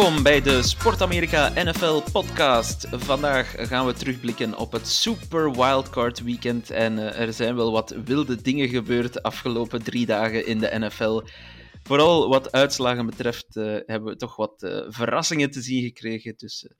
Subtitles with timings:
[0.00, 2.86] Welkom bij de Sport Amerika NFL podcast.
[2.90, 6.70] Vandaag gaan we terugblikken op het Super Wildcard Weekend.
[6.70, 10.78] En eh, er zijn wel wat wilde dingen gebeurd de afgelopen drie dagen in de
[10.78, 11.22] NFL.
[11.82, 16.34] Vooral wat uitslagen betreft eh, hebben we toch wat eh, verrassingen te zien gekregen.
[16.36, 16.70] Dus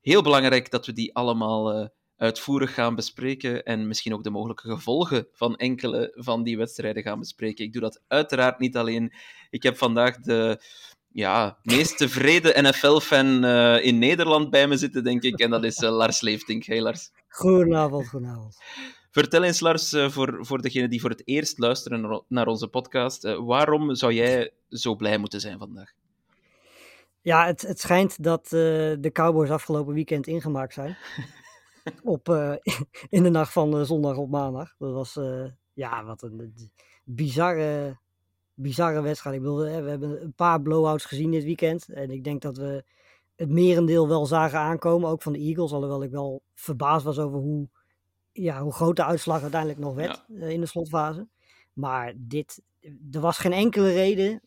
[0.00, 3.62] heel belangrijk dat we die allemaal uitvoerig gaan bespreken.
[3.62, 7.64] En misschien ook de mogelijke gevolgen van enkele van die wedstrijden gaan bespreken.
[7.64, 9.12] Ik doe dat uiteraard niet alleen.
[9.50, 10.62] Ik heb vandaag de
[11.14, 15.38] ja, meest tevreden NFL-fan eh, in Nederland bij me zitten, denk ik.
[15.38, 16.64] En dat is eh, Lars Leeftink.
[16.64, 17.10] Hey Lars.
[17.28, 18.58] Goedenavond, goedenavond.
[19.10, 23.22] Vertel eens, Lars, eh, voor, voor degenen die voor het eerst luisteren naar, onze podcast,
[23.22, 25.92] waarom zou jij zo blij moeten zijn vandaag?
[27.20, 30.96] Ja, het, het schijnt dat de Cowboys afgelopen weekend ingemaakt zijn.
[32.02, 32.28] op,
[33.08, 34.74] in de nacht van zondag op maandag.
[34.78, 35.18] Dat was,
[35.72, 36.70] ja, wat een
[37.04, 37.98] bizarre,
[38.54, 39.36] bizarre wedstrijd.
[39.36, 41.88] Ik bedoel, we hebben een paar blowouts gezien dit weekend.
[41.88, 42.84] En ik denk dat we
[43.36, 45.72] het merendeel wel zagen aankomen, ook van de Eagles.
[45.72, 47.68] Alhoewel ik wel verbaasd was over hoe,
[48.32, 51.28] ja, hoe groot de uitslag uiteindelijk nog werd eh, in de slotfase.
[51.72, 52.62] Maar dit,
[53.10, 54.42] er was geen enkele reden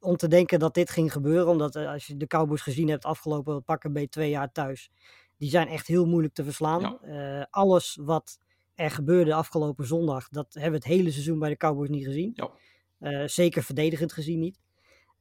[0.00, 1.48] om te denken dat dit ging gebeuren.
[1.48, 4.90] Omdat eh, als je de Cowboys gezien hebt afgelopen pakken bij twee jaar thuis.
[5.36, 6.80] Die zijn echt heel moeilijk te verslaan.
[6.80, 6.98] Ja.
[7.00, 8.38] Eh, alles wat
[8.74, 10.28] er gebeurde afgelopen zondag.
[10.28, 12.32] Dat hebben we het hele seizoen bij de Cowboys niet gezien.
[12.34, 12.50] Ja.
[12.98, 14.60] Eh, zeker verdedigend gezien niet.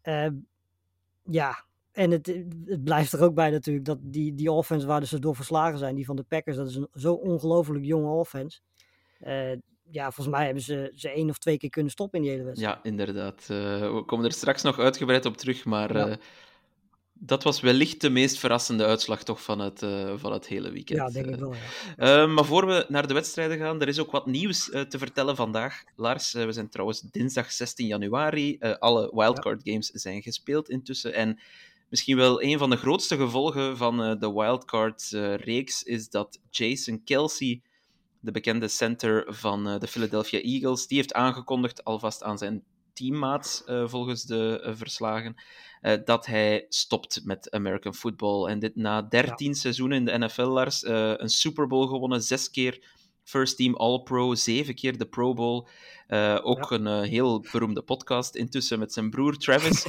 [0.02, 0.28] Eh,
[1.24, 2.28] ja, en het,
[2.66, 5.96] het blijft er ook bij natuurlijk dat die, die offense waar ze door verslagen zijn,
[5.96, 8.60] die van de Packers, dat is een zo ongelooflijk jonge offense.
[9.20, 9.52] Eh,
[9.90, 12.46] ja, volgens mij hebben ze ze één of twee keer kunnen stoppen in die hele
[12.46, 12.76] wedstrijd.
[12.76, 13.42] Ja, inderdaad.
[13.42, 16.18] Eh, we komen er straks nog uitgebreid op terug, maar Ja.
[17.26, 21.00] Dat was wellicht de meest verrassende uitslag toch van het, eh, van het hele weekend.
[21.00, 21.54] Ja, denk Eh, ik wel.
[21.98, 22.24] Ja.
[22.24, 24.98] Uh, maar voor we naar de wedstrijden gaan, er is ook wat nieuws uh, te
[24.98, 25.84] vertellen vandaag.
[25.96, 28.58] Lars, we zijn trouwens dinsdag 16 januari.
[28.80, 31.14] Alle wildcard games zijn gespeeld intussen.
[31.14, 31.40] En
[31.90, 37.62] misschien wel een van de grootste gevolgen van de wildcard-reeks is dat Jason Kelsey,
[38.20, 42.64] de bekende center van de Philadelphia Eagles, die heeft aangekondigd alvast aan zijn
[42.94, 45.36] teammaats, uh, volgens de uh, verslagen,
[45.82, 48.48] uh, dat hij stopt met American football.
[48.48, 49.54] En dit na 13 ja.
[49.54, 50.84] seizoenen in de NFL, Lars.
[50.86, 52.86] Een Super Bowl gewonnen, zes keer
[53.24, 55.68] First Team All-Pro, zeven keer de Pro Bowl.
[56.44, 56.78] Ook ja.
[56.78, 59.86] een heel beroemde podcast intussen met zijn broer Travis.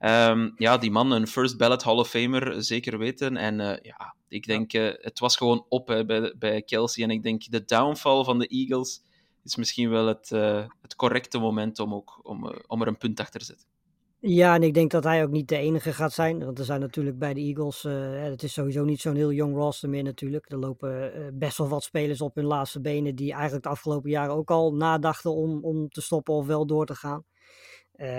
[0.00, 3.36] um, ja, die man, een First Ballot Hall of Famer, zeker weten.
[3.36, 7.04] En ja, ik denk, het was gewoon op hè, bij, bij Kelsey.
[7.04, 9.00] En ik denk, de downfall van de Eagles
[9.48, 12.96] is misschien wel het, uh, het correcte moment om, ook, om, uh, om er een
[12.96, 13.66] punt achter te zetten.
[14.20, 16.44] Ja, en ik denk dat hij ook niet de enige gaat zijn.
[16.44, 19.54] Want er zijn natuurlijk bij de Eagles, uh, het is sowieso niet zo'n heel jong
[19.54, 20.50] roster meer natuurlijk.
[20.50, 24.34] Er lopen best wel wat spelers op hun laatste benen die eigenlijk de afgelopen jaren
[24.34, 27.24] ook al nadachten om, om te stoppen of wel door te gaan.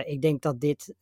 [0.06, 0.94] Ik denk dat dit,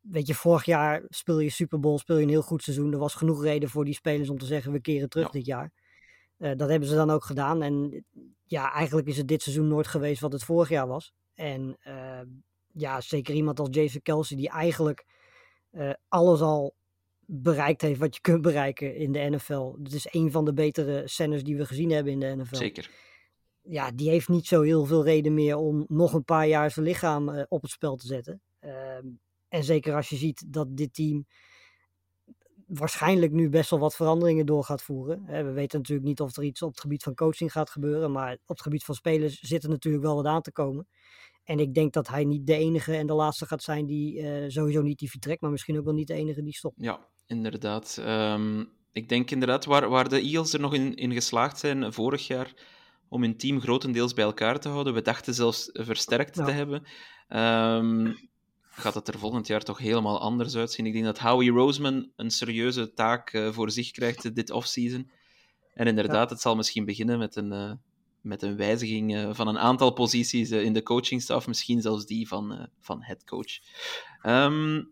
[0.00, 2.92] weet je, vorig jaar speel je Super Bowl, speel je een heel goed seizoen.
[2.92, 5.32] Er was genoeg reden voor die spelers om te zeggen we keren terug ja.
[5.32, 5.72] dit jaar.
[6.38, 7.62] Uh, dat hebben ze dan ook gedaan.
[7.62, 8.04] En
[8.46, 11.14] ja, eigenlijk is het dit seizoen nooit geweest wat het vorig jaar was.
[11.34, 11.78] En
[12.72, 15.06] ja, zeker iemand als Jason Kelsey, die eigenlijk
[15.72, 16.74] uh, alles al
[17.26, 19.74] bereikt heeft wat je kunt bereiken in de NFL.
[19.82, 22.56] Het is een van de betere centers die we gezien hebben in de NFL.
[22.56, 22.90] Zeker.
[23.62, 26.86] Ja, die heeft niet zo heel veel reden meer om nog een paar jaar zijn
[26.86, 28.40] lichaam uh, op het spel te zetten.
[28.60, 28.70] Uh,
[29.48, 31.26] en zeker als je ziet dat dit team
[32.66, 35.24] waarschijnlijk nu best wel wat veranderingen door gaat voeren.
[35.26, 38.32] We weten natuurlijk niet of er iets op het gebied van coaching gaat gebeuren, maar
[38.32, 40.86] op het gebied van spelers zit er natuurlijk wel wat aan te komen.
[41.44, 44.44] En ik denk dat hij niet de enige en de laatste gaat zijn die uh,
[44.48, 46.74] sowieso niet die vertrekt, maar misschien ook wel niet de enige die stopt.
[46.78, 48.02] Ja, inderdaad.
[48.06, 52.26] Um, ik denk inderdaad waar, waar de Eagles er nog in, in geslaagd zijn vorig
[52.26, 52.54] jaar
[53.08, 54.94] om hun team grotendeels bij elkaar te houden.
[54.94, 56.44] We dachten zelfs versterkt ja.
[56.44, 56.82] te hebben.
[57.28, 58.28] Um,
[58.76, 60.86] gaat het er volgend jaar toch helemaal anders uitzien.
[60.86, 65.10] Ik denk dat Howie Roseman een serieuze taak uh, voor zich krijgt dit offseason.
[65.74, 66.34] En inderdaad, ja.
[66.34, 67.72] het zal misschien beginnen met een, uh,
[68.20, 72.68] met een wijziging uh, van een aantal posities in de coachingstaf, misschien zelfs die van,
[72.80, 73.58] van headcoach.
[74.22, 74.90] Um,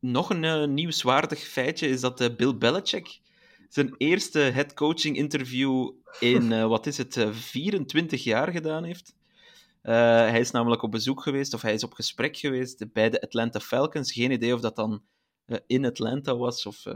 [0.00, 3.20] nog een nieuwswaardig feitje is dat Bill Belichick
[3.68, 9.14] zijn eerste headcoaching interview in, wat is het, 24 jaar gedaan heeft.
[9.82, 13.20] Uh, hij is namelijk op bezoek geweest, of hij is op gesprek geweest bij de
[13.20, 14.12] Atlanta Falcons.
[14.12, 15.02] Geen idee of dat dan
[15.46, 16.94] uh, in Atlanta was of, uh,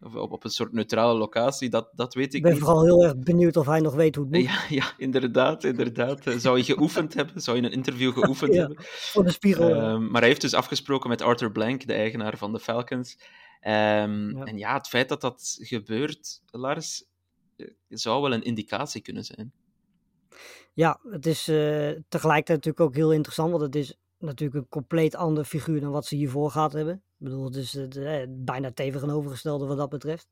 [0.00, 2.60] of op, een soort neutrale locatie, dat, dat weet ik Ik ben niet.
[2.60, 4.44] vooral heel erg benieuwd of hij nog weet hoe het moet.
[4.44, 6.22] Ja, ja, inderdaad, inderdaad.
[6.36, 7.42] Zou je geoefend hebben?
[7.42, 8.76] Zou je een interview geoefend Ja, hebben?
[8.84, 9.68] Voor de spiegel.
[9.74, 13.18] Ehm, maar hij heeft dus afgesproken met Arthur Blank, de eigenaar van de Falcons.
[13.60, 14.44] Ehm, Ja.
[14.44, 17.04] En ja, het feit dat dat gebeurt, Lars,
[17.56, 19.52] eh, zou wel een indicatie kunnen zijn.
[20.78, 25.14] Ja, het is eh, tegelijkertijd natuurlijk ook heel interessant, want het is natuurlijk een compleet
[25.14, 26.94] ander figuur dan wat ze hiervoor gehad hebben.
[26.94, 30.28] Ik bedoel, het is het, eh, bijna tegenovergestelde wat dat betreft.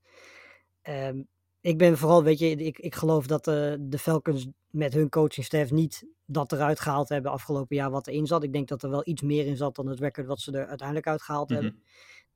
[0.83, 1.23] Ehm,
[1.61, 5.71] ik ben vooral, weet je, ik, ik geloof dat eh, de Falcons met hun coachingstaf
[5.71, 8.43] niet dat eruit gehaald hebben afgelopen jaar wat erin zat.
[8.43, 10.67] Ik denk dat er wel iets meer in zat dan het record wat ze er
[10.67, 11.63] uiteindelijk uitgehaald Mhm.
[11.63, 11.83] hebben.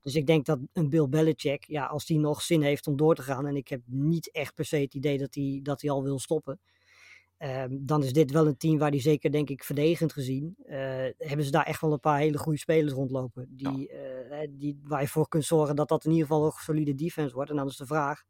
[0.01, 3.15] Dus ik denk dat een Bill Belichick, ja, als die nog zin heeft om door
[3.15, 5.91] te gaan, en ik heb niet echt per se het idee dat hij dat hij
[5.91, 6.59] al wil stoppen,
[7.41, 10.77] ehm, dan is dit wel een team waar die zeker, denk ik, verdedigend gezien, eh,
[11.17, 13.47] hebben ze daar echt wel een paar hele goede spelers rondlopen.
[13.49, 16.95] Die, eh, die, waar je voor kunt zorgen dat dat in ieder geval een solide
[16.95, 17.49] defense wordt.
[17.49, 18.23] En dan is de vraag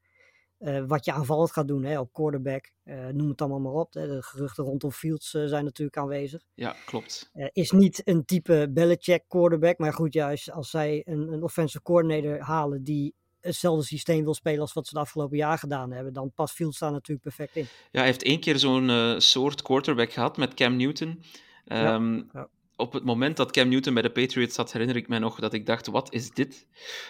[0.57, 2.71] eh, wat je aanvallend gaat doen hè, op quarterback,
[3.11, 3.93] noem het allemaal maar op.
[3.93, 4.07] Hè.
[4.07, 6.41] De geruchten rondom Fields zijn natuurlijk aanwezig.
[6.53, 7.31] Ja, klopt.
[7.33, 9.77] Is niet een type Belichick quarterback.
[9.77, 14.59] Maar goed, als, als zij een, een offensive coordinator halen die hetzelfde systeem wil spelen
[14.59, 17.67] als wat ze de afgelopen jaar gedaan hebben, dan past Fields daar natuurlijk perfect in.
[17.91, 21.23] Ja, hij heeft één keer zo'n eh, soort quarterback gehad met Cam Newton.
[21.65, 22.47] Ja, Ehm, ja.
[22.81, 25.54] Op het moment dat Cam Newton bij de Patriots zat, herinner ik mij nog dat
[25.54, 26.68] ik dacht, wat is dit?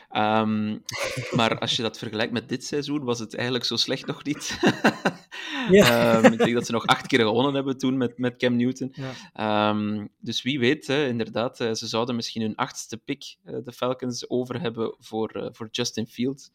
[0.10, 0.78] Ehm,
[1.38, 4.60] maar als je dat vergelijkt met dit seizoen, was het eigenlijk zo slecht nog niet.
[5.70, 6.14] Ja.
[6.22, 8.94] Ehm, ik denk dat ze nog acht keer gewonnen hebben toen met, met Cam Newton.
[8.94, 9.12] Ja.
[9.34, 13.72] Ehm, dus wie weet, hè, inderdaad, eh, ze zouden misschien hun achtste pick, eh, de
[13.72, 16.52] Falcons, over hebben voor, eh, voor Justin Fields.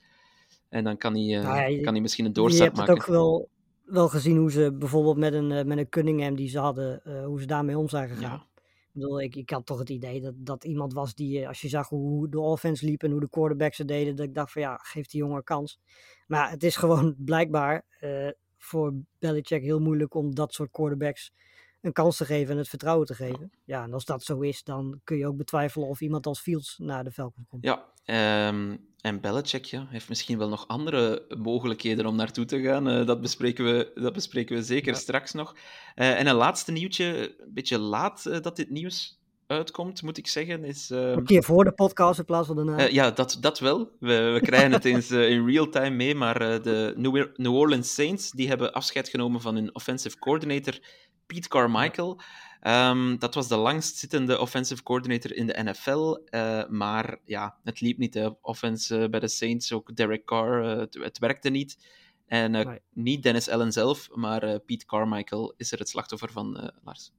[0.69, 2.87] En dan kan hij, Nou ja, je- kan hij misschien een Je doorstap hebt het
[2.89, 3.03] maken.
[3.03, 3.49] ook wel,
[3.85, 7.47] wel gezien hoe ze bijvoorbeeld met een, met een Cunningham die ze hadden, hoe ze
[7.47, 8.47] daarmee om zijn gegaan.
[8.97, 11.69] Bedoel, ik, ik had toch het idee dat, dat iemand was die, eh, als je
[11.69, 14.63] zag hoe, de offense liep en hoe de quarterbacks het deden, dat ik dacht van
[14.63, 15.81] ja, geef die jongen een kans.
[16.27, 18.29] Maar het is gewoon blijkbaar eh,
[18.59, 21.33] voor Belichick heel moeilijk om dat soort quarterbacks
[21.81, 23.51] een kans te geven en het vertrouwen te geven.
[23.65, 26.79] Ja, en als dat zo is, dan kun je ook betwijfelen of iemand als Fields
[26.79, 27.65] naar de Falcons komt.
[27.65, 28.77] Ja, ehm,
[29.07, 32.89] en Belichick ja, heeft misschien wel nog andere mogelijkheden om naartoe te gaan.
[32.89, 34.99] Eh, dat, bespreken we, dat bespreken we zeker Ja.
[34.99, 35.57] straks nog.
[35.95, 40.27] Eh, en een laatste nieuwtje, een beetje laat eh, dat dit nieuws uitkomt, moet ik
[40.27, 40.91] zeggen, is...
[40.91, 42.83] ehm, Een keer voor de podcast in plaats van daarna.
[42.83, 43.91] ja, dat, dat wel.
[44.01, 48.31] We, we krijgen het eens in real time mee, maar de New, New Orleans Saints
[48.31, 50.79] die hebben afscheid genomen van hun offensive coordinator
[51.27, 52.21] Pete Carmichael.
[52.67, 57.99] Ehm, dat was de langstzittende offensive coordinator in de NFL, eh, maar ja, het liep
[57.99, 58.15] niet.
[58.15, 58.29] Hè.
[58.41, 61.79] Offense eh, bij de Saints, ook Derek Carr, eh, het, het werkte niet.
[62.27, 62.81] En Nee.
[62.93, 67.13] niet Dennis Allen zelf, maar Pete Carmichael is er het slachtoffer van, Lars.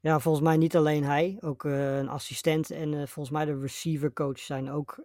[0.00, 4.38] Ja, volgens mij niet alleen hij, ook een assistent en volgens mij de receiver coach
[4.38, 5.02] zijn ook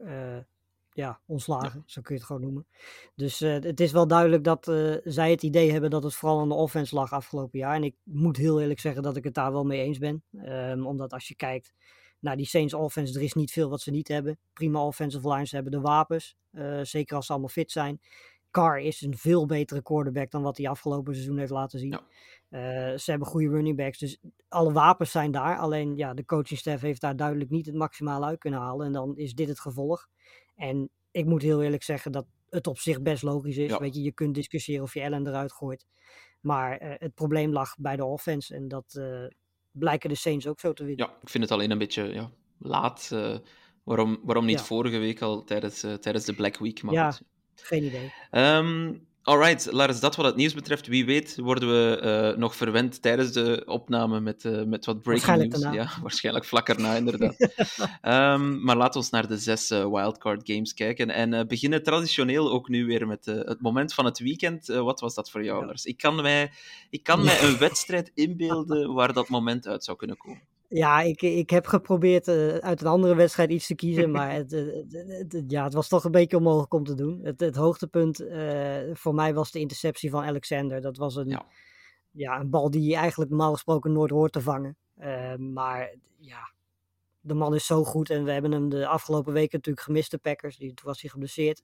[0.96, 2.68] ja, ontslagen, zo kun je het gewoon noemen.
[3.16, 6.40] Dus eh, het is wel duidelijk dat eh, zij het idee hebben dat het vooral
[6.40, 7.76] aan de offense lag afgelopen jaar.
[7.76, 10.24] En ik moet heel eerlijk zeggen dat ik het daar wel mee eens ben.
[10.38, 11.74] Ehm, omdat als je kijkt
[12.20, 14.40] naar die Saints offense, er is niet veel wat ze niet hebben.
[14.54, 18.02] Prima offensive lines, ze hebben de wapens, eh, zeker als ze allemaal fit zijn.
[18.52, 21.92] Carr is een veel betere quarterback dan wat hij afgelopen seizoen heeft laten zien.
[22.50, 22.98] Ja.
[22.98, 25.58] Ze hebben goede running backs, dus alle wapens zijn daar.
[25.58, 28.86] Alleen ja, de coachingstaf heeft daar duidelijk niet het maximale uit kunnen halen.
[28.86, 30.08] En dan is dit het gevolg.
[30.56, 33.70] En ik moet heel eerlijk zeggen dat het op zich best logisch is.
[33.70, 33.78] Ja.
[33.80, 35.86] Weet je, je kunt discussiëren of je Allen eruit gooit.
[36.42, 38.56] Maar eh, het probleem lag bij de offense.
[38.56, 39.26] En dat eh,
[39.72, 41.06] blijken de Saints ook zo te weten.
[41.06, 43.10] Ja, ik vind het alleen een beetje ja, laat.
[43.14, 43.38] eh,
[43.84, 44.66] waarom, waarom niet Ja.
[44.66, 46.84] vorige week al tijdens, tijdens de Black Week?
[46.84, 47.12] Maar Ja.
[47.12, 47.28] goed.
[47.56, 48.14] Geen idee.
[48.30, 48.94] Ehm,
[49.26, 50.88] alright, Lars, dat wat het nieuws betreft.
[50.88, 55.38] Wie weet worden we eh, nog verwend tijdens de opname met, eh, met wat breaking
[55.38, 55.50] news.
[55.62, 55.82] daarna.
[55.82, 57.36] Ja, waarschijnlijk vlak erna, inderdaad.
[58.02, 61.10] Ehm, maar laten we naar de zes eh, wildcard games kijken.
[61.10, 64.66] En beginnen traditioneel ook nu weer met het moment van het weekend.
[64.68, 65.66] Wat was dat voor jou, Ja.
[65.66, 65.86] Lars?
[65.86, 66.52] Ik kan mij,
[66.90, 70.42] ik kan mij een wedstrijd inbeelden waar dat moment uit zou kunnen komen.
[70.70, 74.54] Ja, ik, ik heb geprobeerd eh, uit een andere wedstrijd iets te kiezen, maar het,
[74.54, 77.20] eh, het, het- ja, het was toch een beetje onmogelijk om te doen.
[77.24, 80.82] Het, het hoogtepunt eh, voor mij was de interceptie van Alexander.
[80.82, 81.46] Dat was een, Ja.
[82.12, 82.40] ja.
[82.40, 84.78] een bal die je eigenlijk normaal gesproken nooit hoort te vangen.
[85.54, 86.54] Maar ja,
[87.20, 90.18] de man is zo goed en we hebben hem de afgelopen weken natuurlijk gemist, de
[90.18, 90.58] Packers.
[90.58, 91.62] Die, toen was hij geblesseerd.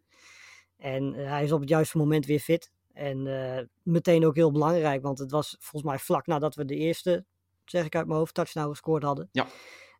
[0.77, 2.71] En hij is op het juiste moment weer fit.
[2.93, 3.23] En
[3.83, 7.25] meteen ook heel belangrijk, want het was volgens mij vlak nadat we de eerste,
[7.71, 9.29] zeg ik uit mijn hoofd, touchdown gescoord hadden.
[9.31, 9.47] Ja.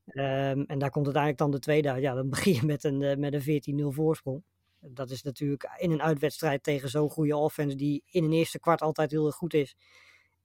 [0.06, 2.01] Ehm, en daar komt uiteindelijk dan de tweede.
[2.01, 4.44] Ja, dan begin je met een, eh, met een 14-0 voorsprong.
[4.80, 8.82] Dat is natuurlijk in een uitwedstrijd tegen zo'n goede offense, die in een eerste kwart
[8.82, 9.75] altijd heel erg goed is.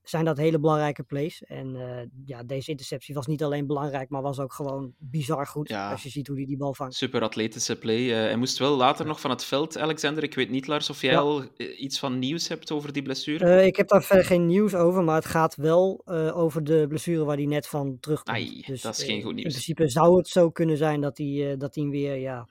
[0.08, 1.42] Zijn dat hele belangrijke plays.
[1.44, 5.68] En eh, ja, deze interceptie was niet alleen belangrijk, maar was ook gewoon bizar goed.
[5.68, 5.90] Ja.
[5.90, 6.94] Als je ziet hoe hij die bal vangt.
[6.94, 8.10] Super atletische play.
[8.10, 10.22] Eh, hij moest wel later nog van het veld, Alexander.
[10.22, 11.18] Ik weet niet, Lars, of jij Ja.
[11.18, 13.66] al eh, iets van nieuws hebt over die blessure.
[13.66, 16.02] Ik heb daar verder geen nieuws over, maar het gaat wel
[16.34, 18.36] over de blessure waar hij net van terugkomt.
[18.36, 19.52] Ai, dus, dat is geen goed In nieuws.
[19.52, 22.48] principe zou het zo kunnen zijn dat hij, dat hij weer ja,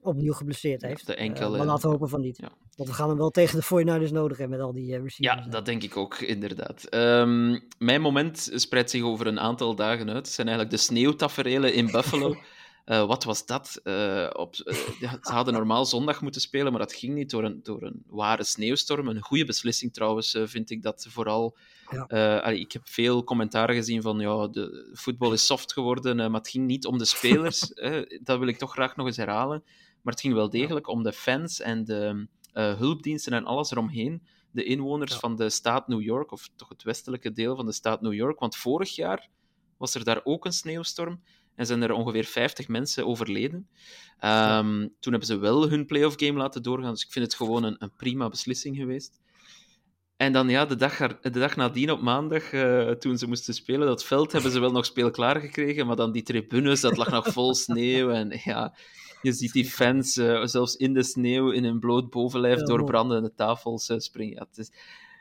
[0.00, 1.06] opnieuw geblesseerd heeft.
[1.06, 2.40] de Eh, maar laten we hopen van niet.
[2.76, 5.44] Want we gaan hem wel tegen de 49ers nodig hebben met al die eh, receivers.
[5.44, 6.84] Ja, dat denk ik ook, inderdaad.
[6.84, 10.16] Ehm, mijn moment spreidt zich over een aantal dagen uit.
[10.16, 12.36] Het zijn eigenlijk de sneeuwtaferelen in Buffalo.
[12.88, 13.80] Eh, wat was dat?
[14.32, 18.02] Op, ze hadden normaal zondag moeten spelen, maar dat ging niet door een, door een
[18.06, 19.08] ware sneeuwstorm.
[19.08, 21.56] Een goede beslissing trouwens, vind ik dat vooral.
[21.90, 22.38] Ja.
[22.38, 26.48] Allee, ik heb veel commentaren gezien van ja, de voetbal is soft geworden, maar het
[26.48, 27.60] ging niet om de spelers.
[28.22, 29.62] dat wil ik toch graag nog eens herhalen.
[30.08, 34.22] Maar het ging wel degelijk om de fans en de eh, hulpdiensten en alles eromheen.
[34.50, 35.18] De inwoners Ja.
[35.18, 38.38] van de staat New York, of toch het westelijke deel van de staat New York.
[38.38, 39.28] Want vorig jaar
[39.76, 41.22] was er daar ook een sneeuwstorm
[41.54, 43.68] en zijn er ongeveer 50 mensen overleden.
[44.18, 47.62] Ehm, Toen hebben ze wel hun playoff game laten doorgaan, dus ik vind het gewoon
[47.64, 49.20] een, een prima beslissing geweest.
[50.16, 53.86] En dan ja, de dag, de dag nadien op maandag, eh, toen ze moesten spelen,
[53.86, 57.26] dat veld hebben ze wel nog speelklaar gekregen, maar dan die tribunes, dat lag nog
[57.32, 58.10] vol sneeuw.
[58.10, 58.74] En ja,
[59.22, 62.84] je ziet die fans eh, zelfs in de sneeuw, in hun bloot bovenlijf, Ja, door
[62.84, 64.34] brandende tafels eh, springen.
[64.34, 64.66] Ja, het, is,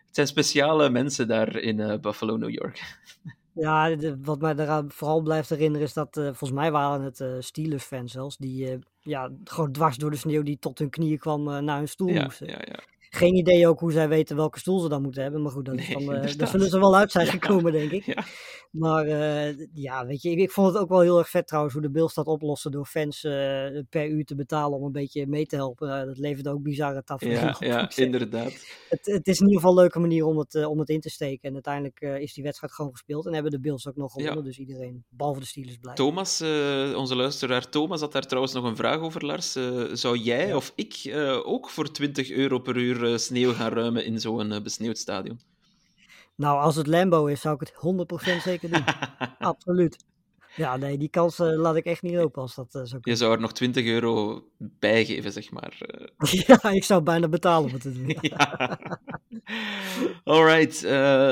[0.05, 2.81] het zijn speciale mensen daar in eh, Buffalo, New York.
[3.59, 8.11] Ja, de- wat mij daaraan vooral blijft herinneren is dat, volgens mij waren het Steelers-fans
[8.11, 11.87] zelfs, die ja, gewoon dwars door de sneeuw die tot hun knieën kwam naar hun
[11.87, 12.47] stoel Ja, moesten.
[12.47, 12.79] ja, ja.
[13.09, 15.75] Geen idee ook hoe zij weten welke stoel ze dan moeten hebben, maar goed, dat
[15.75, 17.31] Nee, dan, eh, daar zullen ze wel uit zijn Ja.
[17.31, 18.05] gekomen, denk ik.
[18.05, 18.23] Ja.
[18.71, 21.73] Maar eh, ja, weet je, ik, ik vond het ook wel heel erg vet trouwens
[21.75, 23.33] hoe de Bills dat oplossen door fans eh,
[23.89, 26.05] per uur te betalen om een beetje mee te helpen.
[26.07, 27.63] Dat levert ook bizarre Ja, op.
[27.63, 28.53] ja, inderdaad.
[28.89, 31.09] het, het is in ieder geval een leuke manier om het, om het in te
[31.09, 31.47] steken.
[31.47, 34.43] En uiteindelijk is die wedstrijd gewoon gespeeld en hebben de Bills ook nog gewonnen.
[34.43, 35.95] Dus iedereen, behalve de Steelers, blij.
[35.95, 36.41] Thomas,
[36.95, 39.51] onze luisteraar Thomas, had daar trouwens nog een vraag over, Lars.
[39.91, 44.19] Zou jij of ik ook voor 20 euro per uur eh, sneeuw gaan ruimen in
[44.19, 45.39] zo'n eh, besneeuwd stadion?
[46.35, 47.73] Nou, als het Lambo is, zou ik het
[48.37, 48.83] 100% zeker doen.
[49.39, 50.05] Absoluut.
[50.55, 53.33] Ja, nee, die kans eh, laat ik echt niet lopen als dat zou Je zou
[53.33, 55.77] er nog 20 euro bijgeven, zeg maar.
[56.47, 58.17] Ja, ik zou bijna betalen om het te doen.
[58.21, 58.79] Ja.
[60.23, 60.83] Alright,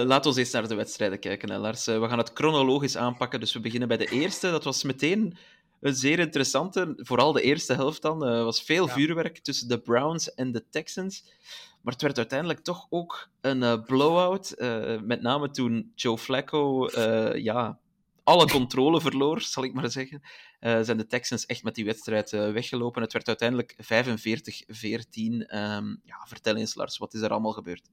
[0.08, 1.86] laten we eens naar de wedstrijden kijken, hè, Lars.
[1.86, 4.52] We gaan het chronologisch aanpakken, dus we beginnen bij de eerste.
[4.52, 5.38] Dat was meteen
[5.86, 8.24] een zeer interessante, vooral de eerste helft dan.
[8.26, 8.94] Er was veel Ja.
[8.94, 11.24] vuurwerk tussen de Browns en de Texans.
[11.82, 14.52] Maar het werd uiteindelijk toch ook een eh, blowout.
[14.52, 17.80] eh, met name toen Joe Flacco eh, ja,
[18.24, 20.22] alle controle verloor, zal ik maar zeggen.
[20.60, 23.02] eh, zijn de Texans echt met die wedstrijd eh, weggelopen.
[23.02, 25.46] Het werd uiteindelijk 45-14.
[25.48, 27.90] Ehm, ja, vertel eens, Lars, wat is er allemaal gebeurd?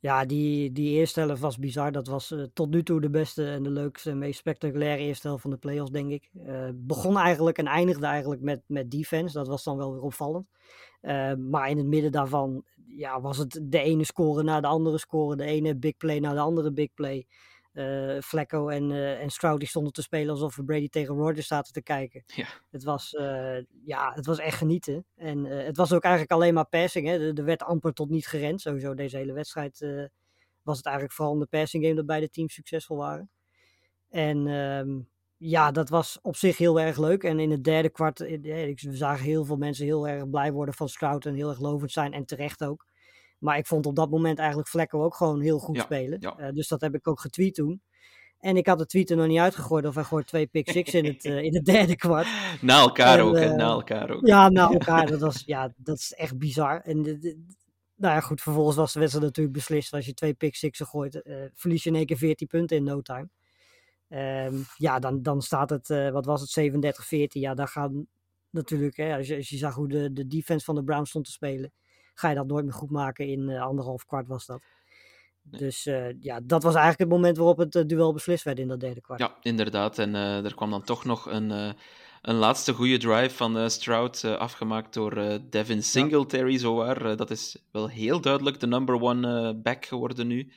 [0.00, 1.92] Ja, die, die eerste helft was bizar.
[1.92, 5.26] Dat was eh, tot nu toe de beste en de leukste en meest spectaculaire eerste
[5.26, 6.30] helft van de playoffs, denk ik.
[6.46, 9.38] Eh, begon eigenlijk en eindigde eigenlijk met, met defense.
[9.38, 10.46] Dat was dan wel weer opvallend.
[11.00, 14.98] Eh, maar in het midden daarvan ja, was het de ene score na de andere
[14.98, 15.36] score.
[15.36, 17.26] De ene big play na de andere big play.
[18.22, 21.72] Flacco en, eh en Stroud die stonden te spelen alsof we Brady tegen Rodgers zaten
[21.72, 22.22] te kijken.
[22.26, 22.46] Ja.
[22.70, 25.04] Het was, eh, ja, het was echt genieten.
[25.16, 27.06] En het was ook eigenlijk alleen maar passing.
[27.06, 27.28] Hè.
[27.28, 28.60] Er, er werd amper tot niet gerend.
[28.60, 29.78] Sowieso deze hele wedstrijd
[30.62, 33.30] was het eigenlijk vooral in de passing game dat beide teams succesvol waren.
[34.08, 35.00] En ehm,
[35.36, 37.24] ja, dat was op zich heel erg leuk.
[37.24, 40.88] En in het derde kwart, we zagen heel veel mensen heel erg blij worden van
[40.88, 42.12] Stroud en heel erg lovend zijn.
[42.12, 42.86] En terecht ook.
[43.40, 46.20] Maar ik vond op dat moment eigenlijk Vlekken ook gewoon heel goed Ja, spelen.
[46.20, 46.36] ja.
[46.38, 47.82] Eh, dus dat heb ik ook getweet toen.
[48.38, 50.94] En ik had de tweet er nog niet uitgegooid of hij gooit twee pick six
[50.94, 52.26] in het, eh, in het derde kwart.
[52.60, 54.26] Na elkaar En, ook, eh, Na elkaar ook.
[54.26, 55.06] Ja, na elkaar.
[55.06, 56.80] Dat, was, ja, dat is echt bizar.
[56.80, 57.44] En de, de-
[57.94, 59.92] nou ja, goed, vervolgens was de wedstrijd natuurlijk beslist.
[59.92, 61.22] Als je twee pick sixen gooit,
[61.54, 63.28] verlies je in één keer 14 punten in no time.
[64.08, 67.40] Ehm, ja, dan, dan staat het, wat was het, 37-14.
[67.40, 68.06] Ja, daar gaan
[68.50, 71.24] natuurlijk, hè, als, je, als je zag hoe de, de defense van de Browns stond
[71.24, 71.72] te spelen,
[72.20, 73.26] ga je dat nooit meer goed maken.
[73.26, 74.62] In eh, anderhalf kwart was dat.
[75.42, 78.68] Dus eh, ja, dat was eigenlijk het moment waarop het eh, duel beslist werd in
[78.68, 79.20] dat derde kwart.
[79.20, 79.98] Ja, inderdaad.
[79.98, 81.50] En eh, er kwam dan toch nog een,
[82.22, 87.04] een laatste goede drive van Stroud, afgemaakt door Devin Singletary, zowaar.
[87.04, 90.52] Eh, dat is wel heel duidelijk de number one back geworden nu.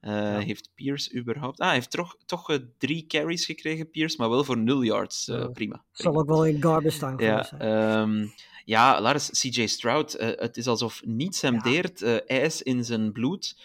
[0.00, 1.58] Heeft Pierce überhaupt...
[1.58, 5.26] Ah, hij heeft toch, toch drie carries gekregen, Pierce, maar wel voor nul yards.
[5.26, 5.46] Ja.
[5.46, 5.84] prima.
[5.92, 8.32] Zal ook wel in garbage time Ja, zijn.
[8.70, 11.60] Ja, Lars, CJ Stroud, eh, het is alsof niets hem Ja.
[11.60, 12.02] deert.
[12.02, 13.56] eh, ijs in zijn bloed.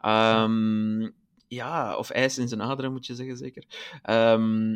[0.00, 1.10] Ehm,
[1.48, 3.64] ja, of ijs in zijn aderen, moet je zeggen, zeker.
[4.02, 4.70] Ehm,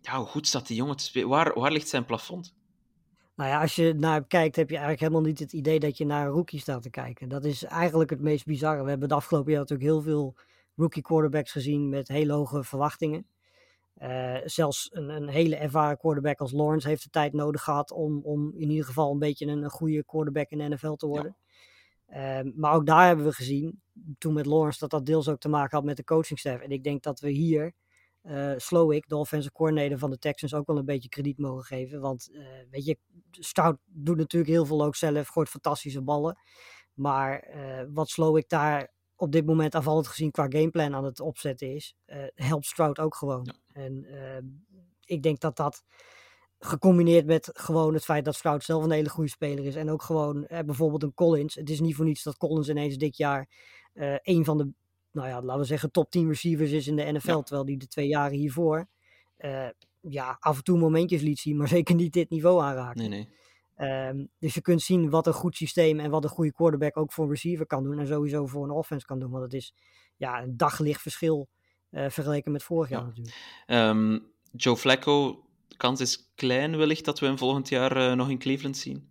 [0.00, 1.28] ja, hoe goed staat die jongen te spelen?
[1.28, 2.54] Waar, waar ligt zijn plafond?
[3.36, 5.96] Nou ja, als je naar hem kijkt, heb je eigenlijk helemaal niet het idee dat
[5.98, 7.28] je naar een rookie staat te kijken.
[7.28, 8.82] Dat is eigenlijk het meest bizarre.
[8.82, 10.36] We hebben de afgelopen jaar natuurlijk heel veel
[10.76, 13.26] rookie quarterbacks gezien met hele hoge verwachtingen.
[13.98, 18.20] Uh, zelfs een, een, hele ervaren quarterback als Lawrence heeft de tijd nodig gehad om,
[18.24, 21.36] om in ieder geval een beetje een, een goede quarterback in de NFL te worden.
[22.08, 22.40] Ja.
[22.44, 23.82] Uh, maar ook daar hebben we gezien,
[24.18, 26.62] toen met Lawrence, dat dat deels ook te maken had met de coachingstaff.
[26.62, 27.72] En ik denk dat we hier
[28.22, 32.00] uh, Slowick, de offensive coordinator van de Texans, ook wel een beetje krediet mogen geven.
[32.00, 32.30] Want
[32.70, 32.98] weet je,
[33.30, 36.38] Stout doet natuurlijk heel veel ook zelf, gooit fantastische ballen.
[36.94, 37.48] Maar
[37.92, 41.96] wat Slowick daar op dit moment aanvallend gezien qua gameplan aan het opzetten is,
[42.34, 43.44] helpt Stroud ook gewoon.
[43.44, 43.82] Ja.
[43.82, 44.36] En uh,
[45.04, 45.84] ik denk dat dat
[46.58, 49.74] gecombineerd met gewoon het feit dat Stroud zelf een hele goede speler is.
[49.74, 51.54] En ook gewoon eh, bijvoorbeeld een Collins.
[51.54, 53.48] Het is niet voor niets dat Collins ineens dit jaar
[54.22, 54.72] een van de,
[55.10, 57.30] nou ja, laten we zeggen, top 10 receivers is in de NFL.
[57.30, 57.42] Ja.
[57.42, 58.88] Terwijl die de twee jaren hiervoor
[60.00, 63.00] ja, af en toe momentjes liet zien, maar zeker niet dit niveau aanraken.
[63.00, 63.28] Nee, nee.
[63.82, 67.12] Um, dus je kunt zien wat een goed systeem en wat een goede quarterback ook
[67.12, 67.98] voor een receiver kan doen.
[67.98, 69.30] En sowieso voor een offense kan doen.
[69.30, 69.74] Want het is
[70.16, 71.48] ja, een daglicht verschil
[71.90, 73.06] uh, vergeleken met vorig jaar ja.
[73.06, 73.36] natuurlijk.
[73.66, 78.30] Um, Joe Flacco, de kans is klein wellicht dat we hem volgend jaar uh, nog
[78.30, 79.10] in Cleveland zien.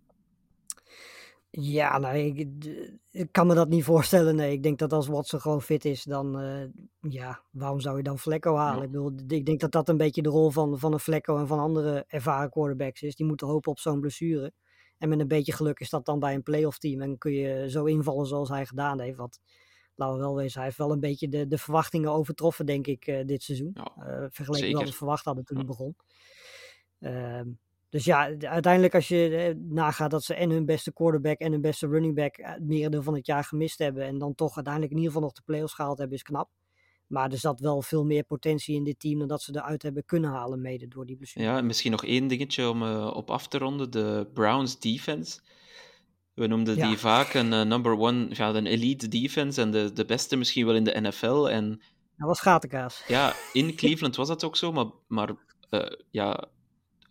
[1.50, 2.48] Ja, nou, ik,
[3.10, 4.36] ik, kan me dat niet voorstellen.
[4.36, 6.64] Nee, ik denk dat als Watson gewoon fit is, dan uh,
[7.00, 8.78] ja, waarom zou je dan Flecko halen?
[8.78, 8.84] Ja.
[8.84, 11.46] Ik, bedoel, ik denk dat dat een beetje de rol van, van een Flecko en
[11.46, 13.14] van andere ervaren quarterbacks is.
[13.14, 14.52] Die moeten hopen op zo'n blessure.
[15.02, 17.00] En met een beetje geluk is dat dan bij een playoff team.
[17.00, 19.16] En kun je zo invallen zoals hij gedaan heeft.
[19.16, 19.40] Wat,
[19.94, 23.06] laten we wel wezen, hij heeft wel een beetje de, de verwachtingen overtroffen, denk ik,
[23.06, 23.70] uh, dit seizoen.
[23.74, 25.62] Ja, uh, vergeleken met wat we verwacht hadden toen ja.
[25.62, 25.96] het begon.
[27.00, 27.40] Uh,
[27.88, 31.60] dus ja, uiteindelijk als je eh, nagaat dat ze en hun beste quarterback en hun
[31.60, 34.04] beste running back het merendeel van het jaar gemist hebben.
[34.04, 36.50] En dan toch uiteindelijk in ieder geval nog de playoffs gehaald hebben, is knap.
[37.12, 40.04] Maar er zat wel veel meer potentie in dit team dan dat ze eruit hebben
[40.04, 41.44] kunnen halen, mede door die blessure.
[41.44, 43.90] Ja, misschien nog één dingetje om uh, op af te ronden.
[43.90, 45.40] De Browns defense.
[46.34, 46.88] We noemden ja.
[46.88, 50.66] die vaak een uh, number one, ja, een elite defense en de, de beste misschien
[50.66, 51.48] wel in de NFL.
[51.48, 51.68] En,
[52.16, 53.04] dat was gatenkaas.
[53.08, 55.30] Ja, in Cleveland was dat ook zo, maar, maar
[55.70, 56.44] uh, ja,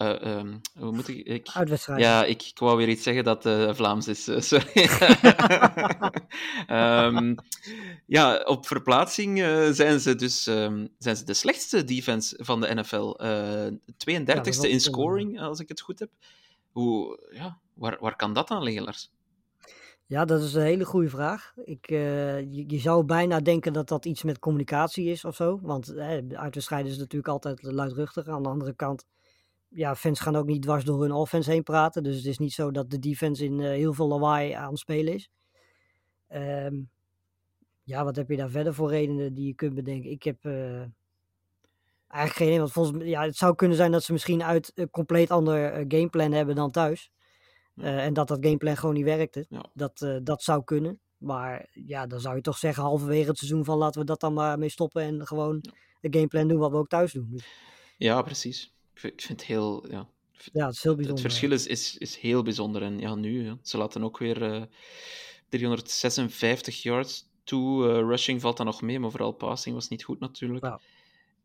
[0.01, 1.25] uh, um, hoe moet ik...
[1.25, 1.47] ik
[1.97, 4.89] ja, ik, ik wou weer iets zeggen dat uh, Vlaams is, uh, sorry.
[6.69, 7.35] um,
[8.17, 9.37] ja, op verplaatsing
[9.71, 13.15] zijn ze dus um, zijn ze de slechtste defense van de NFL.
[13.81, 16.09] 32e ja, in scoring, als ik het goed heb.
[16.71, 19.11] Hoe, ja, waar, waar kan dat aan liggen, Lars?
[20.05, 21.53] Ja, dat is een hele goede vraag.
[21.63, 25.59] Ik, je, je, zou bijna denken dat dat iets met communicatie is of zo.
[25.61, 25.97] Want
[26.33, 28.27] uitwedstrijden is natuurlijk altijd luidruchtig.
[28.27, 29.05] Aan de andere kant
[29.73, 32.03] ja, fans gaan ook niet dwars door hun offense heen praten.
[32.03, 34.79] Dus het is niet zo dat de defense in uh, heel veel lawaai aan het
[34.79, 35.29] spelen is.
[36.33, 36.89] Um,
[37.83, 40.11] ja, wat heb je daar verder voor redenen die je kunt bedenken?
[40.11, 40.79] Ik heb uh,
[42.07, 42.59] eigenlijk geen idee.
[42.59, 45.85] Want volgens ja, het zou kunnen zijn dat ze misschien uit een compleet ander uh,
[45.87, 47.11] gameplan hebben dan thuis.
[47.75, 49.45] en dat dat gameplan gewoon niet werkte.
[49.49, 49.65] Ja.
[49.73, 50.99] Dat, dat zou kunnen.
[51.17, 54.33] Maar ja, dan zou je toch zeggen halverwege het seizoen van laten we dat dan
[54.33, 55.01] maar mee stoppen.
[55.01, 55.65] En gewoon
[55.99, 57.27] de gameplan doen wat we ook thuis doen.
[57.29, 57.45] Dus.
[57.97, 59.85] Ja, precies ik vind het heel.
[59.89, 60.07] Ja,
[60.53, 61.23] ja het is heel bijzonder.
[61.23, 62.81] Het verschil is, is, is heel bijzonder.
[62.81, 64.63] En ja, nu, ja, ze laten ook weer uh,
[65.49, 67.87] 356 yards toe.
[67.87, 70.65] Uh, rushing valt dan nog mee, maar vooral passing was niet goed natuurlijk.
[70.65, 70.79] Ja.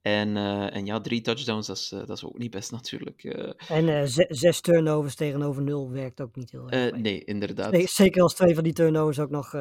[0.02, 3.24] En, uh, en ja, drie touchdowns, dat is, dat is ook niet best natuurlijk.
[3.68, 6.96] en zes turnovers tegenover nul werkt ook niet heel erg.
[6.96, 7.72] nee, inderdaad.
[7.72, 9.54] Nee, zeker als twee van die turnovers ook nog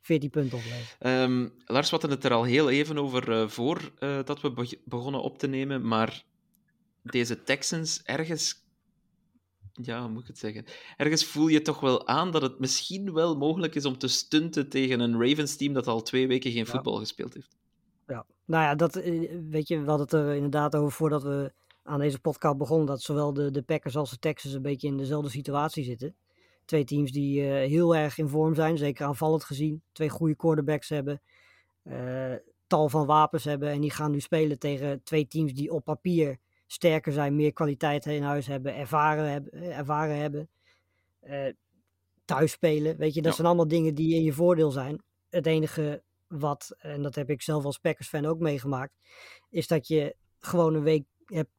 [0.00, 1.22] 14 punten opleveren.
[1.22, 3.92] Um, Lars, we hadden het er al heel even over voor
[4.24, 6.24] dat we be begonnen op te nemen, maar
[7.10, 8.64] deze Texans ergens.
[9.72, 10.64] Ja, hoe moet ik het zeggen?
[10.96, 14.68] Ergens voel je toch wel aan dat het misschien wel mogelijk is om te stunten
[14.68, 17.56] tegen een Ravens-team dat al twee weken geen voetbal gespeeld heeft.
[18.06, 18.94] Ja, nou ja, dat,
[19.50, 22.86] weet je, we hadden het er inderdaad over voordat we aan deze podcast begonnen.
[22.86, 26.16] Dat zowel de, de Packers als de Texans een beetje in dezelfde situatie zitten.
[26.64, 29.82] Twee teams die uh, heel erg in vorm zijn, zeker aanvallend gezien.
[29.92, 31.20] Twee goede quarterbacks hebben.
[31.84, 32.34] Uh,
[32.66, 33.70] tal van wapens hebben.
[33.70, 38.06] En die gaan nu spelen tegen twee teams die op papier sterker zijn, meer kwaliteit
[38.06, 40.48] in huis hebben, ervaren hebben, ervaren hebben
[41.22, 41.52] uh,
[42.24, 42.96] thuis spelen.
[42.96, 43.36] Weet je, dat ja.
[43.36, 45.02] zijn allemaal dingen die in je voordeel zijn.
[45.30, 48.92] Het enige wat, en dat heb ik zelf als Packers-fan ook meegemaakt,
[49.50, 51.50] is dat je gewoon een week hebt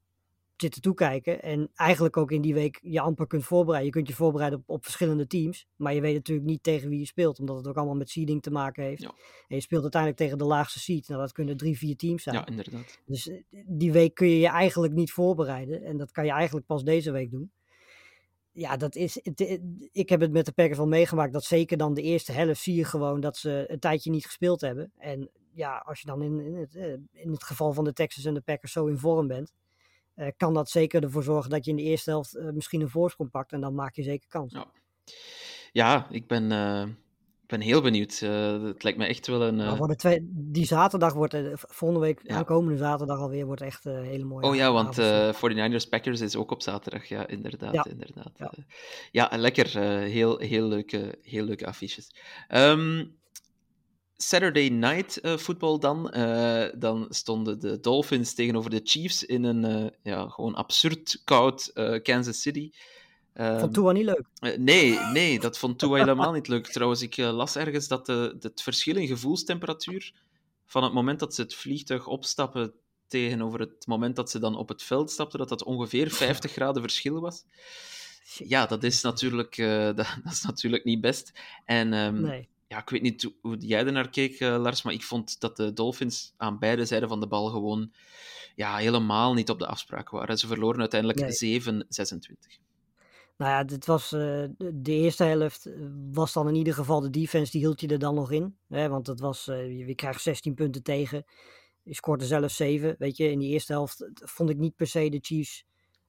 [0.62, 1.42] zitten toekijken.
[1.42, 3.86] En eigenlijk ook in die week je amper kunt voorbereiden.
[3.86, 5.68] Je kunt je voorbereiden op, op verschillende teams.
[5.76, 7.40] Maar je weet natuurlijk niet tegen wie je speelt.
[7.40, 9.02] Omdat het ook allemaal met seeding te maken heeft.
[9.02, 9.12] Ja.
[9.48, 11.08] En je speelt uiteindelijk tegen de laagste seed.
[11.08, 12.36] Nou, dat kunnen drie, vier teams zijn.
[12.36, 13.00] Ja, inderdaad.
[13.06, 13.32] Dus
[13.66, 15.84] die week kun je je eigenlijk niet voorbereiden.
[15.84, 17.52] En dat kan je eigenlijk pas deze week doen.
[18.52, 19.20] Ja, dat is.
[19.24, 19.60] Het,
[19.92, 21.34] ik heb het met de Packers wel meegemaakt.
[21.34, 24.62] Dat zeker dan de eerste helft zie je gewoon dat ze een tijdje niet gespeeld
[24.62, 24.92] hebben.
[24.98, 26.76] En ja, als je dan in, in, het,
[27.12, 29.54] in het geval van de Texans en de Packers zo in vorm bent
[30.18, 32.90] uh, kan dat zeker ervoor zorgen dat je in de eerste helft uh, misschien een
[32.90, 33.52] voorsprong pakt.
[33.52, 34.54] En dan maak je zeker kans.
[34.54, 34.66] Ja,
[35.72, 36.84] ja ik ben, uh,
[37.46, 38.20] ben heel benieuwd.
[38.20, 39.60] Het lijkt me echt wel een.
[39.60, 39.82] Uh...
[39.84, 42.36] twee, die zaterdag wordt, volgende week, ja.
[42.36, 44.46] aankomende zaterdag alweer, wordt echt een hele mooie.
[44.48, 44.96] Oh ja, want
[45.36, 47.06] 49ers Packers is ook op zaterdag.
[47.06, 47.74] Ja, inderdaad.
[47.74, 48.32] Ja, inderdaad.
[48.36, 48.52] ja.
[49.12, 49.80] ja lekker.
[49.80, 52.16] heel, heel, leuke, heel leuke affiches.
[52.50, 53.18] Um,
[54.18, 56.12] Saturday Night uh, Football dan.
[56.16, 61.72] Uh, dan stonden de Dolphins tegenover de Chiefs in een uh, ja, gewoon absurd koud
[62.04, 62.72] Kansas City.
[63.34, 64.58] Um, vond Tua niet leuk?
[64.60, 66.68] nee, nee, dat vond Tua helemaal niet leuk.
[66.68, 70.14] Trouwens, ik las ergens dat de, het verschil in gevoelstemperatuur
[70.66, 72.74] van het moment dat ze het vliegtuig opstappen
[73.08, 76.82] tegenover het moment dat ze dan op het veld stapten, dat dat ongeveer 50 graden
[76.82, 77.44] verschil was.
[78.38, 79.56] Ja, dat is natuurlijk,
[79.96, 81.32] dat, dat, is natuurlijk niet best.
[81.66, 84.94] En um, nee ja, ik weet niet hoe jij er naar keek, uh, Lars, maar
[84.94, 87.92] ik vond dat de Dolphins aan beide zijden van de bal gewoon
[88.56, 90.38] ja, helemaal niet op de afspraak waren.
[90.38, 91.62] Ze verloren uiteindelijk nee.
[91.62, 92.66] 7-26.
[93.38, 95.74] Nou ja, dit was, uh, de eerste helft eh,
[96.12, 98.58] was dan in ieder geval de defense, die hield je er dan nog in.
[98.68, 98.90] Hè?
[98.90, 101.26] Want het was, uh, je krijgt 16 punten tegen.
[101.84, 102.96] Je scoorde zelf 7.
[102.98, 105.66] Weet je, in die eerste helft vond ik niet per se de Chiefs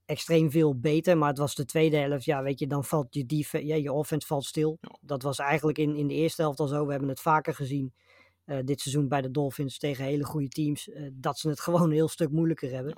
[0.09, 1.19] extreem veel beter.
[1.19, 2.25] Maar het was de tweede helft.
[2.25, 4.79] Ja, weet je, dan valt je, defense, ja, je offense valt stil.
[5.01, 6.85] Dat was eigenlijk in, in de eerste helft al zo.
[6.85, 7.93] We hebben het vaker gezien
[8.47, 10.89] uh, dit seizoen bij de Dolphins tegen hele goede teams.
[10.89, 12.95] Uh, dat ze het gewoon een heel stuk moeilijker hebben.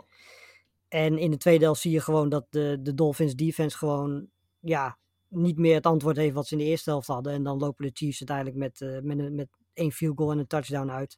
[0.88, 4.26] En in de tweede helft zie je gewoon dat de, de Dolphins defense gewoon
[4.60, 7.32] ja, niet meer het antwoord heeft wat ze in de eerste helft hadden.
[7.32, 10.46] En dan lopen de Chiefs uiteindelijk met, uh, met, met één field goal en een
[10.46, 11.16] touchdown uit.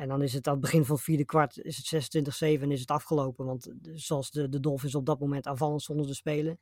[0.00, 2.24] En dan is het aan het begin van het vierde kwart is het
[2.58, 3.46] 26-7 en is het afgelopen.
[3.46, 6.58] Want eh, zoals de, de Dolphins op dat moment aanvallend stonden te spelen,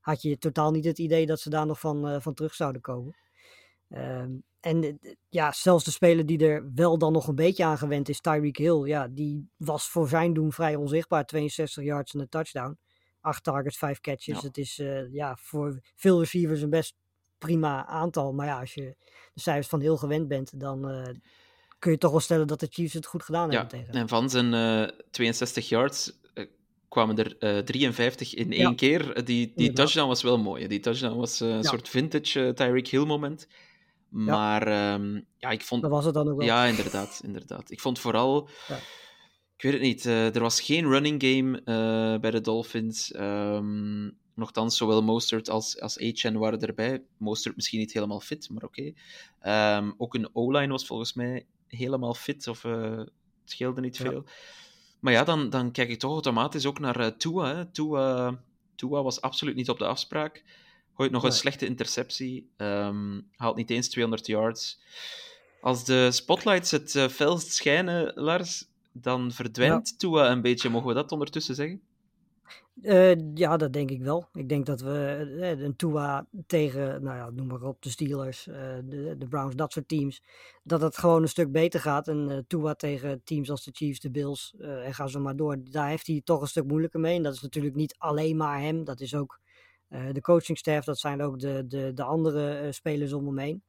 [0.00, 2.80] had je totaal niet het idee dat ze daar nog van, uh, van terug zouden
[2.80, 3.16] komen.
[3.88, 7.78] Um, en eh, ja, zelfs de speler die er wel dan nog een beetje aan
[7.78, 11.26] gewend is, Tyreek Hill, ja, die was voor zijn doen vrij onzichtbaar.
[11.26, 12.78] 62 yards en een touchdown.
[13.20, 14.42] 8 targets, 5 catches.
[14.42, 16.94] Het is uh, ja, voor veel receivers een best
[17.38, 18.32] prima aantal.
[18.32, 18.96] Maar ja, als je
[19.32, 21.14] de cijfers van heel gewend bent, dan, uh,
[21.78, 23.94] kun je toch wel stellen dat de Chiefs het goed gedaan hebben tegen.
[23.94, 26.44] En van zijn uh, eh, 62 yards uh,
[26.88, 29.24] kwamen er uh, eh, 53 in één keer.
[29.24, 30.66] Die, die touchdown was wel mooi.
[30.66, 31.62] Die touchdown was een ja.
[31.62, 33.48] soort vintage Tyreek Hill moment.
[34.08, 34.94] Maar ja.
[34.94, 35.82] Um, ja, ik vond...
[35.82, 36.46] Dat was het dan ook wel.
[36.46, 37.20] Ja, inderdaad.
[37.24, 37.70] inderdaad.
[37.70, 38.48] Ik vond vooral...
[39.56, 40.04] Ik weet het niet.
[40.04, 41.60] er was geen running game
[42.20, 43.14] bij de Dolphins.
[43.14, 47.02] Um, Nochtans, zowel Mostert als, als Etienne waren erbij.
[47.16, 48.92] Mostert misschien niet helemaal fit, maar oké.
[49.40, 49.76] Okay.
[49.76, 53.10] Um, ook een O-line was volgens mij helemaal fit, of uh, het
[53.44, 54.12] scheelde niet veel.
[54.12, 54.32] Ja.
[55.00, 57.64] Maar ja, dan, dan kijk ik toch automatisch ook naar uh, Tua, hè.
[57.64, 58.40] Tua.
[58.74, 60.44] Tua was absoluut niet op de afspraak.
[60.94, 61.30] Gooit nog nee.
[61.30, 62.50] een slechte interceptie.
[62.56, 64.80] Um, haalt niet eens 200 yards.
[65.60, 69.94] Als de spotlights het uh, felst schijnen, Lars, dan verdwijnt ja.
[69.96, 70.68] Tua een beetje.
[70.68, 71.80] Mogen we dat ondertussen zeggen?
[72.82, 74.28] Uh, ja, dat denk ik wel.
[74.32, 78.46] Ik denk dat we uh, een Tua tegen, nou ja, noem maar op, de Steelers,
[78.46, 80.22] uh, de, de, Browns, dat soort teams,
[80.62, 82.08] dat het gewoon een stuk beter gaat.
[82.08, 85.56] En Tua tegen teams als de Chiefs, de Bills, en ga zo maar door.
[85.70, 87.16] Daar heeft hij toch een stuk moeilijker mee.
[87.16, 88.84] En dat is natuurlijk niet alleen maar hem.
[88.84, 89.40] Dat is ook
[89.88, 93.62] de coachingstaff, dat zijn ook de, de, de andere spelers om hem heen.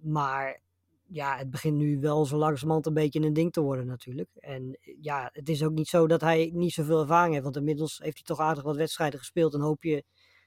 [0.00, 0.60] maar
[1.06, 4.30] ja, het begint nu wel zo langzamerhand een beetje een ding te worden natuurlijk.
[4.34, 7.44] En ja, het is ook niet zo dat hij niet zoveel ervaring heeft.
[7.44, 9.54] Want inmiddels heeft hij toch aardig wat wedstrijden gespeeld.
[9.54, 10.04] En hoop je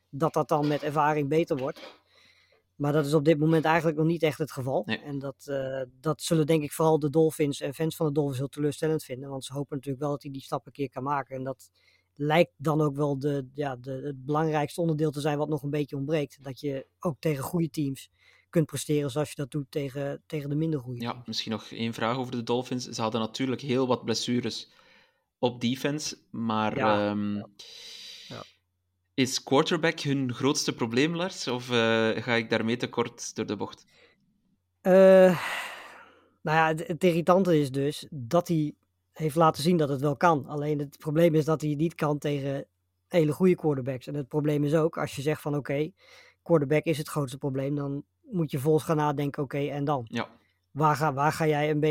[0.09, 1.99] dat dat dan met ervaring beter wordt.
[2.75, 4.83] Maar dat is op dit moment eigenlijk nog niet echt het geval.
[4.85, 4.99] Nee.
[4.99, 8.37] En dat, uh, dat zullen denk ik vooral de Dolphins en fans van de Dolphins
[8.37, 9.29] heel teleurstellend vinden.
[9.29, 11.35] Want ze hopen natuurlijk wel dat hij die stap een keer kan maken.
[11.35, 11.69] En dat
[12.15, 15.69] lijkt dan ook wel de, ja, de, het belangrijkste onderdeel te zijn wat nog een
[15.69, 16.43] beetje ontbreekt.
[16.43, 18.09] Dat je ook tegen goede teams
[18.49, 21.01] kunt presteren zoals je dat doet tegen, tegen de minder goede.
[21.01, 22.85] Ja, misschien nog één vraag over de Dolphins.
[22.85, 24.71] Ze hadden natuurlijk heel wat blessures
[25.39, 27.09] op defense, maar ja.
[27.09, 27.35] Um,
[28.27, 28.43] ja.
[29.13, 31.47] is quarterback hun grootste probleem, Lars?
[31.47, 33.85] Of uh, ga ik daarmee te kort door de bocht?
[34.81, 35.41] Uh,
[36.41, 38.73] nou ja, het, het irritante is dus dat hij
[39.13, 40.45] heeft laten zien dat het wel kan.
[40.45, 42.67] Alleen het probleem is dat hij het niet kan tegen
[43.07, 44.07] hele goede quarterbacks.
[44.07, 45.93] En het probleem is ook, als je zegt van oké, okay,
[46.43, 50.05] quarterback is het grootste probleem, dan moet je volgens gaan nadenken, oké, okay, en dan?
[50.09, 50.29] Ja.
[50.71, 51.81] Waar, ga, waar ga jij een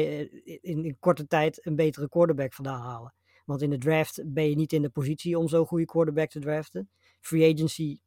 [0.63, 3.15] in, in korte tijd een betere quarterback vandaan halen?
[3.45, 6.41] Want in de draft ben je niet in de positie om zo'n goede quarterback te
[6.41, 6.91] draften.
[7.21, 7.99] Free agency,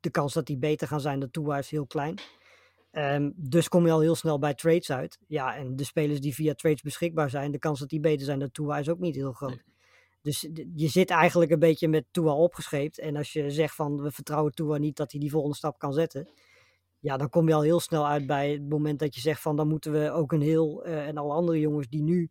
[0.00, 2.18] de kans dat die beter gaan zijn dan Tua is heel klein.
[2.92, 5.18] Um, dus kom je al heel snel bij trades uit.
[5.26, 8.38] Ja, en de spelers die via trades beschikbaar zijn, de kans dat die beter zijn
[8.38, 9.50] dan Tua is ook niet heel groot.
[9.50, 9.74] Nee.
[10.22, 12.98] Dus je zit eigenlijk een beetje met Tua opgescheept.
[12.98, 15.92] En als je zegt van we vertrouwen Tua niet dat hij die volgende stap kan
[15.92, 16.28] zetten
[17.04, 19.56] ja, dan kom je al heel snel uit bij het moment dat je zegt van
[19.56, 22.30] dan moeten we ook een heel uh, en alle andere jongens die nu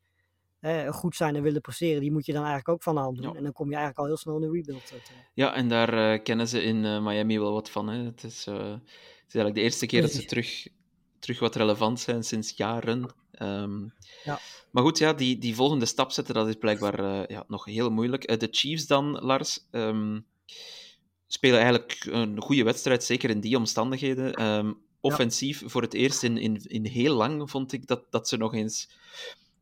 [0.61, 3.17] uh, goed zijn en willen presteren, die moet je dan eigenlijk ook van de hand
[3.17, 3.31] doen.
[3.31, 3.37] Ja.
[3.37, 4.91] En dan kom je eigenlijk al heel snel in een rebuild.
[4.93, 5.11] Uit.
[5.33, 7.87] Ja, en daar uh, kennen ze in Miami wel wat van.
[7.87, 8.03] Hè.
[8.03, 8.47] Het is
[9.33, 10.67] is eigenlijk de eerste keer dat ze terug,
[11.19, 13.13] terug wat relevant zijn sinds jaren.
[13.31, 13.87] Ehm,
[14.23, 14.39] Ja.
[14.71, 17.89] Maar goed, ja, die, die volgende stap zetten, dat is blijkbaar eh, ja, nog heel
[17.89, 18.23] moeilijk.
[18.23, 20.19] Eh, de Chiefs dan, Lars, ehm,
[21.33, 24.33] spelen eigenlijk een goede wedstrijd, zeker in die omstandigheden.
[24.33, 28.37] Ehm, offensief, voor het eerst in, in, in heel lang, vond ik dat, dat ze
[28.37, 28.89] nog eens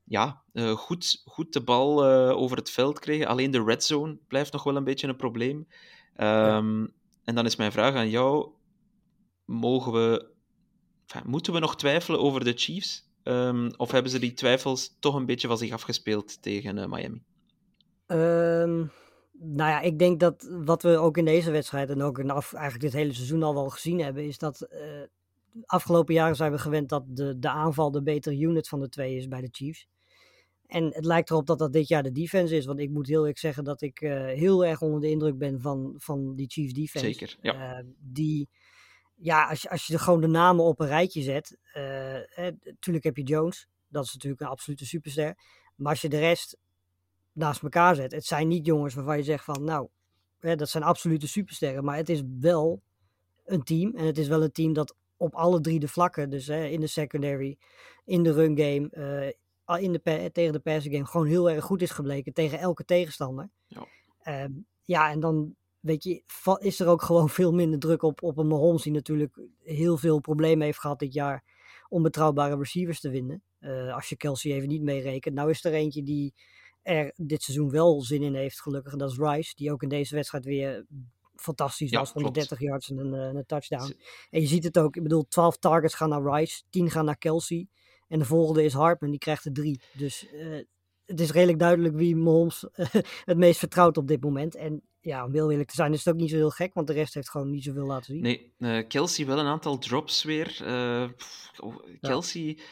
[0.03, 3.27] ja, eh, goed, goed de bal eh, over het veld kregen.
[3.27, 5.67] Alleen de red zone blijft nog wel een beetje een probleem.
[6.15, 6.87] Ehm,
[7.23, 8.49] En dan is mijn vraag aan jou:
[9.45, 10.31] mogen we,
[11.07, 13.09] enfin, moeten we nog twijfelen over de Chiefs?
[13.23, 17.23] Ehm, of hebben ze die twijfels toch een beetje van zich afgespeeld tegen eh, Miami?
[18.05, 18.85] Ehm,
[19.43, 22.53] nou ja, ik denk dat wat we ook in deze wedstrijd en ook in af,
[22.53, 24.57] eigenlijk dit hele seizoen al wel gezien hebben, is dat
[25.51, 28.89] de afgelopen jaren zijn we gewend dat de, de aanval de betere unit van de
[28.89, 29.87] twee is bij de Chiefs.
[30.67, 32.65] En het lijkt erop dat dat dit jaar de defense is.
[32.65, 35.61] Want ik moet heel eerlijk zeggen dat ik eh, heel erg onder de indruk ben
[35.61, 37.05] van, van die Chiefs defense.
[37.05, 37.77] Zeker, ja.
[37.77, 38.49] Eh, die,
[39.15, 41.57] ja, als je, als je gewoon de namen op een rijtje zet.
[42.63, 43.67] Natuurlijk heb je Jones.
[43.87, 45.37] Dat is natuurlijk een absolute superster.
[45.75, 46.57] Maar als je de rest
[47.33, 48.11] naast elkaar zet.
[48.11, 49.87] Het zijn niet jongens waarvan je zegt van nou,
[50.39, 51.83] hè, dat zijn absolute supersterren.
[51.83, 52.81] Maar het is wel
[53.45, 53.95] een team.
[53.95, 56.79] En het is wel een team dat op alle drie de vlakken, dus hè, in
[56.79, 57.57] de secondary,
[58.05, 61.81] in de run game, eh, in de tegen de passing game, gewoon heel erg goed
[61.81, 63.49] is gebleken tegen elke tegenstander.
[63.67, 63.87] Ja.
[64.21, 64.51] Ehm,
[64.83, 66.23] ja, en dan weet je,
[66.59, 70.19] is er ook gewoon veel minder druk op, op een Mahomes die natuurlijk heel veel
[70.19, 71.43] problemen heeft gehad dit jaar
[71.89, 73.43] om betrouwbare receivers te vinden.
[73.59, 75.35] Eh, als je Kelsey even niet meerekent.
[75.35, 76.33] Nou is er eentje die
[76.81, 78.91] er dit seizoen wel zin in heeft, gelukkig.
[78.91, 80.85] En dat is Rice, die ook in deze wedstrijd weer
[81.35, 82.11] fantastisch Ja, was.
[82.11, 82.25] klopt.
[82.25, 83.95] 130 yards en een, eh, een touchdown.
[84.29, 87.17] En je ziet het ook, ik bedoel, 12 targets gaan naar Rice, 10 gaan naar
[87.17, 87.67] Kelsey.
[88.07, 89.81] En de volgende is Hartman, die krijgt er drie.
[89.93, 90.59] Dus eh,
[91.05, 92.65] het is redelijk duidelijk wie Mahomes
[93.25, 94.55] het meest vertrouwt op dit moment.
[94.55, 96.87] En ja, om heel eerlijk te zijn, is het ook niet zo heel gek, want
[96.87, 98.21] de rest heeft gewoon niet zoveel laten zien.
[98.21, 100.47] Nee, eh, Kelsey wel een aantal drops weer.
[101.15, 102.63] Pff, oh, Kelsey, Ja,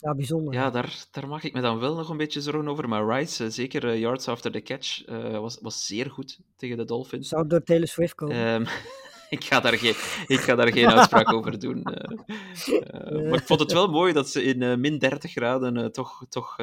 [0.00, 0.54] bijzonder.
[0.54, 2.88] ja, daar, daar maak ik me dan wel nog een beetje zorgen over.
[2.88, 6.76] Maar Rice, eh, zeker eh, yards after the catch, eh, was, was zeer goed tegen
[6.76, 7.28] de Dolphins.
[7.28, 8.36] Zou door Taylor Swift komen?
[8.36, 8.64] Ehm,
[9.36, 9.94] ik, ga daar geen,
[10.26, 11.82] ik ga daar geen uitspraak over doen.
[11.82, 16.56] maar ik vond het wel mooi dat ze in min 30 graden toch, toch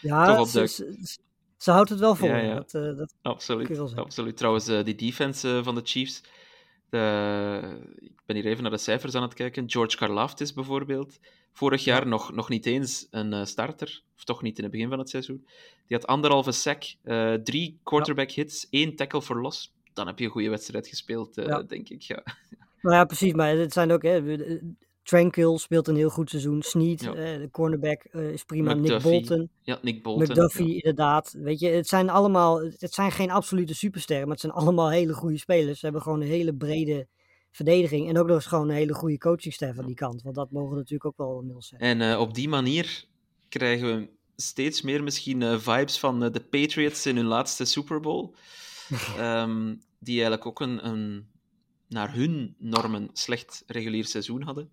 [0.00, 1.18] ja, toch op de- ze, ze-
[1.56, 2.28] ze houdt het wel vol.
[2.28, 2.64] Ja, ja.
[2.66, 4.36] Dat, Absoluut, absoluut.
[4.36, 6.22] Trouwens, die defense van de Chiefs.
[6.88, 7.60] De,
[7.98, 9.70] ik ben hier even naar de cijfers aan het kijken.
[9.70, 11.18] George Karlaftis bijvoorbeeld.
[11.52, 14.02] Vorig jaar nog, nog niet eens een eh, starter.
[14.16, 15.46] Of toch niet in het begin van het seizoen.
[15.86, 19.74] Die had anderhalve sack, eh, drie quarterback hits, één tackle voor los.
[19.92, 21.62] Dan heb je een goede wedstrijd gespeeld, eh, Ja.
[21.62, 22.02] denk ik.
[22.02, 22.22] Ja.
[22.82, 23.32] nou ja, precies.
[23.32, 24.02] Maar het zijn ook...
[24.02, 24.62] Hè, eh,
[25.06, 26.62] Tranquil speelt een heel goed seizoen.
[26.62, 27.14] Snead, Ja.
[27.14, 28.74] eh, de cornerback, eh, is prima.
[28.74, 29.50] Nick Bolton.
[29.62, 30.24] ja, Nick Bolton.
[30.24, 30.74] McDuffie, ja.
[30.74, 31.34] inderdaad.
[31.38, 35.12] Weet je, het zijn allemaal, het zijn geen absolute supersterren, maar het zijn allemaal hele
[35.12, 35.78] goede spelers.
[35.78, 37.06] Ze hebben gewoon een hele brede
[37.50, 40.22] verdediging en ook nog eens gewoon een hele goede coachingstaf aan die kant.
[40.22, 41.80] Want dat mogen natuurlijk ook wel inmiddels zijn.
[41.80, 43.04] En eh, op die manier
[43.48, 48.34] krijgen we steeds meer misschien vibes van de Patriots in hun laatste Super Bowl.
[49.18, 51.26] Ehm, die eigenlijk ook een, een,
[51.88, 54.70] naar hun normen, slecht regulier seizoen hadden.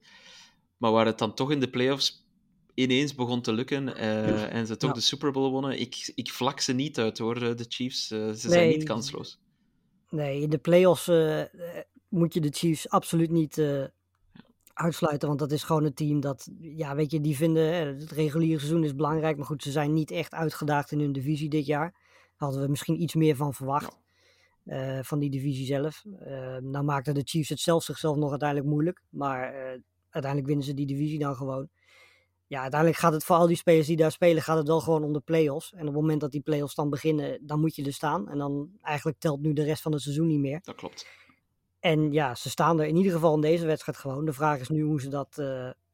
[0.78, 2.26] Maar waar het dan toch in de playoffs
[2.74, 4.96] ineens begon te lukken eh, en ze toch Ja.
[4.96, 5.80] de Super Bowl wonnen.
[5.80, 8.12] Ik, ik vlak ze niet uit hoor, eh, de Chiefs.
[8.12, 9.40] Eh, ze zijn niet kansloos.
[10.10, 11.42] Nee, in de playoffs eh,
[12.10, 13.62] moet je de Chiefs absoluut niet
[14.74, 18.12] uitsluiten, want dat is gewoon een team dat, ja, weet je, die vinden hè, het
[18.12, 21.66] reguliere seizoen is belangrijk, maar goed, ze zijn niet echt uitgedaagd in hun divisie dit
[21.66, 21.96] jaar.
[22.36, 23.98] Hadden we misschien iets meer van verwacht.
[24.64, 26.04] Eh, van die divisie zelf.
[26.20, 29.02] Eh nou maakten de Chiefs het zelf zichzelf nog uiteindelijk moeilijk.
[29.10, 31.70] Maar eh, uiteindelijk winnen ze die divisie dan gewoon.
[32.48, 35.04] Ja, uiteindelijk gaat het voor al die spelers die daar spelen, gaat het wel gewoon
[35.04, 35.74] om de play-offs.
[35.74, 38.30] En op het moment dat die play-offs dan beginnen, dan moet je er staan.
[38.30, 40.60] En dan eigenlijk telt nu de rest van het seizoen niet meer.
[40.64, 41.08] Dat klopt.
[41.80, 44.26] En ja, ze staan er in ieder geval in deze wedstrijd gewoon.
[44.26, 45.44] De vraag is nu hoe ze dat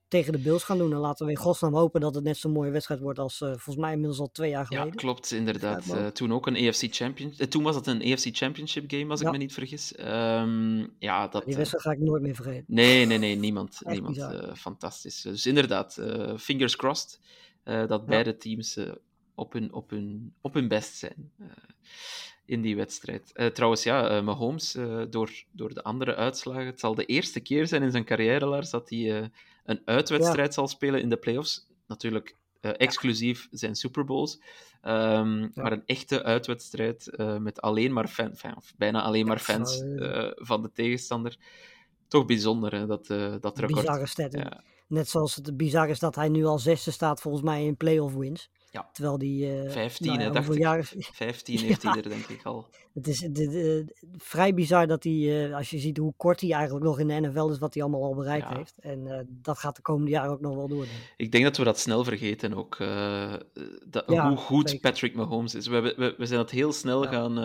[0.10, 0.92] tegen de Bills gaan doen.
[0.94, 3.48] En laten we in godsnaam hopen dat het net zo'n mooie wedstrijd wordt als eh,
[3.48, 5.00] volgens mij inmiddels al twee jaar Ja, geleden.
[5.00, 5.86] klopt, inderdaad.
[5.86, 7.50] Ja, Eh, toen ook een AFC Championship.
[7.50, 9.32] toen was het een AFC Championship game, als ik Ja.
[9.32, 9.96] me niet vergis.
[9.96, 11.46] Ehm, ja, dat.
[11.46, 12.64] Die wedstrijd ga ik nooit meer vergeten.
[12.68, 13.80] Nee, nee, nee, niemand.
[13.86, 15.22] Niemand fantastisch.
[15.22, 16.02] Dus inderdaad,
[16.38, 17.20] fingers crossed
[17.64, 18.78] dat beide teams
[19.36, 21.32] op, hun, op, hun, op hun best zijn
[22.46, 23.34] in die wedstrijd.
[23.54, 24.76] Trouwens, ja, eh, Mahomes,
[25.10, 28.70] door, door de andere uitslagen, het zal de eerste keer zijn in zijn carrière, Lars,
[28.70, 29.32] dat hij
[29.70, 31.68] een uitwedstrijd zal spelen in de playoffs.
[31.88, 34.42] Natuurlijk eh, exclusief zijn Super Bowls.
[34.82, 39.40] Ehm, Maar een echte uitwedstrijd eh, met alleen maar fan, fan- of bijna alleen maar
[39.40, 41.38] fans eh, van de tegenstander.
[42.08, 43.08] Toch bijzonder, hè, dat,
[43.42, 43.82] dat record.
[43.82, 44.34] Bizarre stat.
[44.34, 44.64] Ja.
[44.88, 48.16] Net zoals het bizar is dat hij nu al zesde staat volgens mij in playoff
[48.16, 48.50] wins.
[48.72, 48.90] Ja.
[48.94, 49.62] Terwijl die...
[49.64, 50.58] eh, 15, nou dacht ik.
[50.58, 52.68] jaar is- 15 heeft hij er denk ik al.
[52.94, 56.52] Het is de- de- vrij bizar dat hij, eh, als je ziet hoe kort hij
[56.52, 58.74] eigenlijk nog in de NFL is, wat hij allemaal al bereikt heeft.
[58.80, 60.86] En eh, dat gaat de komende jaren ook nog wel door.
[61.18, 61.32] ik.
[61.32, 62.76] Denk dat we dat snel vergeten ook.
[62.80, 63.34] eh,
[63.88, 64.90] dat, hoe goed zeker.
[64.92, 65.68] Patrick Mahomes is.
[65.68, 67.38] We, we, we zijn dat heel snel gaan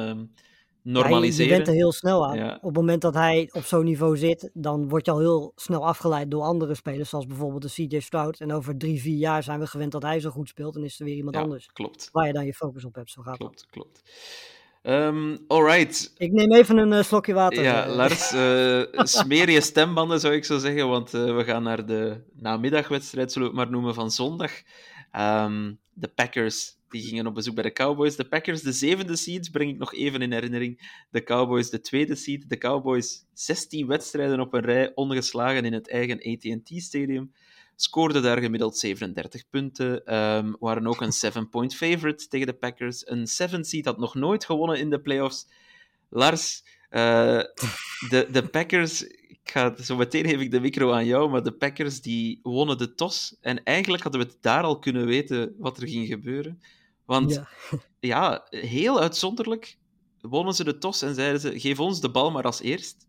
[0.84, 1.50] ehm, Ja, je- normaliseren.
[1.50, 2.36] je bent er heel snel aan.
[2.36, 2.54] Ja.
[2.54, 5.86] Op het moment dat hij op zo'n niveau zit, dan word je al heel snel
[5.86, 8.40] afgeleid door andere spelers, zoals bijvoorbeeld de CJ Stroud.
[8.40, 10.98] En over drie, vier jaar zijn we gewend dat hij zo goed speelt en is
[10.98, 12.08] er weer iemand Ja, anders klopt.
[12.12, 13.10] waar je dan je focus op hebt.
[13.10, 13.48] Zo gaat dat.
[13.48, 14.02] Klopt, klopt.
[14.82, 16.12] Ehm alright.
[16.16, 17.62] Ik neem even een eh, slokje water.
[17.62, 17.94] Ja, eh.
[17.94, 18.32] Lars,
[18.94, 23.48] eh smeer je stembanden zou ik zo zeggen, want we gaan naar de namiddagwedstrijd, zullen
[23.50, 24.50] we het maar noemen, van zondag.
[25.10, 28.16] Ehm, de Packers die gingen op bezoek bij de Cowboys.
[28.16, 31.02] De Packers, de zevende seeds, breng ik nog even in herinnering.
[31.10, 32.48] De Cowboys, de tweede seed.
[32.48, 37.32] De Cowboys, 16 wedstrijden op een rij, ongeslagen in het eigen AT&T-stadium.
[37.76, 40.04] Scoorden daar gemiddeld 37 punten.
[40.04, 43.08] ehm, waren ook een 7-point favorite tegen de Packers.
[43.08, 45.46] Een 7 seed had nog nooit gewonnen in de playoffs.
[46.08, 47.42] Lars, eh,
[48.08, 51.52] de, de Packers, ik ga, zo meteen geef ik de micro aan jou, maar de
[51.52, 53.36] Packers die wonnen de tos.
[53.40, 56.60] En eigenlijk hadden we het daar al kunnen weten wat er ging gebeuren.
[57.06, 57.48] Want Ja.
[58.10, 59.78] ja, heel uitzonderlijk
[60.20, 63.06] wonnen ze de tos en zeiden ze: geef ons de bal maar als eerst.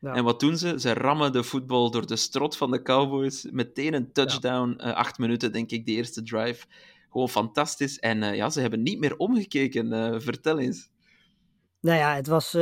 [0.00, 0.14] Ja.
[0.14, 0.80] En wat doen ze?
[0.80, 3.46] Ze rammen de voetbal door de strot van de Cowboys.
[3.50, 4.74] Meteen een touchdown.
[4.78, 6.66] eh, acht minuten, denk ik, de eerste drive.
[7.10, 7.98] Gewoon fantastisch.
[7.98, 9.92] En eh, ja, ze hebben niet meer omgekeken.
[9.92, 10.88] Eh, vertel eens.
[11.80, 12.56] Nou ja, het was,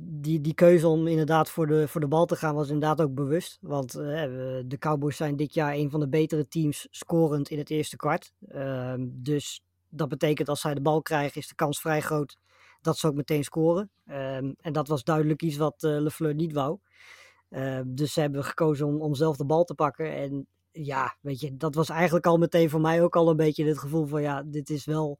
[0.00, 3.14] die, die keuze om inderdaad voor de, voor de bal te gaan was inderdaad ook
[3.14, 3.58] bewust.
[3.60, 7.96] Want de Cowboys zijn dit jaar een van de betere teams scorend in het eerste
[7.96, 8.32] kwart.
[8.48, 12.36] Ehm, dus dat betekent als zij de bal krijgen is de kans vrij groot
[12.80, 13.90] dat ze ook meteen scoren.
[14.06, 16.78] Ehm, en dat was duidelijk iets wat eh LeFleur niet wou.
[17.48, 20.14] Ehm, dus ze hebben gekozen om, om zelf de bal te pakken.
[20.14, 23.64] En ja, weet je, dat was eigenlijk al meteen voor mij ook al een beetje
[23.64, 25.18] het gevoel van ja, dit is wel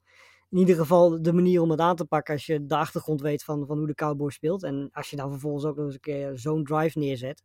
[0.50, 3.44] in ieder geval de manier om het aan te pakken als je de achtergrond weet
[3.44, 4.62] van, van hoe de Cowboys speelt.
[4.62, 7.44] En als je dan vervolgens ook nog eens een keer zo'n drive neerzet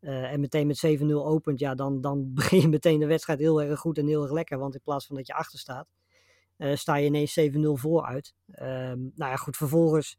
[0.00, 3.62] eh, en meteen met 7-0 opent, ja, dan, dan begin je meteen de wedstrijd heel
[3.62, 4.58] erg goed en heel erg lekker.
[4.58, 5.86] Want in plaats van dat je achter staat,
[6.74, 8.34] sta je ineens 7-0 vooruit.
[8.52, 10.16] Ehm nou ja, goed, vervolgens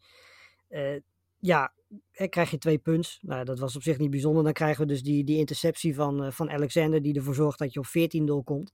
[0.68, 0.96] eh,
[1.40, 1.74] ja,
[2.12, 3.20] eh, krijg je twee punts.
[3.22, 4.44] Nou, dat was op zich niet bijzonder.
[4.44, 7.74] Dan krijgen we dus die, die interceptie van, eh, van Alexander, die ervoor zorgt dat
[7.74, 8.74] je op 14-0 komt.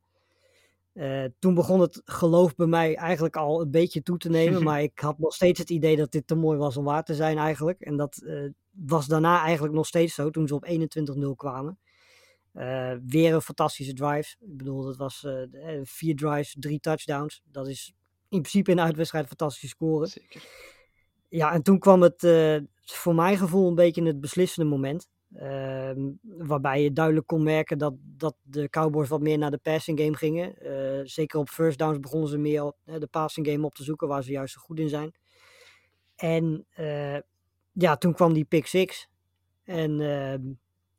[0.93, 4.63] Eh, toen begon het geloof bij mij eigenlijk al een beetje toe te nemen.
[4.67, 7.15] maar ik had nog steeds het idee dat dit te mooi was om waar te
[7.15, 7.81] zijn eigenlijk.
[7.81, 11.79] En dat eh, was daarna eigenlijk nog steeds zo toen ze op 21-0 kwamen.
[12.53, 14.35] Eh, weer een fantastische drive.
[14.39, 15.41] Ik bedoel, dat was eh,
[15.75, 17.41] eh, vier drives, drie touchdowns.
[17.45, 17.93] Dat is
[18.29, 20.07] in principe in een uitwedstrijd fantastische scoren.
[20.07, 20.43] Zeker.
[21.29, 22.21] Ja, en toen kwam het
[22.83, 25.09] voor mijn gevoel een beetje het beslissende moment.
[25.33, 29.99] Ehm, waarbij je duidelijk kon merken dat, dat de Cowboys wat meer naar de passing
[29.99, 30.55] game gingen.
[31.09, 34.23] Zeker op first downs begonnen ze meer op, de passing game op te zoeken, waar
[34.23, 35.11] ze juist zo goed in zijn.
[36.15, 36.65] En
[37.71, 39.07] ja, toen kwam die pick six.
[39.63, 40.41] En ehm,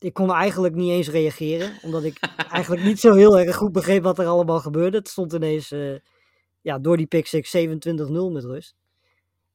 [0.03, 2.19] ik kon eigenlijk niet eens reageren, omdat ik
[2.51, 4.97] eigenlijk niet zo heel erg goed begreep wat er allemaal gebeurde.
[4.97, 5.95] Het stond ineens eh,
[6.61, 7.61] ja, door die pick six 27-0
[8.33, 8.77] met rust.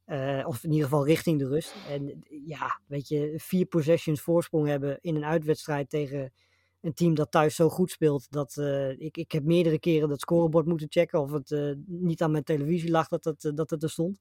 [0.06, 1.76] Eh, of in ieder geval richting de rust.
[1.90, 6.34] En ja, weet je, vier possessions voorsprong hebben in een uitwedstrijd tegen
[6.82, 8.32] een team dat thuis zo goed speelt.
[8.32, 11.22] Dat eh, ik, ik heb meerdere keren dat scorebord moeten checken.
[11.22, 14.20] Of het niet aan mijn televisie lag dat het, dat het er stond.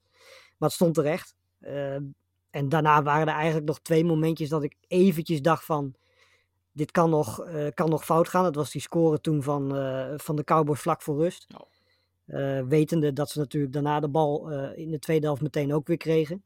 [0.59, 1.35] Maar het stond terecht.
[1.59, 1.95] Eh,
[2.51, 5.95] en daarna waren er eigenlijk nog twee momentjes dat ik eventjes dacht van...
[6.77, 8.45] Dit kan nog, eh, kan nog fout gaan.
[8.45, 11.47] Dat was die score toen van, eh, van de Cowboys vlak voor rust.
[12.25, 15.97] Eh, wetende dat ze natuurlijk daarna de bal in de tweede helft meteen ook weer
[15.97, 16.45] kregen.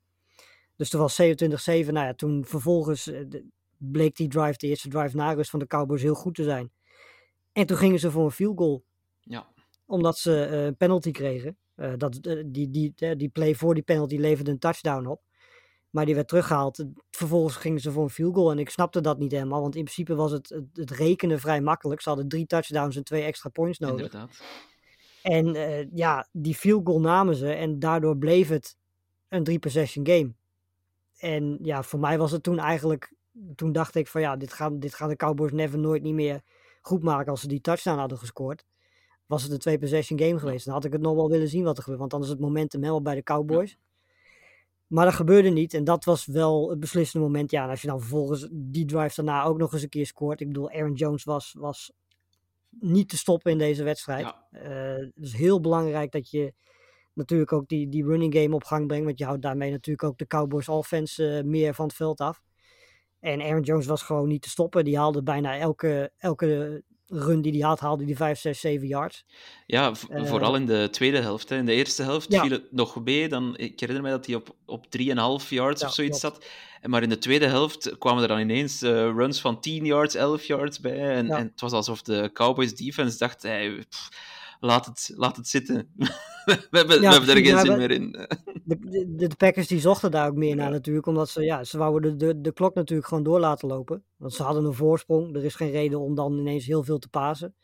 [0.77, 1.95] Dus er was 27-7.
[1.95, 3.11] Nou ja, toen vervolgens
[3.77, 6.73] bleek die drive, de eerste drive na rust van de Cowboys heel goed te zijn.
[7.53, 8.85] En toen gingen ze voor een field goal.
[9.21, 9.53] Ja.
[9.87, 11.57] Omdat ze een penalty kregen.
[11.97, 15.23] Dat, die, die, die play voor die penalty leverde een touchdown op.
[15.91, 16.85] Maar die werd teruggehaald.
[17.11, 18.51] Vervolgens gingen ze voor een field goal.
[18.51, 19.61] En ik snapte dat niet helemaal.
[19.61, 22.01] Want in principe was het, het, het rekenen vrij makkelijk.
[22.01, 24.05] Ze hadden drie touchdowns en twee extra points nodig.
[24.05, 24.41] Inderdaad.
[25.23, 28.77] En eh, ja, die field goal namen ze en daardoor bleef het
[29.29, 30.33] een drie possession game.
[31.19, 33.15] En ja, voor mij was het toen eigenlijk,
[33.55, 36.43] toen dacht ik van ja, dit gaan, dit gaan de Cowboys never nooit niet meer
[36.81, 38.65] goed maken als ze die touchdown hadden gescoord.
[39.27, 40.65] Was het een twee possession game geweest.
[40.65, 42.41] Dan had ik het nog wel willen zien wat er gebeurde, want dan is het
[42.41, 43.79] momentum helemaal bij de Cowboys.
[44.91, 47.51] Maar dat gebeurde niet en dat was wel het beslissende moment.
[47.51, 50.41] Ja, en als je dan vervolgens die drive daarna ook nog eens een keer scoort.
[50.41, 51.93] Ik bedoel, Aaron Jones was, was
[52.71, 54.25] niet te stoppen in deze wedstrijd.
[54.25, 54.47] Ja.
[54.51, 56.55] Het is heel belangrijk dat je
[57.15, 59.05] natuurlijk ook die, die running game op gang brengt.
[59.05, 62.43] Want je houdt daarmee natuurlijk ook de Cowboys offense eh, meer van het veld af.
[63.21, 64.85] En Aaron Jones was gewoon niet te stoppen.
[64.85, 69.25] Die haalde bijna elke, elke run die hij had, haalde hij 5, 6, 7 yards.
[69.67, 71.49] Ja, Eh, vooral in de tweede helft.
[71.49, 71.57] Hè.
[71.57, 72.41] In de eerste helft Ja.
[72.41, 73.29] viel het nog mee.
[73.29, 76.45] Dan, ik herinner me dat hij op, op 3,5 yards Ja, of zoiets zat.
[76.83, 80.45] Maar in de tweede helft kwamen er dan ineens eh, runs van 10 yards, 11
[80.45, 81.11] yards bij.
[81.15, 81.37] En, Ja.
[81.37, 84.09] en het was alsof de Cowboys defense dacht: hey, pff,
[84.61, 85.75] laat, het, laat het zitten.
[86.45, 88.11] we hebben, Ja, we hebben er precies, geen ja, zin we- meer in.
[88.65, 88.79] De,
[89.17, 92.19] de, de Packers die zochten daar ook meer naar natuurlijk, omdat ze, ja, ze wouden
[92.19, 94.03] de, de, de klok natuurlijk gewoon door laten lopen.
[94.17, 97.09] Want ze hadden een voorsprong, er is geen reden om dan ineens heel veel te
[97.09, 97.55] pasen.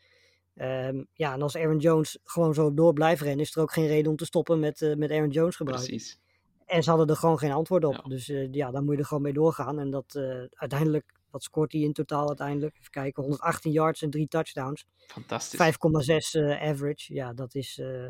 [0.55, 3.87] Ehm, ja, en als Aaron Jones gewoon zo door blijft rennen, is er ook geen
[3.87, 5.87] reden om te stoppen met, eh, met Aaron Jones gebruiken.
[5.89, 6.19] Precies.
[6.65, 7.93] En ze hadden er gewoon geen antwoord op.
[7.93, 8.01] Ja.
[8.09, 9.79] Dus eh, ja, dan moet je er gewoon mee doorgaan.
[9.79, 10.23] En dat eh,
[10.53, 12.75] uiteindelijk, wat scoort hij in totaal uiteindelijk?
[12.79, 14.85] Even kijken, 118 yards en drie touchdowns.
[14.85, 16.33] 5,6 Fantastisch.
[16.35, 17.13] eh, average.
[17.13, 18.07] Ja, dat is, eh,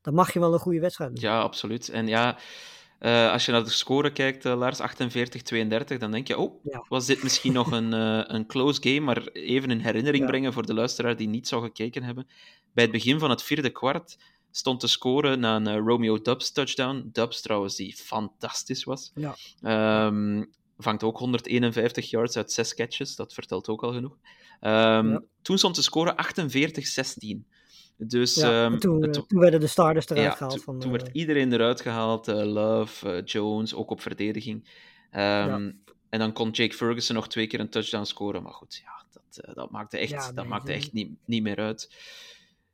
[0.00, 1.20] dan mag je wel een goede wedstrijd doen.
[1.22, 1.88] Ja, absoluut.
[1.88, 2.38] En ja,
[2.98, 6.84] eh, als je naar de score kijkt, eh, Lars, 48-32, dan denk je, oh, Ja.
[6.88, 7.92] was dit misschien nog een,
[8.34, 9.00] een close game?
[9.00, 10.28] Maar even in herinnering Ja.
[10.30, 12.26] brengen voor de luisteraar die niet zou gekeken hebben.
[12.72, 14.16] Bij het begin van het vierde kwart
[14.50, 17.08] stond de score na een Romeo Dubs touchdown.
[17.12, 19.12] Dubs trouwens, die fantastisch was.
[19.14, 19.34] Ja.
[19.62, 20.44] Ehm,
[20.82, 24.16] vangt ook 151 yards uit zes catches, dat vertelt ook al genoeg.
[24.60, 25.22] Ehm, Ja.
[25.42, 27.46] Toen stond de score 48-16.
[27.96, 30.52] Dus Ja, ehm, en toen, het- eh, toen werden de starters eruit ja, gehaald.
[30.54, 32.28] toen, van, toen eh, werd iedereen eruit gehaald.
[32.28, 34.68] eh, Love, Jones, ook op verdediging.
[35.10, 35.70] Ehm,
[36.10, 38.42] En dan kon Jake Ferguson nog twee keer een touchdown scoren.
[38.42, 41.94] Maar goed, ja, dat, dat maakte echt, dat maakte echt niet, niet meer uit.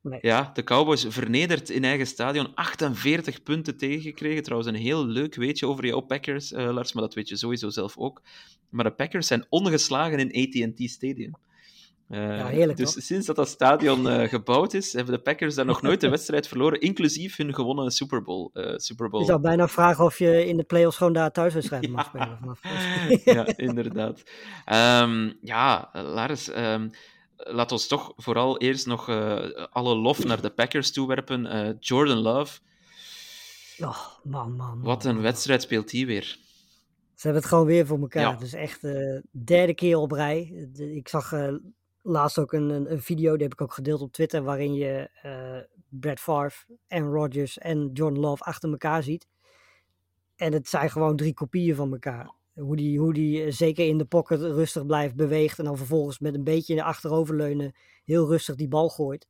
[0.08, 0.18] Nee.
[0.22, 2.54] Ja, de Cowboys vernederd in eigen stadion.
[2.54, 4.42] 48 punten tegengekregen.
[4.42, 6.92] Trouwens, een heel leuk weetje over jouw Packers, eh, Lars.
[6.92, 8.22] Maar dat weet je sowieso zelf ook.
[8.70, 11.36] Maar de Packers zijn ongeslagen in AT&T Stadium.
[12.08, 13.02] Eh, Ja, heerlijk, dus toch?
[13.02, 16.48] sinds dat dat stadion eh, gebouwd is, hebben de Packers daar nog nooit een wedstrijd
[16.48, 18.50] verloren, inclusief hun gewonnen Super Bowl.
[18.76, 19.22] Super Bowl.
[19.22, 22.38] Je zou bijna vragen of je in de playoffs gewoon daar thuiswedstrijden mag spelen.
[23.36, 24.22] Ja, inderdaad.
[24.64, 26.88] Ehm, ja, Lars, ehm,
[27.36, 31.46] laat ons toch vooral eerst nog eh, alle lof naar de Packers toewerpen.
[31.46, 32.60] Eh, Jordan Love,
[33.78, 34.82] Oh, man, man, man.
[34.82, 36.22] wat een wedstrijd speelt hij weer.
[37.14, 38.22] Ze hebben het gewoon weer voor elkaar.
[38.22, 38.30] Ja.
[38.32, 40.68] Het is echt de derde keer op rij.
[40.72, 41.54] De- Ik zag eh,
[42.02, 45.10] laatst ook een, een, een video, die heb ik ook gedeeld op Twitter, waarin je
[45.22, 45.58] eh
[45.88, 49.28] Brad Favre en Rodgers en Jordan Love achter elkaar ziet.
[50.36, 52.30] En het zijn gewoon drie kopieën van elkaar.
[52.56, 56.18] Hoe die, hoe die eh, zeker in de pocket rustig blijft, beweegt en dan vervolgens
[56.18, 59.28] met een beetje achteroverleunen heel rustig die bal gooit.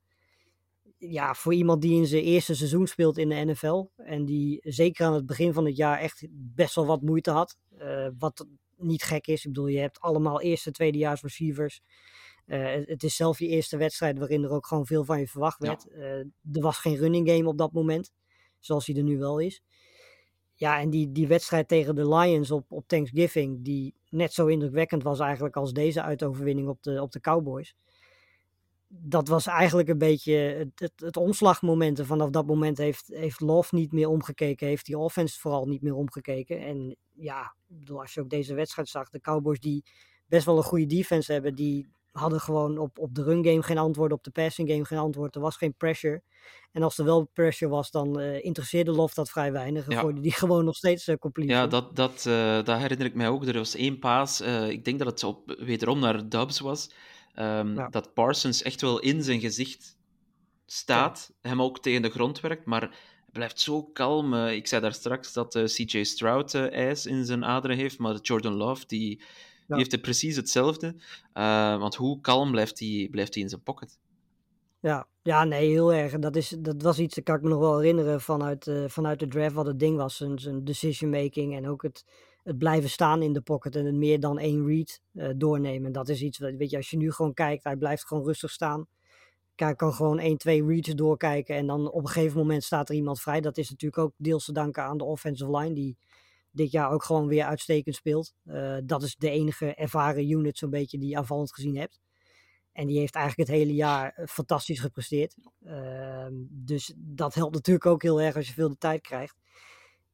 [0.98, 5.06] Ja, voor iemand die in zijn eerste seizoen speelt in de NFL en die zeker
[5.06, 7.58] aan het begin van het jaar echt best wel wat moeite had.
[7.78, 8.46] eh, wat
[8.76, 9.44] niet gek is.
[9.44, 11.80] Ik bedoel, je hebt allemaal eerste, tweedejaars receivers.
[12.46, 15.62] Eh, het, is zelf je eerste wedstrijd waarin er ook gewoon veel van je verwacht
[15.62, 15.68] Ja.
[15.68, 15.86] werd.
[16.52, 18.12] Er was geen running game op dat moment,
[18.58, 19.62] zoals die er nu wel is.
[20.59, 25.02] Ja, en die, die wedstrijd tegen de Lions op, op Thanksgiving, die net zo indrukwekkend
[25.02, 27.74] was eigenlijk als deze uitoverwinning op de, op de Cowboys.
[28.88, 30.34] Dat was eigenlijk een beetje
[30.74, 31.98] het, het, omslagmoment.
[31.98, 35.82] En vanaf dat moment heeft, heeft Love niet meer omgekeken, heeft die offense vooral niet
[35.82, 36.61] meer omgekeken.
[36.61, 39.84] En ja, bedoel, als je ook deze wedstrijd zag, de Cowboys die
[40.26, 43.78] best wel een goede defense hebben, die hadden gewoon op, op de run game geen
[43.78, 45.34] antwoord, op de passing game geen antwoord.
[45.34, 46.22] Er was geen pressure.
[46.72, 49.86] En als er wel pressure was, dan eh, interesseerde Love dat vrij weinig.
[49.86, 50.00] En Ja.
[50.00, 51.52] gooide die gewoon nog steeds uh, complete.
[51.52, 53.46] Ja, dat, dat, eh, dat herinner ik mij ook.
[53.46, 56.90] Er was één paas, ik denk dat het op, wederom naar Dubs was,
[57.34, 57.88] ehm, Ja.
[57.88, 59.96] dat Parsons echt wel in zijn gezicht
[60.66, 62.94] staat, hem ook tegen de grond werkt, maar
[63.32, 64.34] blijft zo kalm.
[64.34, 68.86] Ik zei daar straks dat CJ Stroud ijs in zijn aderen heeft, maar Jordan Love,
[68.86, 69.20] die,
[69.66, 70.94] die heeft het precies hetzelfde.
[71.32, 73.98] Eh, want hoe kalm blijft hij blijft hij in zijn pocket?
[74.80, 76.12] Ja, ja, nee, heel erg.
[76.12, 78.84] En dat, is, dat was iets, dat kan ik me nog wel herinneren vanuit, eh,
[78.88, 80.16] vanuit de draft, wat het ding was.
[80.16, 82.04] Zijn, zijn decision making en ook het,
[82.42, 85.92] het blijven staan in de pocket en het meer dan één read eh, doornemen.
[85.92, 88.50] Dat is iets, wat- weet je, als je nu gewoon kijkt, hij blijft gewoon rustig
[88.50, 88.86] staan.
[89.54, 92.94] Hij kan gewoon één, twee reads doorkijken en dan op een gegeven moment staat er
[92.94, 93.40] iemand vrij.
[93.40, 95.96] Dat is natuurlijk ook deels te danken aan de offensive line, die
[96.57, 98.34] dit jaar ook gewoon weer uitstekend speelt.
[98.44, 102.00] Eh, dat is de enige ervaren unit zo'n beetje die je aanvallend gezien hebt.
[102.72, 105.36] En die heeft eigenlijk het hele jaar eh, fantastisch gepresteerd.
[105.64, 109.36] Ehm, dus dat helpt natuurlijk ook heel erg als je veel de tijd krijgt.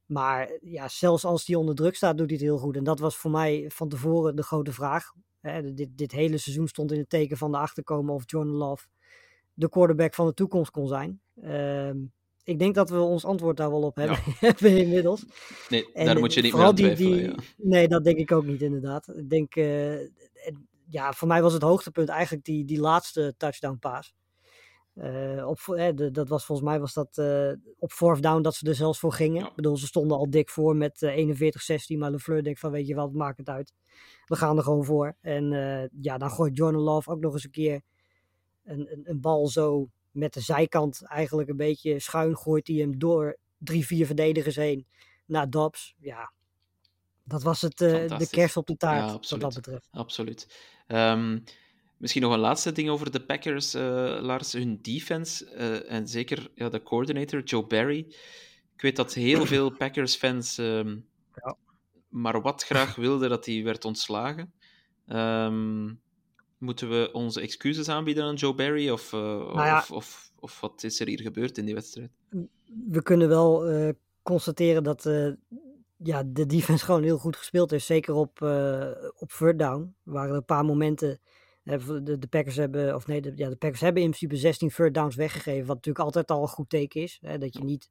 [0.05, 2.75] Maar ja, zelfs als hij onder druk staat, doet hij het heel goed.
[2.75, 5.11] En dat was voor mij van tevoren de grote vraag.
[5.73, 8.87] Dit, dit hele seizoen stond in het teken van de achterkomen of Jordan Love
[9.53, 11.21] de quarterback van de toekomst kon zijn.
[11.41, 11.97] Ehm,
[12.43, 15.25] ik denk dat we ons antwoord daar wel op hebben, hebben inmiddels.
[15.69, 17.17] Nee, En, daar moet je niet meer vooral aan die- twijfelen.
[17.17, 17.35] die- ja.
[17.57, 19.07] Nee, dat denk ik ook niet inderdaad.
[19.15, 19.99] Ik denk, eh,
[20.89, 24.13] ja, voor mij was het hoogtepunt eigenlijk die, die laatste touchdown pass.
[24.93, 28.55] Eh, op, eh, de- dat was volgens mij was dat eh, op fourth down dat
[28.55, 29.41] ze er zelfs voor gingen.
[29.41, 29.47] Ja.
[29.49, 32.87] Ik bedoel, ze stonden al dik voor met eh, 41-16, maar LeFleur denkt van weet
[32.87, 33.73] je wat, maakt het uit.
[34.25, 35.15] We gaan er gewoon voor.
[35.21, 35.49] En
[36.01, 37.81] ja, dan gooit Jordan Love ook nog eens een keer
[38.63, 42.99] een, een, een bal zo met de zijkant eigenlijk een beetje schuin gooit hij hem
[42.99, 44.87] door drie, vier verdedigers heen
[45.25, 45.95] naar Dobbs.
[45.99, 46.31] Ja,
[47.23, 49.87] dat was het, uh, de kerst op de taart, Ja, wat dat betreft.
[49.91, 50.57] Absoluut.
[50.87, 51.39] Ehm,
[51.97, 54.53] misschien nog een laatste ding over de Packers, eh, Lars.
[54.53, 57.99] Hun defense, eh, en zeker ja, de coordinator, Joe Barry.
[58.75, 60.97] Ik weet dat heel veel Packers-fans ehm,
[61.35, 61.55] Ja.
[62.09, 64.53] maar wat graag wilden dat hij werd ontslagen.
[65.07, 65.93] Ehm,
[66.63, 68.89] moeten we onze excuses aanbieden aan Joe Barry?
[68.89, 69.77] Of, eh, Nou ja.
[69.77, 72.11] of, of, of wat is er hier gebeurd in die wedstrijd?
[72.89, 73.89] we kunnen wel eh,
[74.21, 75.31] constateren dat eh,
[75.97, 77.85] ja, de defense gewoon heel goed gespeeld is.
[77.85, 78.41] Zeker op,
[79.15, 79.95] op third down.
[80.05, 81.19] Er waren een paar momenten.
[81.63, 84.93] de, de Packers hebben, of nee, de, ja, de Packers hebben in principe 16 third
[84.93, 85.65] downs weggegeven.
[85.65, 87.19] Wat natuurlijk altijd al een goed teken is.
[87.21, 87.89] Hè, dat je niet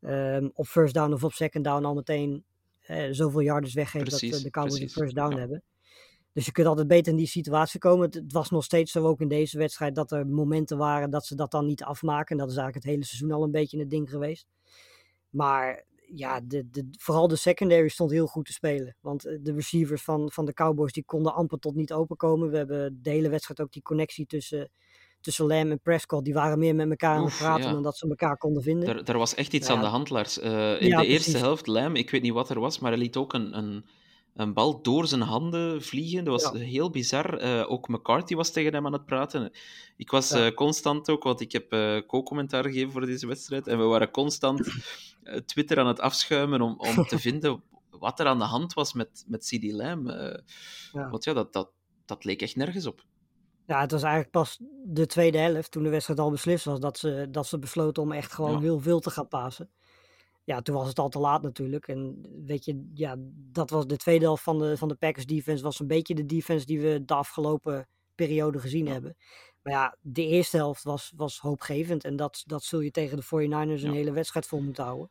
[0.00, 2.44] ehm, op first down of op second down al meteen
[3.10, 5.38] zoveel yards weggeeft dat Precies, de Cowboys een first down ja.
[5.38, 5.62] hebben.
[6.36, 8.06] Dus je kunt altijd beter in die situatie komen.
[8.06, 11.26] Het, het was nog steeds zo ook in deze wedstrijd dat er momenten waren dat
[11.26, 12.36] ze dat dan niet afmaken.
[12.36, 14.46] Dat is eigenlijk het hele seizoen al een beetje het ding geweest.
[15.30, 15.84] Maar
[16.14, 18.96] ja, de, de, vooral de secondary stond heel goed te spelen.
[19.00, 22.50] Want eh, de receivers van, van de Cowboys die konden amper tot niet openkomen.
[22.50, 24.70] We hebben de hele wedstrijd ook die connectie tussen,
[25.20, 26.24] tussen Lamb en Prescott.
[26.24, 27.72] Die waren meer met elkaar aan het praten ja.
[27.72, 28.86] dan dat ze elkaar konden vinden.
[28.86, 29.74] Daar, daar was echt iets Ja.
[29.74, 30.38] aan de hand, Lars.
[30.38, 31.46] Eh, in Ja, de eerste precies.
[31.46, 33.84] helft, Lam, ik weet niet wat er was, maar hij liet ook een, een,
[34.36, 36.24] een bal door zijn handen vliegen.
[36.24, 36.64] Dat was Ja.
[36.66, 37.38] heel bizar.
[37.38, 39.50] Eh, ook McCarthy was tegen hem aan het praten.
[39.96, 40.46] Ik was Ja.
[40.46, 43.66] eh, constant ook, want ik heb eh co-commentaar gegeven voor deze wedstrijd.
[43.66, 44.68] En we waren constant
[45.46, 49.24] Twitter aan het afschuimen om, om te vinden wat er aan de hand was met,
[49.26, 50.08] met CD Lamb.
[50.92, 51.10] Ja.
[51.10, 51.70] Want ja, dat, dat,
[52.04, 53.04] dat leek echt nergens op.
[53.66, 56.98] Ja, het was eigenlijk pas de tweede helft, toen de wedstrijd al beslist was, dat
[56.98, 59.70] ze, dat ze besloten om echt gewoon heel veel te gaan pasen.
[60.46, 61.88] Ja, toen was het al te laat natuurlijk.
[61.88, 63.16] En weet je, ja,
[63.52, 66.26] dat was de tweede helft van de, van de Packers defense, was een beetje de
[66.26, 68.92] defense die we de afgelopen periode gezien Ja.
[68.92, 69.16] hebben.
[69.62, 73.22] Maar ja, de eerste helft was, was hoopgevend en dat, dat zul je tegen de
[73.24, 73.92] 49ers een Ja.
[73.92, 75.10] hele wedstrijd vol moeten houden.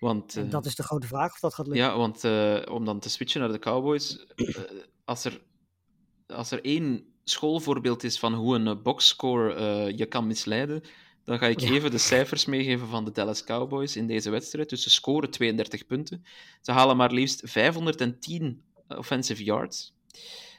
[0.00, 1.84] Want, En eh, dat is de grote vraag of dat gaat lukken.
[1.84, 4.62] Ja, want eh, om dan te switchen naar de Cowboys, eh,
[5.04, 5.42] als, er,
[6.26, 10.82] als er één schoolvoorbeeld is van hoe een boxscore eh, je kan misleiden,
[11.24, 11.70] dan ga ik Ja.
[11.70, 14.68] even de cijfers meegeven van de Dallas Cowboys in deze wedstrijd.
[14.68, 16.24] Dus ze scoren 32 punten.
[16.60, 19.92] Ze halen maar liefst 510 offensive yards.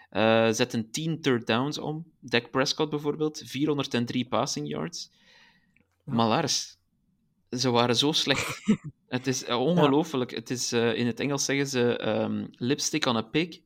[0.09, 2.05] Eh, zetten 10 third downs om.
[2.19, 5.11] Dak Prescott bijvoorbeeld, 403 passing yards.
[6.05, 6.13] Ja.
[6.13, 6.77] Maar Lars,
[7.49, 8.61] ze waren zo slecht.
[9.07, 10.31] Het is eh, ongelooflijk.
[10.31, 13.59] Het is, eh, in het Engels zeggen ze ehm, lipstick on a pig.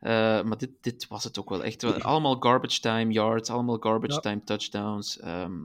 [0.00, 0.10] Eh,
[0.42, 1.84] maar dit, dit was het ook wel echt.
[2.02, 4.18] Allemaal garbage time yards, allemaal garbage Ja.
[4.20, 5.18] time touchdowns.
[5.20, 5.58] Ehm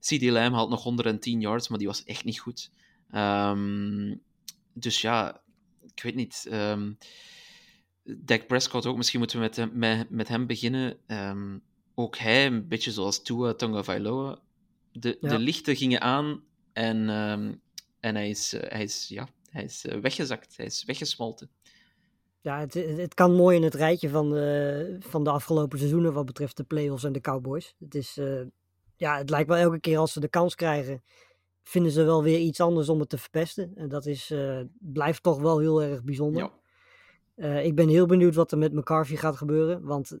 [0.00, 2.70] CD Lamb haalt nog 110 yards, maar die was echt niet goed.
[3.10, 4.14] Ehm,
[4.72, 5.42] dus ja,
[5.94, 6.46] ik weet niet.
[6.50, 6.92] Ehm
[8.04, 10.96] Dak Prescott ook, misschien moeten we met hem, met, met hem beginnen.
[11.06, 11.58] Ehm,
[11.94, 14.38] ook hij, een beetje zoals Tua Tagovailoa.
[14.92, 15.28] De, Ja.
[15.28, 16.42] de lichten gingen aan
[16.72, 17.08] en,
[18.00, 20.56] en hij is, eh, hij is, ja, hij is eh, weggezakt.
[20.56, 21.50] Hij is weggesmolten.
[22.40, 26.12] Ja, het, het, het kan mooi in het rijtje van de, van de afgelopen seizoenen
[26.12, 27.74] wat betreft de playoffs en de Cowboys.
[27.78, 28.40] Het, is, eh,
[29.00, 31.02] ja, het lijkt wel elke keer als ze de kans krijgen,
[31.62, 33.72] vinden ze wel weer iets anders om het te verpesten.
[33.74, 36.42] En dat is, eh, blijft toch wel heel erg bijzonder.
[36.42, 36.52] Ja.
[37.34, 39.82] Eh, ik ben heel benieuwd wat er met McCarthy gaat gebeuren.
[39.82, 40.18] Want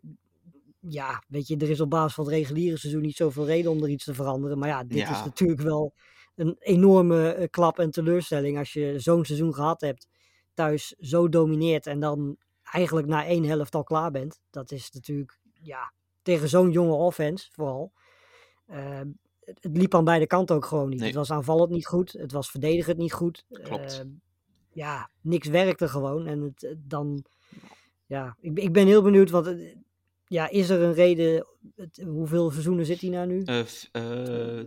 [0.78, 3.82] ja, weet je, er is op basis van het reguliere seizoen niet zoveel reden om
[3.82, 4.58] er iets te veranderen.
[4.58, 5.94] Maar ja, dit is natuurlijk wel
[6.34, 10.08] een enorme eh, klap en teleurstelling als je zo'n seizoen gehad hebt.
[10.54, 14.40] Thuis zo domineert en dan eigenlijk na één helft al klaar bent.
[14.50, 17.92] Dat is natuurlijk, ja, tegen zo'n jonge offense vooral.
[18.70, 19.00] Eh,
[19.44, 20.98] het, het liep aan beide kanten ook gewoon niet.
[20.98, 21.06] Nee.
[21.08, 22.12] Het was aanvallend niet goed.
[22.12, 23.44] Het was verdedigend niet goed.
[23.62, 23.98] Klopt.
[23.98, 24.06] Eh,
[24.72, 26.26] ja, niks werkte gewoon.
[26.26, 27.24] En het, dan,
[28.06, 29.30] ja, ik, ben- ik ben heel benieuwd.
[29.30, 29.56] Want
[30.26, 31.46] ja, is er een reden?
[31.76, 33.42] Het, hoeveel seizoenen zit hij nou nu?
[33.42, 33.60] Eh,
[33.92, 34.64] eh,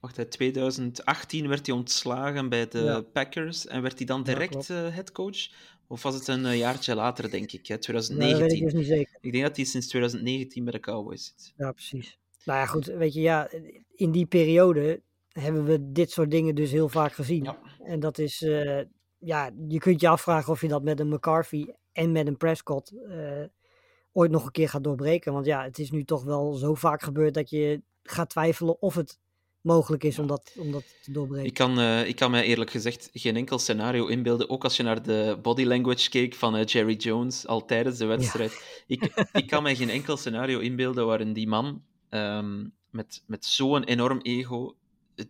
[0.00, 3.00] wacht, hè, 2018 werd hij ontslagen bij de Ja.
[3.00, 5.48] Packers en werd hij dan direct eh headcoach?
[5.86, 8.64] Of was het een jaartje later, denk ik, hè, Nou, dat weet ik 2019?
[8.64, 9.18] dus niet zeker.
[9.20, 11.52] Ik denk dat hij sinds 2019 bij de Cowboys zit.
[11.56, 12.18] Ja, precies.
[12.44, 13.50] Nou ja, goed, weet je, ja,
[13.94, 17.44] in die periode hebben we dit soort dingen dus heel vaak gezien.
[17.44, 17.58] Ja.
[17.84, 18.80] En dat is, eh,
[19.18, 22.92] ja, je kunt je afvragen of je dat met een McCarthy en met een Prescott
[23.08, 23.44] eh,
[24.12, 25.32] ooit nog een keer gaat doorbreken.
[25.32, 28.94] Want ja, het is nu toch wel zo vaak gebeurd dat je gaat twijfelen of
[28.94, 29.18] het
[29.60, 31.46] mogelijk is om, dat, om dat te doorbreken.
[31.46, 34.82] Ik kan, eh, ik kan mij eerlijk gezegd geen enkel scenario inbeelden, ook als je
[34.82, 38.82] naar de body language keek van Jerry Jones al tijdens de wedstrijd.
[38.86, 43.84] Ik, ik kan mij geen enkel scenario inbeelden waarin die man ehm, met, met zo'n
[43.84, 44.76] enorm ego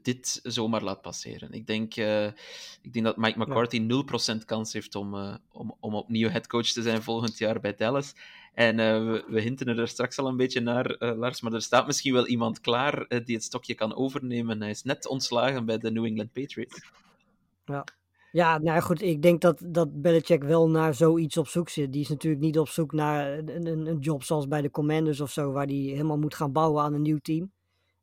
[0.02, 1.52] dit zomaar laat passeren.
[1.52, 2.26] Ik denk, eh,
[2.82, 6.82] ik denk dat Mike McCarthy 0% kans heeft om, eh, om, om opnieuw headcoach te
[6.82, 8.14] zijn volgend jaar bij Dallas.
[8.54, 11.86] En uh, we, we hinten er straks al een beetje naar, Lars, maar er staat
[11.86, 14.60] misschien wel iemand klaar die het stokje kan overnemen.
[14.60, 16.82] Hij is net ontslagen bij de New England Patriots.
[17.64, 17.84] Ja.
[18.32, 21.92] Ja, nou goed, ik denk dat, dat Belichick wel naar zoiets op zoek zit.
[21.92, 25.20] Die is natuurlijk niet op zoek naar een, een, een job zoals bij de Commanders
[25.20, 27.52] of zo, waar hij helemaal moet gaan bouwen aan een nieuw team.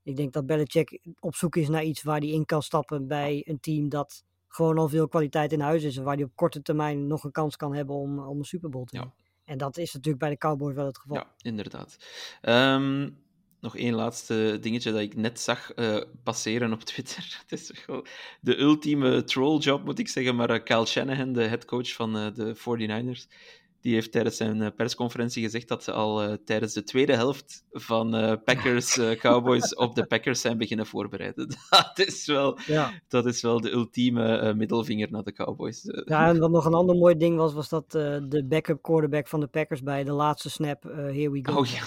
[0.04, 3.44] Ik denk dat Belichick op zoek is naar iets waar hij in kan stappen bij
[3.46, 5.98] een team dat gewoon al veel kwaliteit in huis is.
[5.98, 8.70] En waar hij op korte termijn nog een kans kan hebben om, om een Super
[8.70, 9.14] Bowl te winnen.
[9.18, 9.24] Ja.
[9.46, 11.18] En dat is natuurlijk bij de Cowboys wel het geval.
[11.18, 11.98] Ja, inderdaad.
[12.42, 13.18] Um,
[13.66, 17.38] nog één laatste dingetje dat ik net zag uh, passeren op Twitter.
[17.48, 18.06] Het is gewoon
[18.42, 20.36] de ultieme trolljob, moet ik zeggen.
[20.36, 23.34] Maar uh, Kyle Shanahan, de headcoach van uh, de 49ers,
[23.82, 28.10] die heeft tijdens zijn persconferentie gezegd dat ze al tijdens de tweede helft van
[28.44, 31.48] Packers Cowboys op de Packers zijn beginnen voorbereiden.
[31.70, 32.92] Dat is wel, ja.
[33.08, 35.82] dat is wel de ultieme middelvinger naar de Cowboys.
[36.06, 39.40] Ja, en wat nog een ander mooi ding was, was dat de backup quarterback van
[39.40, 41.58] de Packers bij de laatste snap, here we go.
[41.58, 41.84] Oh ja.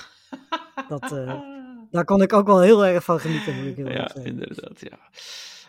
[0.89, 1.11] Dat,
[1.91, 3.55] daar kon ik ook wel heel erg van genieten.
[3.55, 4.81] Moet ik heel ja, inderdaad.
[4.81, 4.99] Ja.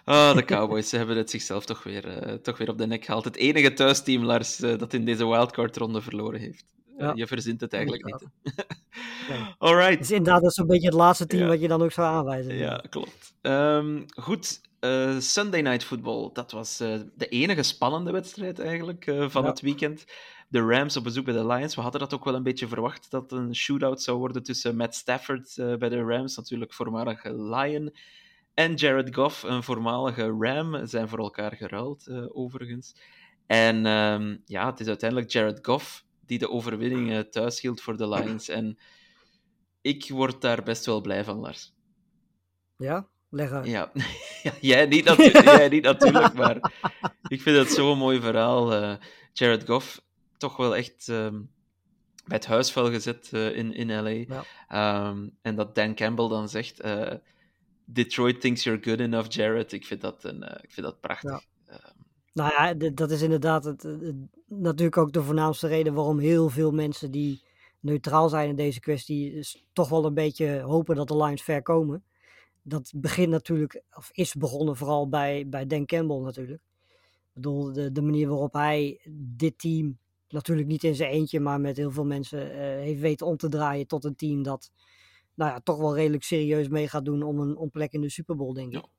[0.06, 3.06] Oh, de Cowboys ze hebben het zichzelf toch weer, uh, toch weer op de nek
[3.06, 3.26] gehaald.
[3.26, 6.66] Het enige thuisteam, Lars, uh, dat in deze wildcard-ronde verloren heeft.
[6.98, 7.10] Ja.
[7.10, 8.26] Uh, je verzint het eigenlijk niet.
[9.30, 9.56] ja.
[9.58, 9.90] Alright.
[9.92, 12.56] Het is inderdaad zo'n beetje het laatste team wat je dan ook zou aanwijzen.
[12.56, 13.34] Ja, klopt.
[13.42, 14.62] Um, goed,
[15.20, 16.30] Sunday Night Football.
[16.34, 20.06] Dat was de enige spannende wedstrijd eigenlijk van het weekend
[20.50, 21.76] de Rams op bezoek bij de Lions.
[21.76, 24.96] We hadden dat ook wel een beetje verwacht, dat een shootout zou worden tussen Matt
[24.96, 27.94] Stafford uh, bij de Rams, natuurlijk voormalige Lion,
[28.54, 32.96] en Jared Goff, een voormalige Ram, zijn voor elkaar geruild, uh, overigens.
[33.46, 37.98] En um, ja, het is uiteindelijk Jared Goff die de overwinning uh, thuis hield voor
[37.98, 38.50] de Lions.
[38.50, 38.78] En
[39.82, 41.74] ik word daar best wel blij van, Lars.
[42.78, 43.08] Ja?
[43.30, 43.68] Leg uit.
[43.68, 43.92] Ja,
[44.44, 45.06] ja jij, niet
[45.44, 46.72] jij niet natuurlijk, maar
[47.28, 48.98] ik vind het zo'n mooi verhaal.
[49.34, 50.02] Jared Goff
[50.40, 51.52] toch wel echt um,
[52.26, 54.44] bij het huisvuil gezet uh, in, in LA.
[54.70, 55.08] Ja.
[55.10, 57.14] Um, en dat Dan Campbell dan zegt: uh,
[57.86, 59.72] Detroit thinks you're good enough, Jared.
[59.72, 61.32] Ik vind dat, een, uh, ik vind dat prachtig.
[61.68, 61.74] Ja.
[61.74, 64.16] Um, nou ja, dat is inderdaad het, het,
[64.48, 67.44] natuurlijk ook de voornaamste reden waarom heel veel mensen die
[67.80, 72.04] neutraal zijn in deze kwestie, toch wel een beetje hopen dat de Lions ver komen.
[72.62, 76.62] Dat begint natuurlijk, of is begonnen vooral bij, bij Dan Campbell natuurlijk.
[76.62, 79.98] Ik bedoel, de, de manier waarop hij dit team
[80.32, 83.50] natuurlijk niet in zijn eentje, maar met heel veel mensen uh, heeft weten om te
[83.50, 84.72] draaien tot een team dat
[85.34, 88.10] nou ja, toch wel redelijk serieus mee gaat doen om een om plek in de
[88.10, 88.82] Super Bowl, denk ik.
[88.82, 88.90] Ja,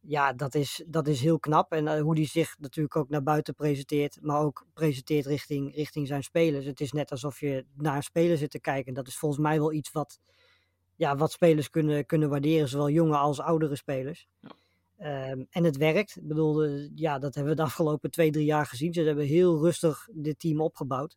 [0.00, 1.72] ja dat, is, dat is heel knap.
[1.72, 6.06] En uh, hoe die zich natuurlijk ook naar buiten presenteert, maar ook presenteert richting, richting
[6.06, 6.64] zijn spelers.
[6.64, 8.94] Het is net alsof je naar een speler zit te kijken.
[8.94, 10.20] Dat is volgens mij wel iets wat,
[10.96, 14.28] ja, wat spelers kunnen, kunnen waarderen, zowel jonge als oudere spelers.
[14.40, 14.50] Ja.
[15.02, 16.16] Um, en het werkt.
[16.16, 18.92] Ik bedoel, uh, ja, dat hebben we de afgelopen twee, drie jaar gezien.
[18.92, 21.16] Ze hebben heel rustig dit team opgebouwd.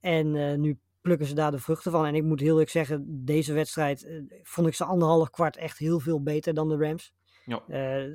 [0.00, 2.06] En uh, nu plukken ze daar de vruchten van.
[2.06, 5.78] En ik moet heel eerlijk zeggen, deze wedstrijd uh, vond ik ze anderhalf kwart echt
[5.78, 7.12] heel veel beter dan de Rams.
[7.44, 7.62] Ja.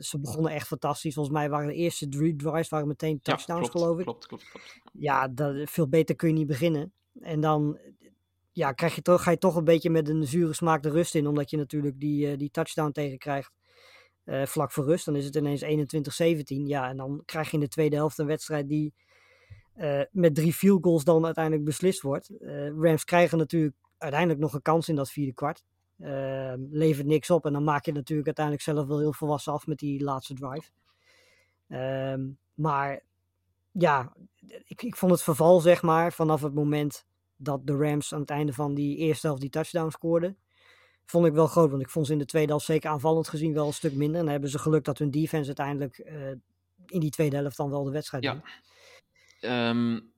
[0.01, 1.13] ze begonnen echt fantastisch.
[1.13, 4.05] Volgens mij waren de eerste drie drives waren meteen touchdowns, ja, klopt, geloof ik.
[4.05, 4.79] Klopt, klopt, klopt.
[4.93, 6.93] Ja, dat, veel beter kun je niet beginnen.
[7.19, 7.77] En dan
[8.51, 11.15] ja, krijg je toch, ga je toch een beetje met een zure smaak de rust
[11.15, 11.27] in.
[11.27, 13.51] Omdat je natuurlijk die, die touchdown tegenkrijgt.
[14.29, 15.05] Uh, vlak voor rust.
[15.05, 15.65] Dan is het ineens 21-17.
[16.47, 18.93] Ja, en dan krijg je in de tweede helft een wedstrijd die
[19.77, 22.29] uh, met drie field goals dan uiteindelijk beslist wordt.
[22.39, 25.63] Uh, Rams krijgen natuurlijk uiteindelijk nog een kans in dat vierde kwart.
[26.69, 29.77] levert niks op en dan maak je natuurlijk uiteindelijk zelf wel heel volwassen af met
[29.77, 30.69] die laatste drive.
[31.67, 33.03] Ehm, maar
[33.71, 34.13] ja,
[34.65, 37.05] ik, ik vond het verval zeg maar vanaf het moment
[37.35, 40.37] dat de Rams aan het einde van die eerste helft die touchdown scoorden
[41.09, 41.69] vond ik wel groot.
[41.69, 44.15] Want ik vond ze in de tweede helft zeker aanvallend gezien wel een stuk minder.
[44.15, 46.29] En dan hebben ze geluk dat hun defense uiteindelijk uh,
[46.85, 48.41] in die tweede helft dan wel de wedstrijd ja.
[49.69, 50.11] Um,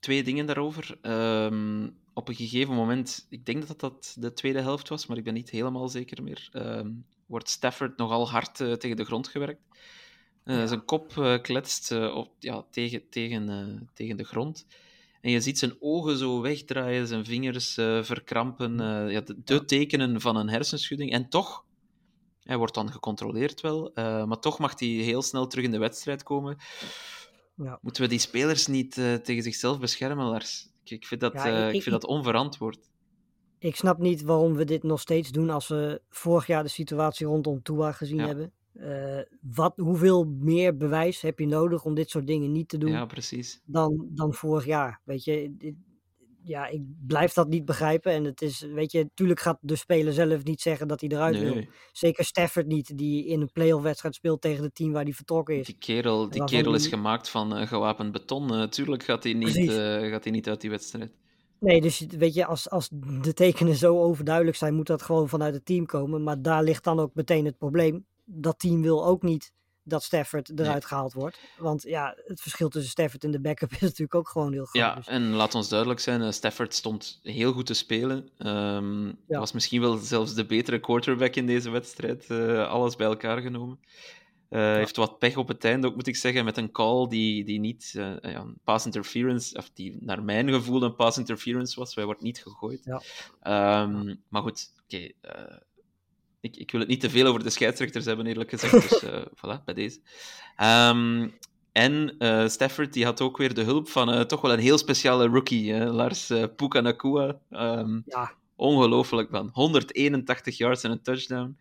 [0.00, 0.98] twee dingen daarover.
[1.02, 5.24] Um, op een gegeven moment, ik denk dat dat de tweede helft was, maar ik
[5.24, 9.62] ben niet helemaal zeker meer, um, wordt Stafford nogal hard uh, tegen de grond gewerkt.
[10.44, 10.66] Uh, ja.
[10.66, 14.66] Zijn kop kletst op, ja, tegen, tegen, tegen de grond.
[15.20, 18.72] En je ziet zijn ogen zo wegdraaien, zijn vingers uh, verkrampen.
[18.80, 21.12] Uh, ja, de, de, tekenen van een hersenschudding.
[21.12, 21.64] En toch,
[22.42, 25.78] hij wordt dan gecontroleerd wel, uh, maar toch mag hij heel snel terug in de
[25.78, 26.56] wedstrijd komen.
[27.56, 27.78] Ja.
[27.82, 30.68] Moeten we die spelers niet tegen zichzelf beschermen, Lars?
[30.84, 32.90] Ik, ik vind, dat, ja, ik, ik, vind dat onverantwoord.
[33.58, 37.26] Ik snap niet waarom we dit nog steeds doen als we vorig jaar de situatie
[37.26, 38.26] rondom Tua gezien ja.
[38.26, 38.52] hebben.
[38.74, 39.18] Uh,
[39.54, 43.06] wat, hoeveel meer bewijs heb je nodig om dit soort dingen niet te doen ja,
[43.06, 43.60] precies.
[43.64, 45.00] Dan, dan vorig jaar?
[45.04, 45.74] Weet je, dit,
[46.44, 48.12] ja, ik blijf dat niet begrijpen.
[48.12, 51.40] En het is, weet je, natuurlijk gaat de speler zelf niet zeggen dat hij eruit
[51.40, 51.52] nee.
[51.52, 51.64] wil.
[51.92, 55.58] Zeker Stafford niet, die in een playoff wedstrijd speelt tegen het team waar hij vertrokken
[55.58, 55.66] is.
[55.66, 58.52] Die kerel, die kerel is gemaakt van uh, gewapend beton.
[58.52, 59.70] Uh, tuurlijk gaat hij niet,
[60.10, 61.12] gaat hij niet uit die wedstrijd.
[61.60, 62.88] Nee, dus weet je, als, als
[63.22, 66.22] de tekenen zo overduidelijk zijn, moet dat gewoon vanuit het team komen.
[66.22, 68.06] Maar daar ligt dan ook meteen het probleem.
[68.32, 69.52] Dat team wil ook niet
[69.82, 71.38] dat Stafford eruit gehaald wordt.
[71.58, 74.82] Want ja, het verschil tussen Stafford en de backup is natuurlijk ook gewoon heel groot.
[74.82, 78.28] Ja, Dus- en laat ons duidelijk zijn, eh, Stafford stond heel goed te spelen.
[78.38, 79.38] Ja.
[79.38, 83.78] Was misschien wel zelfs de betere quarterback in deze wedstrijd, eh, alles bij elkaar genomen.
[84.48, 87.44] Eh, Heeft wat pech op het einde ook, moet ik zeggen, met een call die,
[87.44, 91.94] die niet ja, een pass interference, of die naar mijn gevoel een pass interference was.
[91.94, 92.84] Hij wordt niet gegooid.
[92.84, 93.02] Ja.
[93.40, 95.10] Ehm, maar goed, oké.
[96.40, 98.90] Ik, ik wil het niet te veel over de scheidsrechters hebben, eerlijk gezegd.
[98.90, 100.00] Dus eh, voilà, bij deze.
[100.56, 101.28] Ehm,
[101.72, 104.78] en eh, Stafford die had ook weer de hulp van eh, toch wel een heel
[104.78, 107.38] speciale rookie, hè, Lars uh, Puka Nakua.
[107.50, 108.38] Ehm, Ja.
[108.56, 109.50] Ongelooflijk, man.
[109.52, 111.56] 181 yards en een touchdown.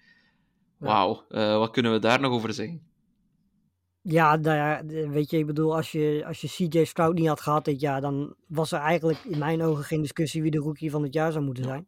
[0.78, 2.82] Wauw, wat kunnen we daar nog over zeggen?
[4.02, 7.42] Ja, nou ja, weet je, ik bedoel, als je, als je CJ Stroud niet had
[7.42, 10.92] gehad dit jaar, dan was er eigenlijk in mijn ogen geen discussie wie de rookie
[10.92, 11.88] van het jaar zou moeten zijn.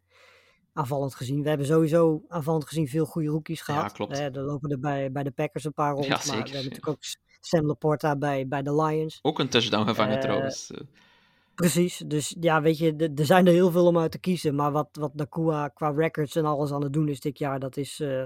[0.73, 1.41] Aanvallend gezien.
[1.41, 3.91] We hebben sowieso aanvallend gezien veel goede rookies gehad.
[3.91, 4.17] klopt.
[4.17, 6.05] Eh, er lopen er bij, bij de Packers een paar rond.
[6.05, 6.69] Ja, maar zeker, we hebben ja.
[6.69, 7.03] natuurlijk ook
[7.39, 9.19] Sam Laporta bij, bij de Lions.
[9.21, 10.71] Ook een touchdown gevangen Eh, trouwens.
[10.71, 10.81] Eh,
[11.55, 14.55] Precies, dus ja, weet je, er zijn er heel veel om uit te kiezen.
[14.55, 17.77] Maar wat, wat Nakua qua records en alles aan het doen is dit jaar, dat
[17.77, 18.25] is, eh,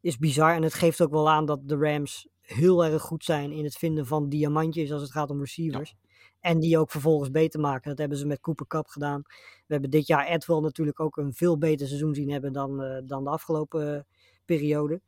[0.00, 0.54] is bizar.
[0.54, 3.76] En het geeft ook wel aan dat de Rams heel erg goed zijn in het
[3.76, 5.94] vinden van diamantjes als het gaat om receivers.
[6.40, 7.88] En die ook vervolgens beter maken.
[7.88, 9.22] Dat hebben ze met Cooper Cup gedaan.
[9.66, 13.02] We hebben dit jaar Edwell natuurlijk ook een veel beter seizoen zien hebben dan, eh,
[13.04, 14.02] dan de afgelopen eh,
[14.44, 15.00] periode.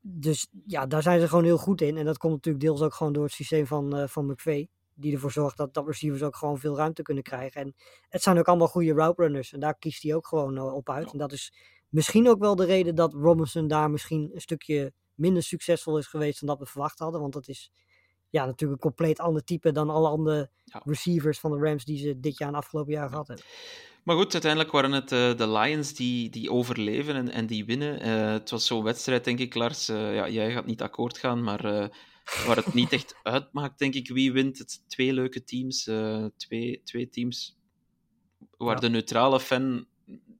[0.00, 1.96] Dus ja, daar zijn ze gewoon heel goed in.
[1.96, 4.68] En dat komt natuurlijk deels ook gewoon door het systeem van, eh van McVay.
[4.94, 7.60] Die ervoor zorgt dat, dat receivers ook gewoon veel ruimte kunnen krijgen.
[7.60, 7.74] En
[8.08, 9.52] het zijn ook allemaal goede route runners.
[9.52, 11.12] En daar kiest hij ook gewoon op uit.
[11.12, 11.52] En dat is
[11.88, 16.40] misschien ook wel de reden dat Robinson daar misschien een stukje minder succesvol is geweest
[16.40, 17.20] dan dat we verwacht hadden.
[17.20, 17.70] Want dat is
[18.30, 20.82] ja, natuurlijk een compleet ander type dan alle andere Ja.
[20.84, 23.44] receivers van de Rams die ze dit jaar en afgelopen jaar gehad hebben.
[24.04, 28.00] Maar goed, uiteindelijk waren het eh, de Lions die, die overleven en, en die winnen.
[28.00, 29.88] Eh, het was zo'n wedstrijd, denk ik, Lars.
[29.88, 31.62] Eh, ja, jij gaat niet akkoord gaan, maar
[32.46, 34.58] waar het niet echt uitmaakt, denk ik, wie wint.
[34.58, 35.90] Het twee leuke teams.
[36.36, 37.56] twee, twee teams
[38.56, 38.80] waar Ja.
[38.80, 39.86] de neutrale fan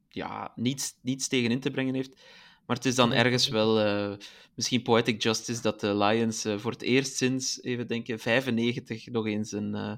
[0.09, 2.21] ja, niets, niets tegen in te brengen heeft.
[2.69, 4.17] Maar het is dan ergens wel eh,
[4.55, 9.27] misschien poetic justice dat de Lions eh, voor het eerst sinds, even denken, 95 nog
[9.27, 9.75] eens een...
[9.75, 9.93] eh,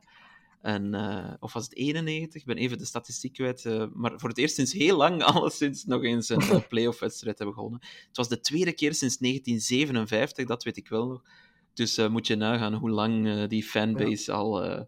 [0.62, 0.94] een,
[1.40, 2.40] of was het 91?
[2.40, 3.64] Ik ben even de statistiek kwijt.
[3.94, 7.80] maar voor het eerst sinds heel lang, alleszins, nog eens een playoff-wedstrijd hebben gewonnen.
[7.80, 11.22] Het was de tweede keer sinds 1957, dat weet ik wel nog.
[11.74, 14.62] Dus eh, moet je nagaan hoe lang eh, die fanbase al.
[14.64, 14.80] eh,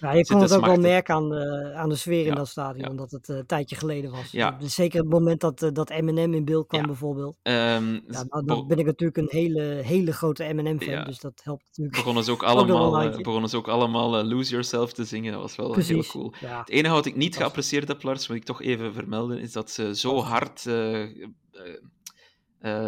[0.00, 2.48] Ja, je kon het ook wel merken aan de, aan de sfeer Ja, in dat
[2.48, 2.96] stadion, ja.
[2.96, 4.30] dat het een tijdje geleden was.
[4.30, 4.50] Ja.
[4.50, 7.36] Dus zeker het moment dat, dat Eminem in beeld kwam bijvoorbeeld.
[7.42, 11.96] nou, be- dan ben ik natuurlijk een hele, hele grote Eminem-fan, dus dat helpt natuurlijk.
[11.96, 15.32] begonnen ze ook allemaal, begonnen ze ook allemaal Lose Yourself te zingen.
[15.32, 16.34] Dat was wel heel cool.
[16.38, 19.52] Het enige wat ik niet Was- geapprecieerd heb, Lars, moet ik toch even vermelden, is
[19.52, 20.66] dat ze zo hard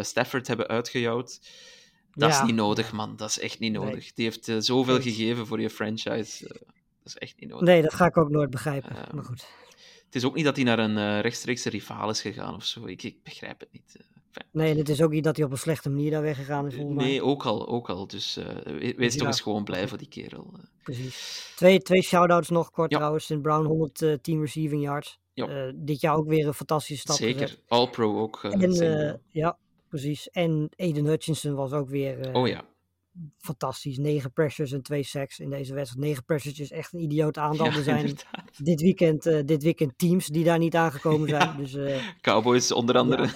[0.01, 1.39] Stafford hebben uitgejouwd.
[2.15, 3.15] Dat is niet nodig, man.
[3.15, 3.81] Dat is echt niet Nee.
[3.83, 4.13] nodig.
[4.13, 6.47] Die heeft eh, zoveel gegeven voor je franchise.
[6.47, 6.53] eh,
[7.03, 7.67] dat is echt niet nodig.
[7.67, 8.95] nee, dat ga ik ook nooit begrijpen.
[8.95, 9.45] Ehm, maar goed.
[10.05, 12.85] Het is ook niet dat hij naar een eh, rechtstreekse rivaal is gegaan of zo.
[12.85, 13.95] Ik, ik begrijp het niet.
[13.97, 14.03] eh.
[14.51, 16.75] Nee, en het is ook niet dat hij op een slechte manier daar weggegaan is.
[16.77, 17.67] Nee, ook al.
[17.67, 18.07] Ook al.
[18.07, 20.53] Dus eh, we- wees toch ja, eens gewoon blij voor die kerel.
[20.57, 20.63] eh.
[20.83, 21.51] Precies.
[21.55, 22.97] Twee, twee shout-outs nog kort Ja.
[22.97, 23.25] trouwens.
[23.25, 23.41] St.
[23.41, 25.19] Brown 110 receiving yards.
[25.33, 27.57] Eh, dit jaar ook weer een fantastische stap Zeker.
[27.67, 28.43] All-pro ook.
[28.43, 28.71] eh, En,
[29.07, 29.57] eh, ja,
[29.93, 30.29] precies.
[30.29, 32.61] En Aiden Hutchinson was ook weer eh, oh ja.
[33.37, 33.97] Fantastisch.
[33.97, 36.05] Negen pressures en twee sacks in deze wedstrijd.
[36.05, 37.65] Negen pressures is echt een idioot aantal.
[37.65, 38.65] Ja, er zijn inderdaad.
[38.65, 41.41] dit weekend, eh, dit weekend teams die daar niet aangekomen zijn.
[41.41, 41.55] Ja.
[41.57, 43.29] Dus eh, Cowboys onder andere.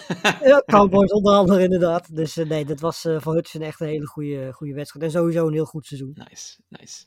[0.44, 2.16] ja, Cowboys onder andere inderdaad.
[2.16, 5.06] Dus eh, nee, dat was voor Hutchinson echt een hele goede, goede wedstrijd.
[5.06, 6.12] En sowieso een heel goed seizoen.
[6.30, 7.06] Nice, nice.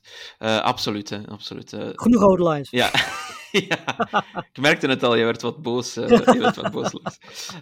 [0.62, 1.76] Absoluut, hè, absoluut.
[1.94, 2.70] Genoeg rode lines.
[2.70, 2.90] ja.
[3.68, 3.96] ja,
[4.52, 5.96] ik merkte het al, je werd wat boos.
[5.96, 6.92] eh, je werd wat boos.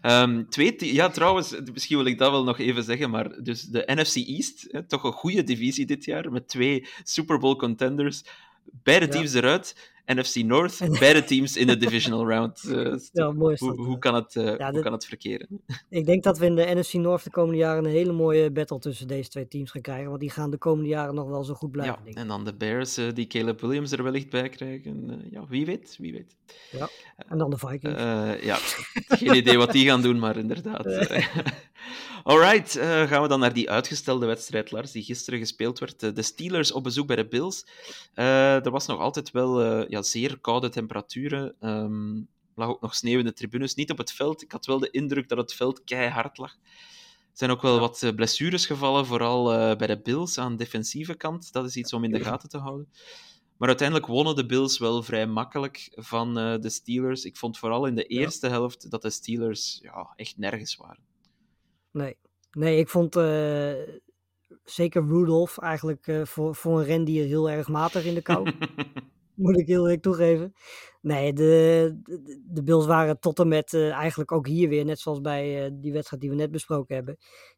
[0.00, 3.82] Ehm, twee ja, trouwens, misschien wil ik dat wel nog even zeggen, maar dus de
[3.86, 8.22] NFC East, hè, toch een goede divisie dit jaar, met twee Super Bowl contenders.
[8.82, 9.10] Beide Ja.
[9.12, 9.96] teams eruit.
[10.14, 12.62] NFC North, beide teams in de divisional round.
[12.64, 14.00] Eh, Ja, mooi hoe, dat, hoe, eh.
[14.00, 15.48] kan het, eh, hoe dit- kan het verkeren?
[15.90, 18.78] Ik denk dat we in de NFC North de komende jaren een hele mooie battle
[18.78, 20.08] tussen deze twee teams gaan krijgen.
[20.08, 21.98] Want die gaan de komende jaren nog wel zo goed blijven.
[22.04, 25.10] Ja, en dan de Bears, eh, die Caleb Williams er wellicht bij krijgen.
[25.10, 26.36] Eh, ja, wie weet, wie weet.
[27.28, 27.98] En dan de Vikings.
[28.00, 28.56] Eh, ja,
[29.08, 30.84] geen idee wat die gaan doen, maar inderdaad.
[32.28, 36.02] Alright, eh, gaan we dan naar die uitgestelde wedstrijd, Lars, die gisteren gespeeld werd.
[36.02, 37.66] Eh, de Steelers op bezoek bij de Bills.
[38.14, 41.54] Eh, er was nog altijd wel ja, zeer koude temperaturen.
[41.60, 41.90] Er
[42.54, 44.42] lag ook nog sneeuw in de tribunes, niet op het veld.
[44.42, 46.52] Ik had wel de indruk dat het veld keihard lag.
[46.52, 46.58] Er
[47.32, 49.44] zijn ook wel wat blessures gevallen, vooral
[49.76, 51.52] bij de Bills aan de defensieve kant.
[51.52, 52.88] Dat is iets om in de gaten te houden.
[53.56, 57.24] Maar uiteindelijk wonnen de Bills wel vrij makkelijk van uh, de Steelers.
[57.24, 58.52] Ik vond vooral in de eerste ja.
[58.52, 61.07] helft dat de Steelers ja, echt nergens waren.
[61.90, 62.16] Nee,
[62.50, 63.72] nee ik vond uh,
[64.64, 68.50] zeker Rudolph eigenlijk uh, voor, voor een rendier heel erg matig in de kou.
[69.34, 70.54] Moet ik heel eerlijk toegeven.
[71.00, 75.20] Nee, de, de, de Bills waren tot en met eigenlijk ook hier weer, net zoals
[75.20, 77.16] bij die wedstrijd die we net besproken hebben.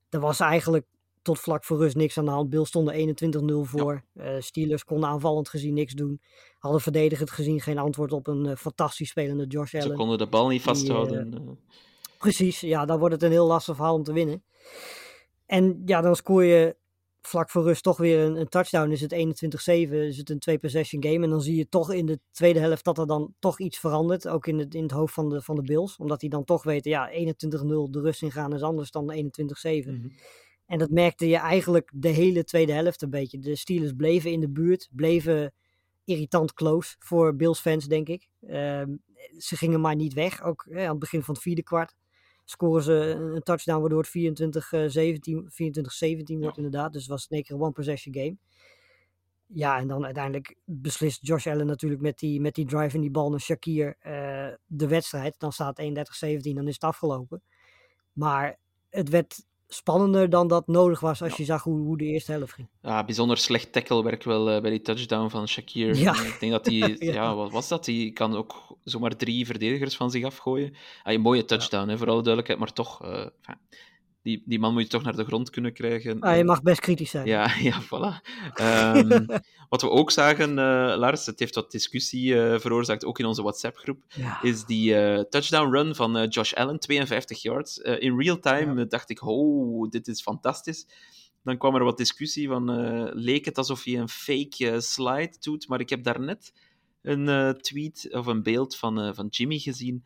[0.09, 0.87] Er was eigenlijk
[1.23, 2.51] tot vlak voor rust niks aan de hand.
[2.51, 3.17] Bills stonden
[3.65, 4.05] 21-0 voor.
[4.13, 4.41] Ja.
[4.41, 6.21] Steelers konden aanvallend gezien niks doen.
[6.59, 9.87] Hadden verdedigend gezien geen antwoord op een fantastisch spelende Josh Allen.
[9.87, 11.31] Ze konden de bal niet vasthouden.
[11.31, 11.41] Die,
[12.21, 14.45] precies, ja, dan wordt het een heel lastig verhaal om te winnen.
[15.47, 16.77] En ja, dan scoor je
[17.23, 18.91] vlak voor rust toch weer een, een touchdown.
[18.91, 19.17] Is het 21-7,
[19.93, 21.25] is het een twee-possession game.
[21.25, 24.29] En dan zie je toch in de tweede helft dat er dan toch iets verandert.
[24.29, 25.97] Ook in het, in het hoofd van de, van de Bills.
[25.97, 27.13] Omdat die dan toch weten, ja, 21-0
[27.91, 29.21] de rust ingaan is anders dan 21-7.
[29.63, 30.13] Mm-hmm.
[30.67, 33.39] En dat merkte je eigenlijk de hele tweede helft een beetje.
[33.39, 35.53] De Steelers bleven in de buurt, bleven
[36.05, 38.29] irritant close voor Bills fans, denk ik.
[38.41, 38.83] Uh,
[39.39, 41.95] ze gingen maar niet weg, ook hè, aan het begin van het vierde kwart.
[42.51, 42.93] Scoren ze
[43.35, 44.13] een touchdown waardoor het 24-17
[46.35, 46.93] 24-17 wordt inderdaad.
[46.93, 48.37] Dus het was een keer een one-possession game.
[49.47, 53.11] Ja, en dan uiteindelijk beslist Josh Allen natuurlijk met die, met die drive en die
[53.11, 55.35] bal naar Shakir uh, de wedstrijd.
[55.39, 55.87] Dan staat 31-17,
[56.41, 57.43] dan is het afgelopen.
[58.13, 62.33] Maar het werd spannender dan dat nodig was als je zag hoe, hoe de eerste
[62.33, 62.69] helft ging.
[62.83, 65.97] Ja, bijzonder slecht tacklewerk wel uh, bij die touchdown van Shakir.
[65.97, 66.23] Ja.
[66.23, 67.13] Ik denk dat hij, ja.
[67.13, 67.35] ja.
[67.35, 67.85] wat was dat?
[67.85, 70.75] Die kan ook zomaar drie verdedigers van zich afgooien.
[71.03, 73.27] Ah, een mooie touchdown, hè, voor alle duidelijkheid, maar toch, uh,
[74.23, 76.21] die, die man moet je toch naar de grond kunnen krijgen.
[76.21, 77.27] Ah, je mag best kritisch zijn.
[77.27, 78.21] Ja, ja voilà.
[78.61, 79.27] Um,
[79.69, 83.43] wat we ook zagen, uh, Lars, het heeft wat discussie uh, veroorzaakt, ook in onze
[83.43, 84.43] WhatsApp-groep, ja.
[84.43, 87.79] is die uh, touchdown run van Josh Allen, 52 yards.
[87.79, 88.85] in real time ja.
[88.85, 90.87] dacht ik, oh, dit is fantastisch.
[91.43, 92.71] Dan kwam er wat discussie van,
[93.15, 96.53] leek het alsof hij een fake slide doet, maar ik heb daarnet
[97.03, 100.05] een tweet of een beeld van, van Jimmy gezien,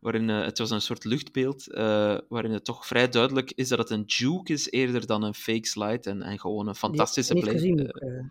[0.00, 3.78] waarin uh, het was een soort luchtbeeld, uh, waarin het toch vrij duidelijk is dat
[3.78, 7.52] het een juke is eerder dan een fake slide en, en gewoon een fantastische play.
[7.52, 8.22] Gezien, uh,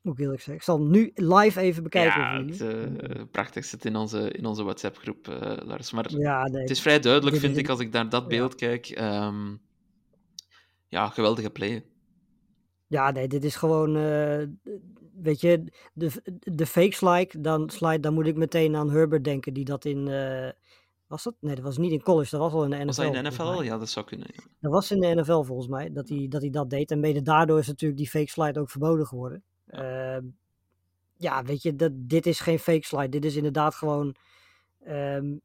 [0.00, 0.54] moet ik eerlijk zeggen.
[0.54, 2.20] Ik zal nu live even bekijken.
[2.20, 5.26] Ja, het prachtig zit in onze, in onze WhatsApp-groep,
[5.64, 5.90] Lars.
[5.90, 8.66] Maar ja, nee, het is vrij duidelijk, vind ik, als ik naar dat beeld ja.
[8.66, 8.98] kijk.
[9.00, 9.60] Um,
[10.88, 11.84] ja, geweldige play.
[12.86, 13.92] Ja, nee, dit is gewoon,
[15.22, 19.54] weet je, de, de fake slide dan, slide, dan moet ik meteen aan Herbert denken,
[19.54, 20.08] die dat in
[21.08, 21.34] was dat?
[21.40, 22.86] Nee, dat was niet in college, dat was al in de NFL.
[22.86, 23.62] Was dat in de NFL?
[23.62, 24.28] Ja, dat zou kunnen.
[24.32, 24.42] Ja.
[24.60, 26.90] Dat was in de NFL volgens mij, dat hij dat, hij dat deed.
[26.90, 29.42] En mede daardoor is natuurlijk die fake slide ook verboden geworden.
[29.66, 30.22] Ja, uh,
[31.16, 33.08] ja weet je, dat, dit is geen fake slide.
[33.08, 34.14] Dit is inderdaad gewoon...
[34.86, 35.40] Um,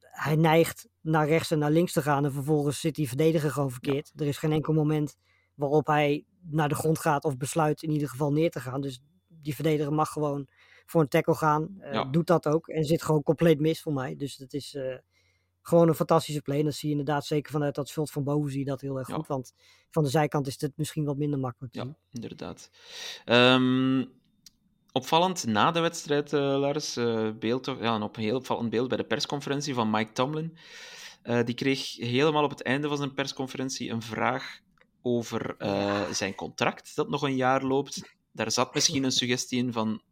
[0.00, 3.70] hij neigt naar rechts en naar links te gaan en vervolgens zit die verdediger gewoon
[3.70, 4.12] verkeerd.
[4.14, 4.22] Ja.
[4.22, 5.16] Er is geen enkel moment
[5.54, 8.80] waarop hij naar de grond gaat of besluit in ieder geval neer te gaan.
[8.80, 10.48] Dus die verdediger mag gewoon
[10.86, 11.76] voor een tackle gaan.
[11.80, 12.04] Uh, ja.
[12.04, 12.68] Doet dat ook.
[12.68, 14.16] En zit gewoon compleet mis voor mij.
[14.16, 14.96] Dus dat is uh,
[15.62, 16.58] gewoon een fantastische play.
[16.58, 18.98] En dat zie je inderdaad zeker vanuit dat veld van boven zie je dat heel
[18.98, 19.26] erg goed.
[19.26, 19.34] Ja.
[19.34, 19.52] Want
[19.90, 21.74] van de zijkant is het misschien wat minder makkelijk.
[21.74, 22.70] Ja, inderdaad.
[23.24, 24.12] Um,
[24.92, 26.94] opvallend na de wedstrijd, uh, Lars,
[27.38, 30.56] beeld, ja, op een heel opvallend beeld bij de persconferentie van Mike Tomlin.
[31.44, 34.60] die kreeg helemaal op het einde van zijn persconferentie een vraag
[35.02, 35.56] over
[36.14, 38.16] zijn contract dat nog een jaar loopt.
[38.32, 40.02] Daar zat misschien een suggestie in van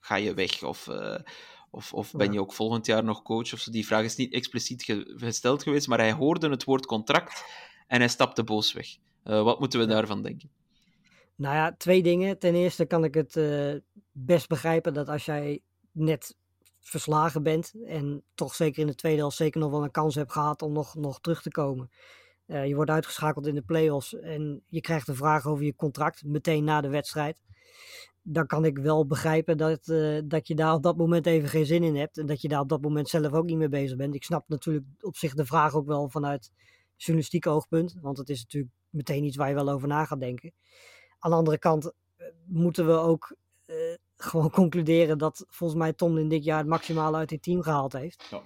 [0.00, 0.62] ga je weg?
[0.62, 1.18] Of, uh,
[1.70, 3.52] of, of ben je ook volgend jaar nog coach?
[3.52, 3.70] Of zo.
[3.70, 7.44] Die vraag is niet expliciet ge gesteld geweest, maar hij hoorde het woord contract
[7.86, 8.86] en hij stapte boos weg.
[9.24, 10.50] Uh, wat moeten we daarvan denken?
[11.34, 12.38] Nou ja, twee dingen.
[12.38, 13.74] Ten eerste kan ik het uh,
[14.12, 15.60] best begrijpen dat als jij
[15.92, 16.36] net
[16.80, 20.32] verslagen bent en toch zeker in de tweede helft zeker nog wel een kans hebt
[20.32, 21.90] gehad om nog, nog terug te komen.
[22.46, 26.24] Uh, je wordt uitgeschakeld in de play-offs en je krijgt een vraag over je contract
[26.24, 27.40] meteen na de wedstrijd
[28.30, 31.66] dan kan ik wel begrijpen dat, uh, dat je daar op dat moment even geen
[31.66, 32.18] zin in hebt.
[32.18, 34.14] En dat je daar op dat moment zelf ook niet mee bezig bent.
[34.14, 36.52] Ik snap natuurlijk op zich de vraag ook wel vanuit
[36.96, 37.96] journalistiek oogpunt.
[38.00, 40.52] Want het is natuurlijk meteen iets waar je wel over na gaat denken.
[41.18, 43.76] Aan de andere kant uh, moeten we ook uh,
[44.16, 48.28] gewoon concluderen dat volgens mij Tomlin dit jaar het maximale uit dit team gehaald heeft.
[48.30, 48.42] Ja.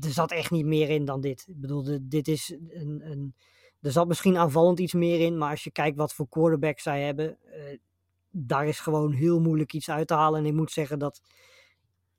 [0.00, 1.44] er zat echt niet meer in dan dit.
[1.48, 3.34] Ik bedoel, dit is een, een,
[3.80, 5.38] er zat misschien aanvallend iets meer in.
[5.38, 7.38] Maar als je kijkt wat voor quarterback zij hebben
[8.30, 10.40] daar is gewoon heel moeilijk iets uit te halen.
[10.40, 11.22] En ik moet zeggen dat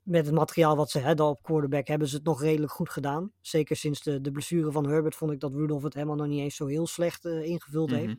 [0.02, 3.32] met het materiaal wat ze hadden op quarterback hebben ze het nog redelijk goed gedaan.
[3.40, 6.40] Zeker sinds de, de blessure van Herbert vond ik dat Rudolph het helemaal nog niet
[6.40, 8.06] eens zo heel slecht uh, ingevuld mm -hmm.
[8.06, 8.18] heeft.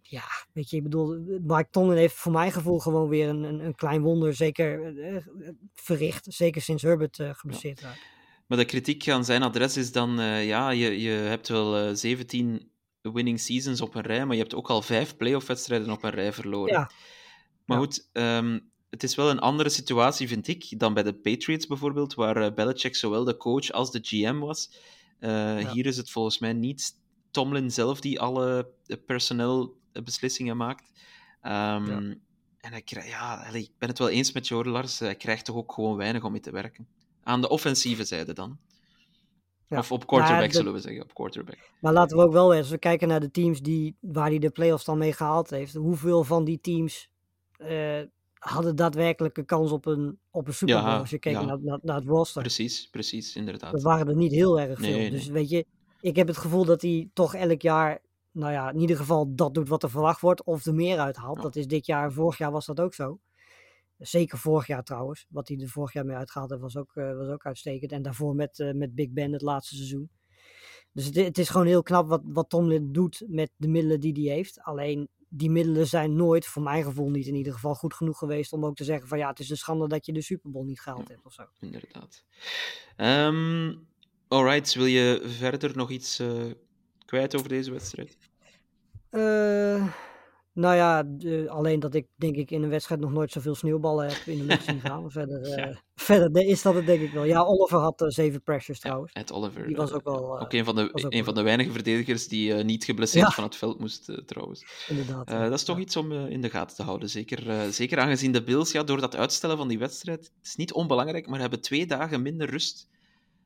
[0.00, 3.64] Ja, weet je, ik bedoel, Mike Tomlin heeft voor mijn gevoel gewoon weer een, een,
[3.64, 5.16] een klein wonder zeker uh,
[5.72, 6.26] verricht.
[6.28, 8.00] Zeker sinds Herbert uh, geblesseerd raakt.
[8.54, 12.70] Maar de kritiek aan zijn adres is dan, ja, je, je hebt wel 17
[13.12, 16.10] winning seasons op een rij, maar je hebt ook al vijf playoff wedstrijden op een
[16.10, 16.72] rij verloren.
[16.72, 16.90] Ja.
[17.64, 17.84] Maar Ja.
[17.84, 18.58] goed, ehm,
[18.90, 22.54] het is wel een andere situatie, vind ik, dan bij de Patriots bijvoorbeeld, waar eh,
[22.54, 24.70] Belichick zowel de coach als de GM was.
[25.18, 26.96] Eh, Hier is het volgens mij niet
[27.30, 30.92] Tomlin zelf die alle eh, personeelbeslissingen maakt.
[31.40, 32.14] Ehm.
[32.60, 34.98] En hij ja, ik ben het wel eens met jou, Lars.
[34.98, 36.88] Hij krijgt toch ook gewoon weinig om mee te werken.
[37.24, 38.58] Aan de offensieve zijde dan.
[39.68, 39.78] Ja.
[39.78, 41.02] Of op quarterback, de- zullen we zeggen.
[41.02, 41.70] Op quarterback.
[41.80, 44.50] Maar laten we ook wel, eens we kijken naar de teams die, waar hij de
[44.50, 45.74] playoffs dan mee gehaald heeft.
[45.74, 47.08] Hoeveel van die teams
[47.56, 48.00] eh,
[48.38, 50.88] hadden daadwerkelijk een kans op een, op een Super Bowl?
[50.88, 51.44] Ja, als je kijkt ja.
[51.46, 52.42] naar, naar, naar het roster.
[52.42, 53.72] Precies, precies, inderdaad.
[53.72, 54.96] Dat waren er niet heel erg veel.
[54.96, 55.32] Nee, dus nee.
[55.32, 55.66] weet je,
[56.00, 57.98] ik heb het gevoel dat hij toch elk jaar,
[58.30, 60.44] nou ja, in ieder geval dat doet wat er verwacht wordt.
[60.44, 61.42] Of er meer uithaalt.
[61.42, 63.18] Dat is dit jaar, vorig jaar was dat ook zo.
[63.98, 65.26] Zeker vorig jaar trouwens.
[65.28, 67.92] Wat hij er vorig jaar mee uitgehaald heeft, was ook, eh, was ook uitstekend.
[67.92, 70.10] En daarvoor met, eh, met Big Ben het laatste seizoen.
[70.92, 74.12] Dus het, het is gewoon heel knap wat, wat Tomlin doet met de middelen die
[74.12, 74.60] hij heeft.
[74.62, 78.52] Alleen die middelen zijn nooit, voor mijn gevoel niet in ieder geval, goed genoeg geweest
[78.52, 80.64] om ook te zeggen van ja, het is een schande dat je de Super Bowl
[80.64, 81.44] niet gehaald hebt of zo.
[81.60, 82.24] Inderdaad.
[82.96, 83.72] Ehm
[84.28, 86.44] alright, wil je verder nog iets eh,
[87.04, 88.16] kwijt over deze wedstrijd?
[89.10, 89.86] Eh,
[90.54, 94.06] nou ja, de- alleen dat ik denk ik in een wedstrijd nog nooit zoveel sneeuwballen
[94.08, 95.10] heb in de lucht zien gaan.
[95.10, 95.80] Verder, eh, Ja.
[95.94, 97.24] verder is dat het denk ik wel.
[97.24, 99.12] Ja, Oliver had eh, zeven pressures trouwens.
[99.12, 99.66] Ed Oliver.
[99.66, 101.70] Die was eh, ook wel, ook eh, een van de, een wel- van de weinige
[101.72, 103.30] verdedigers die eh, niet geblesseerd Ja.
[103.32, 104.64] van het veld moest, eh, trouwens.
[104.88, 105.28] Inderdaad.
[105.28, 105.82] Eh, dat is toch ja.
[105.82, 107.08] iets om eh, in de gaten te houden.
[107.10, 110.56] Zeker, eh, zeker aangezien de Bills, ja, door dat uitstellen van die wedstrijd, het is
[110.56, 112.88] niet onbelangrijk, maar hebben twee dagen minder rust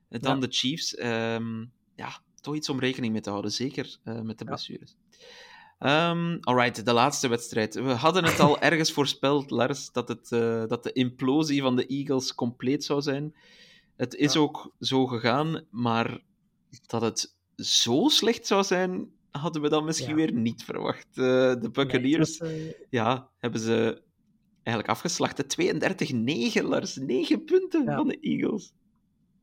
[0.09, 0.41] eh, dan Ja.
[0.41, 0.95] de Chiefs.
[0.95, 1.65] Ehm,
[1.97, 4.51] ja, toch iets om rekening mee te houden, zeker eh, met de Ja.
[4.51, 4.97] blessures.
[5.79, 7.75] Ehm alright, de laatste wedstrijd.
[7.75, 11.87] We hadden het al ergens voorspeld, Lars, dat, het, eh, dat de implosie van de
[11.87, 13.35] Eagles compleet zou zijn.
[13.97, 14.41] Het is Ja.
[14.41, 16.21] ook zo gegaan, maar
[16.87, 20.15] dat het zo slecht zou zijn, hadden we dan misschien Ja.
[20.15, 21.07] weer niet verwacht.
[21.11, 24.03] Eh, de Nee, Buccaneers was, eh, ja, hebben ze
[24.63, 25.49] eigenlijk afgeslacht.
[25.49, 26.97] 32-9, Lars.
[26.97, 27.97] 9 punten Ja.
[27.97, 28.73] van de Eagles.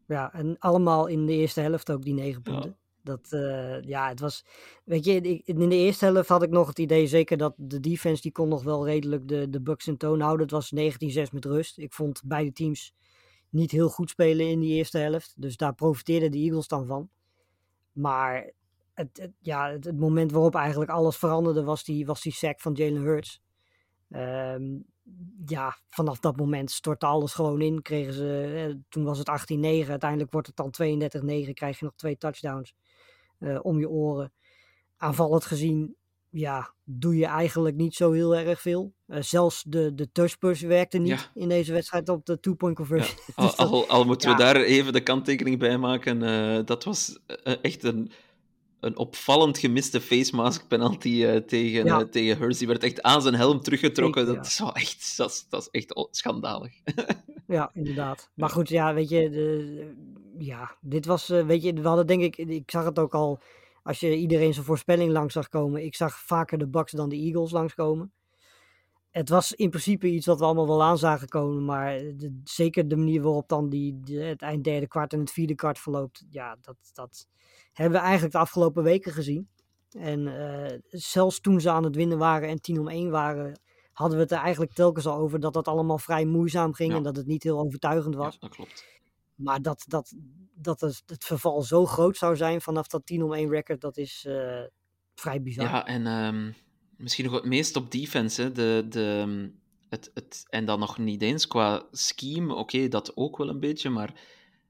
[0.07, 2.51] Ja, en allemaal in de eerste helft ook die negen Ja.
[2.51, 2.77] punten.
[3.05, 4.45] Dat, eh, ja, het was,
[4.83, 8.21] weet je, in de eerste helft had ik nog het idee zeker dat de defense,
[8.21, 10.45] die kon nog wel redelijk de, de Bucks in toon houden.
[10.45, 11.77] Het was 19-6 met rust.
[11.77, 12.93] Ik vond beide teams
[13.49, 15.33] niet heel goed spelen in die eerste helft.
[15.37, 17.09] Dus daar profiteerden de Eagles dan van.
[17.91, 18.51] Maar
[18.93, 22.73] het, ja, het, het moment waarop eigenlijk alles veranderde was die, was die sack van
[22.73, 23.41] Jalen Hurts.
[24.09, 24.77] Ehm,
[25.45, 27.81] ja, vanaf dat moment stortte alles gewoon in.
[27.81, 29.89] Kregen ze, eh, toen was het 18-9.
[29.89, 31.53] Uiteindelijk wordt het dan 32-9.
[31.53, 32.73] Krijg je nog twee touchdowns
[33.45, 34.31] eh, om je oren.
[34.97, 35.95] Aanvallend gezien,
[36.29, 38.93] ja, doe je eigenlijk niet zo heel erg veel.
[39.07, 41.41] Eh, zelfs de, de touchpush werkte niet Ja.
[41.41, 43.17] in deze wedstrijd op de two-point Ja, conversion.
[43.35, 44.53] al, Dus al, al moeten we ja.
[44.53, 46.23] daar even de kanttekening bij maken.
[46.23, 47.19] eh, dat was
[47.61, 48.11] echt een,
[48.79, 51.99] een opvallend gemiste face mask penalty eh, tegen, Ja.
[51.99, 52.59] eh, tegen Hurst.
[52.59, 54.21] Die werd echt aan zijn helm teruggetrokken.
[54.25, 56.73] Zeker, dat, is wel echt, dat, is, dat is echt schandalig.
[57.47, 58.29] Ja, inderdaad.
[58.35, 59.93] Maar goed, ja, weet je, de,
[60.37, 63.39] ja, dit was, eh, weet je, we hadden denk ik, ik zag het ook al,
[63.83, 67.15] als je iedereen zijn voorspelling langs zag komen, ik zag vaker de Bucks dan de
[67.15, 68.11] Eagles langskomen.
[69.15, 72.87] Het was in principe iets wat we allemaal wel aan zagen komen, maar de- zeker
[72.87, 76.25] de manier waarop dan die, de- het eind derde kwart en het vierde kwart verloopt,
[76.29, 77.27] ja, dat, dat
[77.73, 79.49] hebben we eigenlijk de afgelopen weken gezien.
[79.91, 80.27] En
[80.67, 83.59] eh, zelfs toen ze aan het winnen waren en 10 om 1 waren,
[83.93, 86.97] hadden we het er eigenlijk telkens al over dat dat allemaal vrij moeizaam ging Ja.
[86.97, 88.33] en dat het niet heel overtuigend was.
[88.33, 88.85] Ja, dat klopt.
[89.35, 90.13] Maar dat, dat,
[90.53, 93.97] dat het, het verval zo groot zou zijn vanaf dat 10 om 1 record, dat
[93.97, 94.63] is eh,
[95.15, 95.65] vrij bizar.
[95.65, 96.51] Ja, en ehm,
[96.97, 98.41] misschien nog het meest op defense.
[98.41, 98.51] Hè.
[98.51, 99.49] De, de,
[99.89, 102.53] het, het, en dan nog niet eens qua scheme.
[102.53, 103.89] Oké, dat ook wel een beetje.
[103.89, 104.13] Maar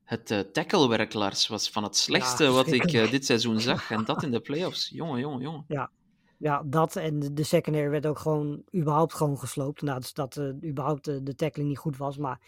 [0.03, 3.91] het eh tacklewerk, Lars, was van het slechtste wat ik eh, dit seizoen zag.
[3.91, 4.89] En dat in de playoffs.
[4.93, 5.65] Jongen, jongen, jongen.
[6.37, 9.81] Ja, dat en de, de secondary werd ook gewoon überhaupt gewoon gesloopt.
[9.81, 12.17] Nou, dus dat eh, überhaupt de, de tackling niet goed was.
[12.17, 12.39] Maar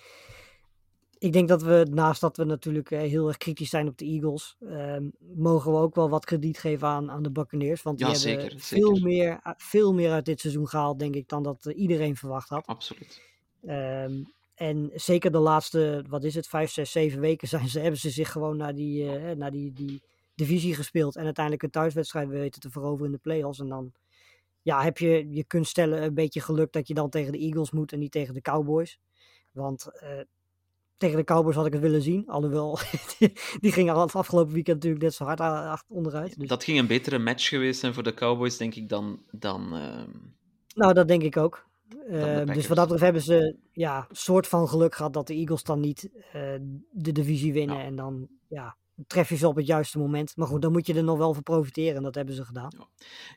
[1.20, 4.06] ik denk dat we, naast dat we natuurlijk eh, heel erg kritisch zijn op de
[4.06, 7.82] Eagles, ehm, mogen we ook wel wat krediet geven aan, aan de Buccaneers.
[7.82, 9.08] Want die Ja, hebben zeker, veel, zeker.
[9.08, 12.50] Meer, eh, veel meer uit dit seizoen gehaald, denk ik, dan dat eh, iedereen verwacht
[12.50, 12.66] had.
[12.66, 13.22] Absoluut.
[13.66, 14.24] Ehm,
[14.56, 18.10] en zeker de laatste, wat is het, vijf, zes, zeven weken zijn ze, hebben ze
[18.10, 19.06] zich gewoon naar die,
[19.36, 20.02] naar die, die
[20.36, 21.16] divisie gespeeld.
[21.16, 23.60] En uiteindelijk een thuiswedstrijd weten te veroveren in de playoffs.
[23.60, 23.92] En dan
[24.62, 27.72] ja, heb je, je kunt stellen, een beetje geluk dat je dan tegen de Eagles
[27.72, 29.00] moet en niet tegen de Cowboys.
[29.52, 29.90] Want
[30.98, 32.28] tegen de Cowboys had ik het willen zien.
[32.28, 32.80] Alhoewel,
[33.60, 36.40] die gingen al het afgelopen weekend natuurlijk net zo hard achter- onderuit.
[36.40, 39.20] Dus, Dat ging een betere match geweest zijn voor de Cowboys, denk ik, dan...
[39.32, 40.10] dan ehm,
[40.76, 41.66] Nou, dat denk ik ook.
[42.10, 45.64] Ehm, dus wat dat betreft hebben ze ja, soort van geluk gehad dat de Eagles
[45.64, 46.42] dan niet eh,
[46.92, 47.78] de divisie winnen.
[47.78, 47.84] Ja.
[47.84, 48.78] En dan ja,
[49.08, 50.36] tref je ze op het juiste moment.
[50.36, 52.72] Maar goed, dan moet je er nog wel voor profiteren en dat hebben ze gedaan.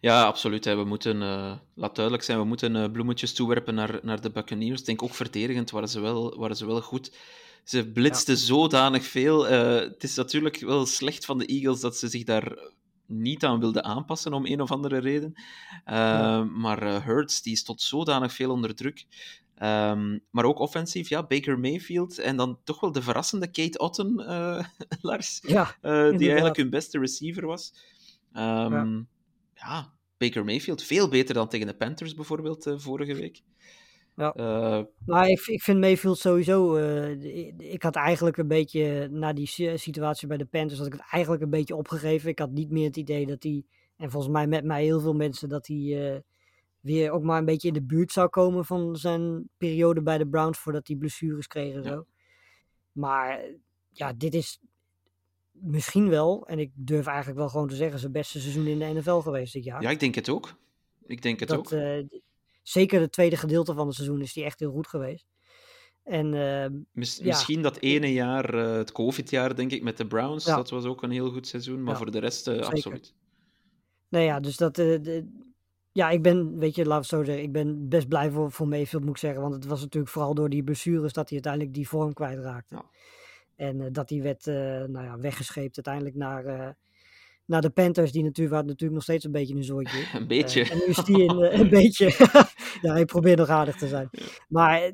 [0.00, 0.64] Ja, absoluut.
[0.64, 0.76] Hè.
[0.76, 4.80] We moeten, uh, laat duidelijk zijn, we moeten uh, bloemetjes toewerpen naar, naar de Buccaneers.
[4.80, 7.16] Ik denk ook verdedigend waren ze wel, waren ze wel goed.
[7.64, 8.40] Ze blitsten ja.
[8.40, 9.50] zodanig veel.
[9.50, 12.58] Uh, het is natuurlijk wel slecht van de Eagles dat ze zich daar
[13.06, 15.34] niet aan wilden aanpassen om een of andere reden.
[15.84, 16.44] Ja.
[16.44, 19.06] Maar Hurts die stond zodanig veel onder druk.
[19.62, 24.14] Um, maar ook offensief, ja, Baker Mayfield en dan toch wel de verrassende Kate Otten,
[25.00, 25.76] Lars, ja,
[26.10, 27.74] die eigenlijk hun beste receiver was.
[28.36, 29.08] Um,
[29.54, 29.92] ja.
[30.18, 33.42] Baker Mayfield, veel beter dan tegen de Panthers bijvoorbeeld vorige week.
[34.20, 34.86] Ja.
[35.06, 36.76] nou, ik, ik vind Mayfield sowieso.
[36.76, 41.08] Ik, ik had eigenlijk een beetje na die situatie bij de Panthers had ik het
[41.10, 42.28] eigenlijk een beetje opgegeven.
[42.28, 43.64] Ik had niet meer het idee dat hij
[43.96, 46.22] en volgens mij met mij heel veel mensen dat hij
[46.80, 50.26] weer ook maar een beetje in de buurt zou komen van zijn periode bij de
[50.26, 52.06] Browns voordat hij blessures kreeg en zo.
[52.92, 53.44] Maar
[53.90, 54.60] ja, dit is
[55.52, 59.00] misschien wel, en ik durf eigenlijk wel gewoon te zeggen, zijn beste seizoen in de
[59.00, 59.82] NFL geweest dit jaar.
[59.82, 60.54] Ja, ik denk het ook.
[61.06, 61.70] Ik denk het dat, ook.
[62.62, 65.26] Zeker het tweede gedeelte van het seizoen is die echt heel goed geweest.
[66.02, 66.68] En, uh, ja.
[66.92, 70.56] Misschien dat ene jaar, uh, het COVID-jaar, denk ik, met de Browns, Ja.
[70.56, 71.82] dat was ook een heel goed seizoen.
[71.82, 72.70] Maar Ja, voor de rest, uh, zeker.
[72.70, 73.14] absoluut.
[74.08, 74.78] Nou ja, dus dat.
[74.78, 75.48] eh, de-
[75.92, 78.68] ja, ik ben, weet je, laat het zo zeggen, ik ben best blij voor, voor
[78.68, 79.40] Mayfield, moet ik zeggen.
[79.40, 82.82] Want het was natuurlijk vooral door die blessures dat hij uiteindelijk die vorm kwijtraakte.
[83.56, 84.54] En eh, dat hij werd, eh,
[84.84, 86.68] nou ja, weggescheept uiteindelijk naar, eh,
[87.50, 90.12] naar de Panthers, die natuurlijk, waar natuurlijk nog steeds een beetje een zooitje is.
[90.20, 90.60] Een beetje.
[90.60, 92.06] Eh, en nu is die eh, een beetje.
[92.86, 94.10] ja, ik probeer nog aardig te zijn.
[94.48, 94.92] Maar eh,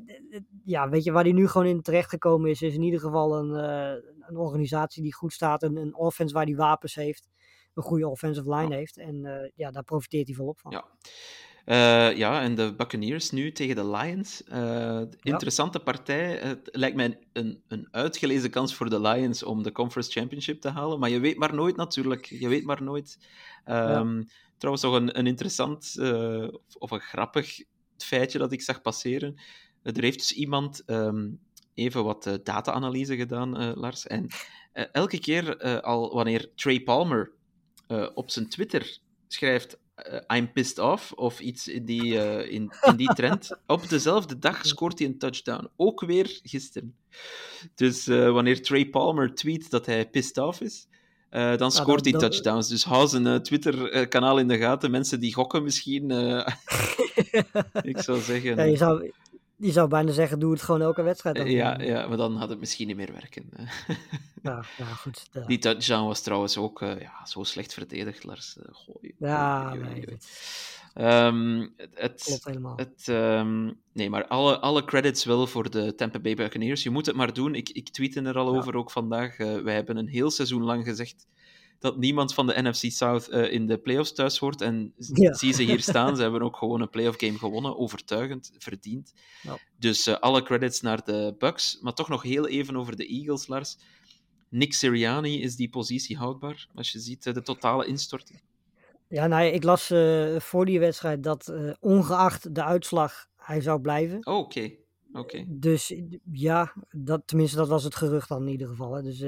[0.65, 3.53] ja, weet je, waar hij nu gewoon in terechtgekomen is, is in ieder geval een,
[4.27, 5.63] een organisatie die goed staat.
[5.63, 7.29] Een, een offense waar hij wapens heeft.
[7.73, 8.97] Een goede offensive line heeft.
[8.97, 10.71] En ja, daar profiteert hij volop van.
[10.71, 10.85] Ja.
[11.67, 14.43] Eh, ja, en de Buccaneers nu tegen de Lions.
[14.43, 16.35] Eh, interessante partij.
[16.37, 20.61] Het lijkt mij een, een, een uitgelezen kans voor de Lions om de Conference Championship
[20.61, 20.99] te halen.
[20.99, 22.25] Maar je weet maar nooit natuurlijk.
[22.25, 23.17] Je weet maar nooit.
[23.65, 24.23] Ehm,
[24.57, 27.63] Trouwens, nog een, een interessant eh, of- of een grappig
[27.97, 29.35] feitje dat ik zag passeren.
[29.83, 31.29] Er heeft dus iemand ehm,
[31.73, 34.07] even wat data-analyse gedaan, Lars.
[34.07, 34.27] En
[34.91, 37.31] elke keer al wanneer Trey Palmer
[38.13, 38.97] op zijn Twitter
[39.27, 39.77] schrijft
[40.35, 44.65] I'm pissed off of iets in die, eh, in, in die trend, op dezelfde dag
[44.65, 45.69] scoort hij een touchdown.
[45.75, 46.95] Ook weer gisteren.
[47.75, 50.87] Dus eh, wanneer Trey Palmer tweet dat hij pissed off is,
[51.29, 52.67] eh, dan scoort dan- hij touchdowns.
[52.67, 54.91] Dus hou zijn eh, Twitter-kanaal in de gaten.
[54.91, 56.11] Mensen die gokken misschien.
[56.11, 56.47] eh,
[57.91, 58.55] ik zou zeggen.
[58.55, 59.11] Ja, je, zou,
[59.57, 61.47] je zou bijna zeggen, doe het gewoon elke wedstrijd.
[61.49, 63.49] ja, ja, maar dan had het misschien niet meer werken.
[64.43, 65.27] ja, ja, goed.
[65.31, 68.57] Ja, Die touchdown was trouwens ook eh, ja, zo slecht verdedigd, Lars.
[68.57, 70.17] Eh, gooi, ja nee,
[70.93, 72.75] Ehm, het, klopt helemaal.
[72.75, 76.83] het, ehm, nee, maar alle, alle credits wel voor de Tampa Bay Buccaneers.
[76.83, 77.55] Je moet het maar doen.
[77.55, 78.57] Ik, ik tweette er al Ja.
[78.57, 79.37] over ook vandaag.
[79.37, 81.27] Eh, wij hebben een heel seizoen lang gezegd
[81.79, 84.61] dat niemand van de NFC South eh, in de playoffs thuis hoort.
[84.61, 85.33] En Ja.
[85.33, 86.15] zie ze hier staan.
[86.15, 87.77] Ze hebben ook gewoon een playoff game gewonnen.
[87.77, 89.13] Overtuigend, verdiend.
[89.41, 89.57] Ja.
[89.79, 91.79] Dus eh, alle credits naar de Bucks.
[91.81, 93.77] Maar toch nog heel even over de Eagles, Lars.
[94.49, 96.67] Nick Sirianni, is die positie houdbaar?
[96.75, 98.41] Als je ziet eh, de totale instorting.
[99.09, 99.93] Ja, nou, ik las
[100.37, 104.25] voor die wedstrijd dat ongeacht de uitslag hij zou blijven.
[104.25, 104.71] Oh, oké.
[105.13, 105.45] Oké.
[105.47, 105.93] Dus
[106.31, 108.93] ja, dat, tenminste dat was het gerucht dan in ieder geval.
[108.93, 109.01] Hè.
[109.01, 109.19] Dus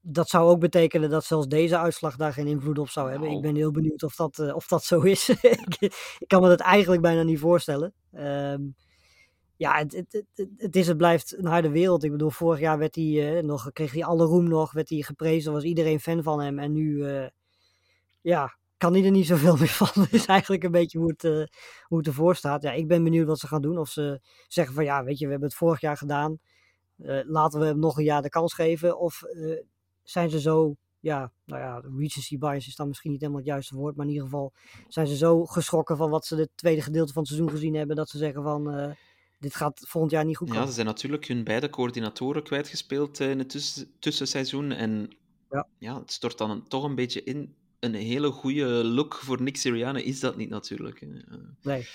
[0.00, 3.26] dat zou ook betekenen dat zelfs deze uitslag daar geen invloed op zou hebben.
[3.26, 3.46] Ik Nou.
[3.46, 5.28] ben heel benieuwd of dat, eh, of dat zo is.
[5.68, 5.76] ik,
[6.18, 7.92] ik kan me dat eigenlijk bijna niet voorstellen.
[8.12, 8.62] Ehm,
[9.56, 12.04] ja, het, het, het, het- is, het blijft een harde wereld.
[12.04, 15.02] Ik bedoel, vorig jaar werd hij eh, nog, kreeg hij alle roem nog, werd hij
[15.02, 16.58] geprezen, was iedereen fan van hem.
[16.58, 17.26] En nu, eh,
[18.20, 19.88] ja, kan hij er niet zoveel meer van.
[19.94, 21.22] Dat is eigenlijk een beetje hoe het,
[21.82, 22.62] hoe het ervoor staat.
[22.62, 23.78] Ja, ik ben benieuwd wat ze gaan doen.
[23.78, 26.38] Of ze zeggen van, ja, weet je, we hebben het vorig jaar gedaan.
[27.26, 28.98] Laten we hem nog een jaar de kans geven.
[28.98, 29.22] Of
[30.10, 33.74] zijn ze zo, ja, nou ja, recency bias is dan misschien niet helemaal het juiste
[33.74, 33.96] woord.
[33.96, 34.52] Maar in ieder geval
[34.88, 37.96] zijn ze zo geschrokken van wat ze het tweede gedeelte van het seizoen gezien hebben.
[37.96, 38.90] Dat ze zeggen van, eh,
[39.38, 40.68] dit gaat volgend jaar niet goed Ja, komen.
[40.68, 44.72] ze zijn natuurlijk hun beide coördinatoren kwijtgespeeld eh, in het tussen- tussenseizoen.
[44.72, 45.10] En
[45.50, 45.66] Ja.
[45.78, 47.54] ja, het stort dan een- toch een beetje in.
[47.80, 51.06] Een hele goede look voor Nick Sirianni is dat niet natuurlijk.
[51.62, 51.86] Nee.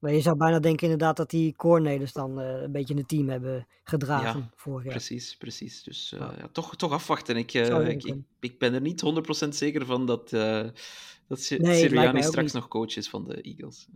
[0.00, 3.28] Maar je zou bijna denken inderdaad dat die coordinators dan eh, een beetje het team
[3.28, 4.92] hebben gedragen Ja, vorig jaar.
[4.92, 5.82] Precies, precies.
[5.82, 6.34] Dus eh, Ja.
[6.38, 7.36] ja, toch, toch afwachten.
[7.36, 9.02] Ik, eh, ik, ik, ik ben er niet
[9.44, 13.88] 100% zeker van dat, dat Nee, straks nog coach is van de Eagles.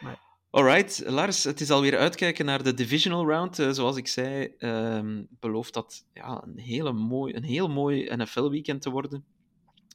[0.00, 0.14] Nee.
[0.50, 3.56] Alright, Lars, het is alweer uitkijken naar de divisional round.
[3.70, 8.90] Zoals ik zei, ehm, belooft dat ja, een, hele mooi, een heel mooi NFL-weekend te
[8.90, 9.24] worden.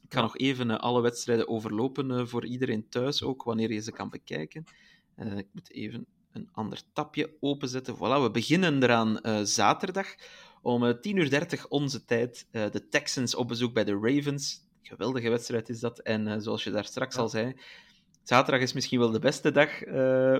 [0.04, 4.10] Ik ga nog even alle wedstrijden overlopen voor iedereen thuis, ook wanneer je ze kan
[4.10, 4.64] bekijken.
[5.16, 7.96] Eh, ik moet even een ander tapje openzetten.
[7.96, 10.14] Voilà, we beginnen eraan eh, zaterdag
[10.62, 14.60] Om uh, 10 uur 30 onze tijd, de Texans op bezoek bij de Ravens.
[14.82, 15.98] Geweldige wedstrijd is dat.
[15.98, 17.20] En zoals je daar straks ja.
[17.20, 17.56] al zei,
[18.22, 19.78] zaterdag is misschien wel de beste dag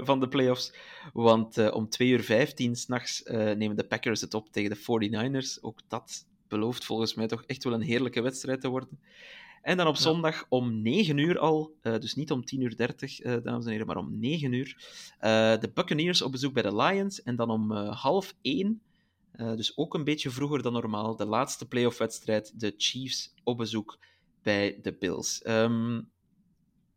[0.07, 0.75] van de playoffs.
[1.13, 5.61] Want om 2 uur 15 s'nachts nemen de Packers het op tegen de 49ers.
[5.63, 9.01] Ook dat belooft volgens mij toch echt wel een heerlijke wedstrijd te worden.
[9.65, 13.25] En dan op zondag om 9 uur al, uh, dus niet om 10 uur 30,
[13.25, 14.77] uh, dames en heren, maar om 9 uur,
[15.21, 17.23] uh, de Buccaneers op bezoek bij de Lions.
[17.23, 18.83] En dan om half 1,
[19.33, 23.99] dus ook een beetje vroeger dan normaal, de laatste playoff-wedstrijd, de Chiefs op bezoek
[24.43, 25.43] bij de Bills.
[25.47, 26.11] Um,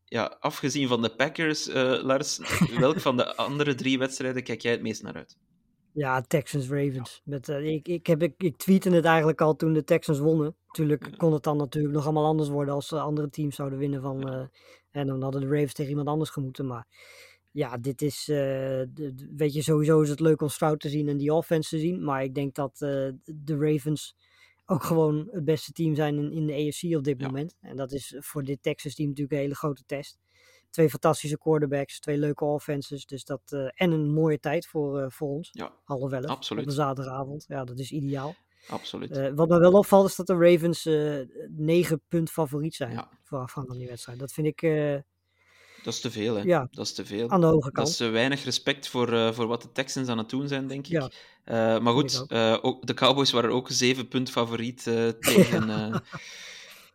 [0.05, 1.67] ja, afgezien van de Packers,
[2.01, 2.39] Lars,
[2.79, 5.37] welk van de andere drie wedstrijden kijk jij het meest naar uit?
[5.97, 7.21] Ja, Texans Ravens.
[7.23, 10.55] Met, uh, ik, ik, heb, ik, ik tweette het eigenlijk al toen de Texans wonnen.
[10.67, 14.33] Natuurlijk kon het dan natuurlijk nog allemaal anders worden als andere teams zouden winnen van.
[14.33, 14.45] Uh,
[14.91, 16.67] en dan hadden de Ravens tegen iemand anders gemoeten.
[16.67, 16.87] Maar
[17.51, 18.23] ja, dit is.
[18.25, 21.79] De, weet je, sowieso is het leuk om Stroud te zien en die offense te
[21.79, 22.03] zien.
[22.03, 24.15] Maar ik denk dat de Ravens
[24.65, 27.25] ook gewoon het beste team zijn in, in de AFC op dit ja.
[27.25, 27.55] moment.
[27.61, 30.19] En dat is voor dit Texas team natuurlijk een hele grote test
[30.69, 33.05] twee fantastische quarterbacks, twee leuke offenses.
[33.05, 35.49] Dus dat, uh, en een mooie tijd voor, uh, voor ons.
[35.51, 36.63] Ja, half elf absoluut.
[36.63, 37.45] op een zaterdagavond.
[37.47, 38.35] Ja, dat is ideaal.
[38.67, 39.17] Absoluut.
[39.17, 40.83] Uh, wat me wel opvalt is dat de Ravens
[41.49, 43.09] negen punt favoriet zijn ja.
[43.23, 44.19] voorafgaand aan die wedstrijd.
[44.19, 44.61] Dat vind ik...
[45.83, 46.41] dat is te veel, hè?
[46.41, 47.29] Ja, dat is te veel.
[47.29, 47.87] Aan de hoge kant.
[47.87, 50.91] Dat is weinig respect voor, voor wat de Texans aan het doen zijn, denk ik.
[51.45, 51.79] Ja.
[51.79, 52.65] maar goed, ook.
[52.65, 52.87] ook.
[52.87, 54.83] de Cowboys waren ook zeven punt favoriet
[55.19, 56.01] tegen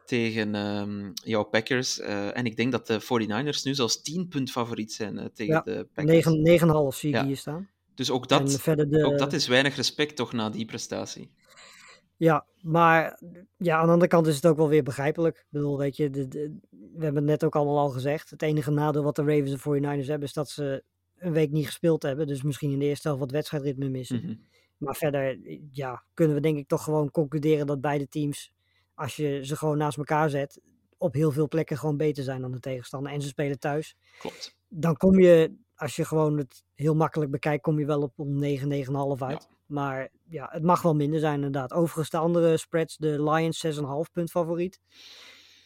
[0.05, 1.99] tegen um, jouw Packers.
[1.99, 5.55] Uh, en ik denk dat de 49ers nu zelfs 10 punt favoriet zijn uh, tegen
[5.55, 6.95] ja, de Packers.
[6.95, 7.25] 9,5 zie ik ja.
[7.25, 7.69] hier staan.
[7.95, 9.05] Dus ook dat, de...
[9.05, 11.31] ook dat is weinig respect toch na die prestatie.
[12.17, 13.21] Ja, maar
[13.57, 15.37] ja, aan de andere kant is het ook wel weer begrijpelijk.
[15.37, 18.31] Ik bedoel, weet je, de, de, we hebben het net ook allemaal al gezegd.
[18.31, 20.85] Het enige nadeel wat de Ravens en 49ers hebben is dat ze
[21.19, 22.27] een week niet gespeeld hebben.
[22.27, 24.17] Dus misschien in de eerste helft wat wedstrijdritme missen.
[24.17, 24.41] Mm -hmm.
[24.77, 25.39] Maar verder,
[25.71, 28.53] ja, kunnen we denk ik toch gewoon concluderen dat beide teams
[28.95, 30.61] als je ze gewoon naast elkaar zet,
[31.03, 33.13] op heel veel plekken gewoon beter zijn dan de tegenstander.
[33.13, 33.97] En ze spelen thuis.
[34.19, 34.57] Klopt.
[34.69, 38.39] Dan kom je, als je gewoon het heel makkelijk bekijkt, kom je wel op om
[38.39, 39.49] 9, 9,5 uit.
[39.49, 39.57] Ja.
[39.67, 41.73] Maar ja, het mag wel minder zijn inderdaad.
[41.73, 44.81] Overigens de andere spreads, de Lions 6,5 punt favoriet.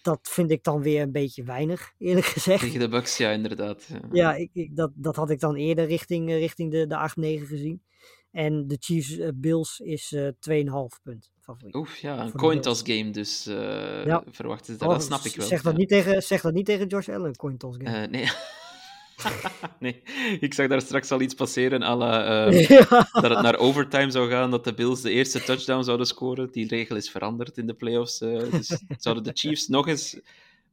[0.03, 2.61] Dat vind ik dan weer een beetje weinig, eerlijk gezegd.
[2.63, 3.87] Tegen de Bucks, ja, inderdaad.
[3.87, 7.47] Ja, ja ik, ik, dat, dat had ik dan eerder richting, richting de, de 8-9
[7.47, 7.83] gezien.
[8.31, 11.75] En de Chiefs uh, Bills is uh, 2,5 punt favoriet.
[11.75, 14.23] Oef, ja, een coin toss game, dus uh, ja.
[14.31, 14.89] verwachten ze dat.
[14.89, 15.47] Oh, dat snap ik wel.
[15.47, 15.79] Zeg dat, ja.
[15.79, 18.03] niet, tegen, zeg dat niet tegen Josh Allen, coin toss game.
[18.03, 18.29] Uh, nee.
[19.79, 20.03] nee,
[20.41, 23.09] ik zag daar straks al iets passeren, à la, uh, ja.
[23.13, 26.51] dat het naar overtime zou gaan, dat de Bills de eerste touchdown zouden scoren.
[26.51, 28.21] Die regel is veranderd in de playoffs.
[28.21, 30.21] Uh, dus zouden de Chiefs nog eens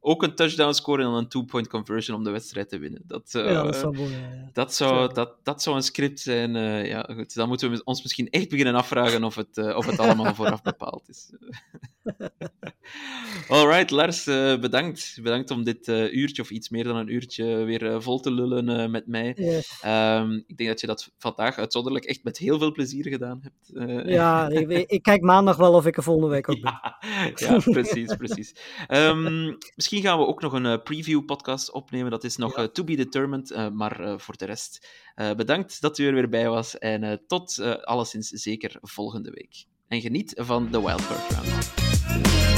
[0.06, 3.02] ook een touchdown scoren en een two-point conversion om de wedstrijd te winnen.
[3.06, 4.50] Dat, uh, ja, dat zou, mooi, ja.
[4.54, 6.56] dat, zou, dat, dat zou een script zijn.
[6.56, 9.86] Uh, ja, goed, dan moeten we ons misschien echt beginnen afvragen of het, uh, of
[9.86, 11.34] het allemaal vooraf bepaald is.
[13.48, 15.20] Alright, Lars, bedankt.
[15.22, 19.08] Bedankt om dit uurtje, of iets meer dan een uurtje, weer vol te lullen met
[19.08, 19.34] mij.
[19.36, 19.82] Yes.
[19.86, 24.08] Um, ik denk dat je dat vandaag uitzonderlijk echt met heel veel plezier gedaan hebt.
[24.10, 26.80] ja, ik, ik, kijk maandag wel of ik er volgende week ook ben.
[26.82, 26.98] Ja,
[27.36, 28.56] ja precies, precies.
[28.88, 32.12] Um, misschien gaan we ook nog een uh, preview podcast opnemen.
[32.12, 32.68] Dat is nog ja.
[32.68, 33.72] to be determined.
[33.74, 36.78] Maar voor de rest, bedankt dat u er weer bij was.
[36.78, 39.66] En tot alleszins zeker volgende week.
[39.88, 42.53] En geniet van de Wildcard Round.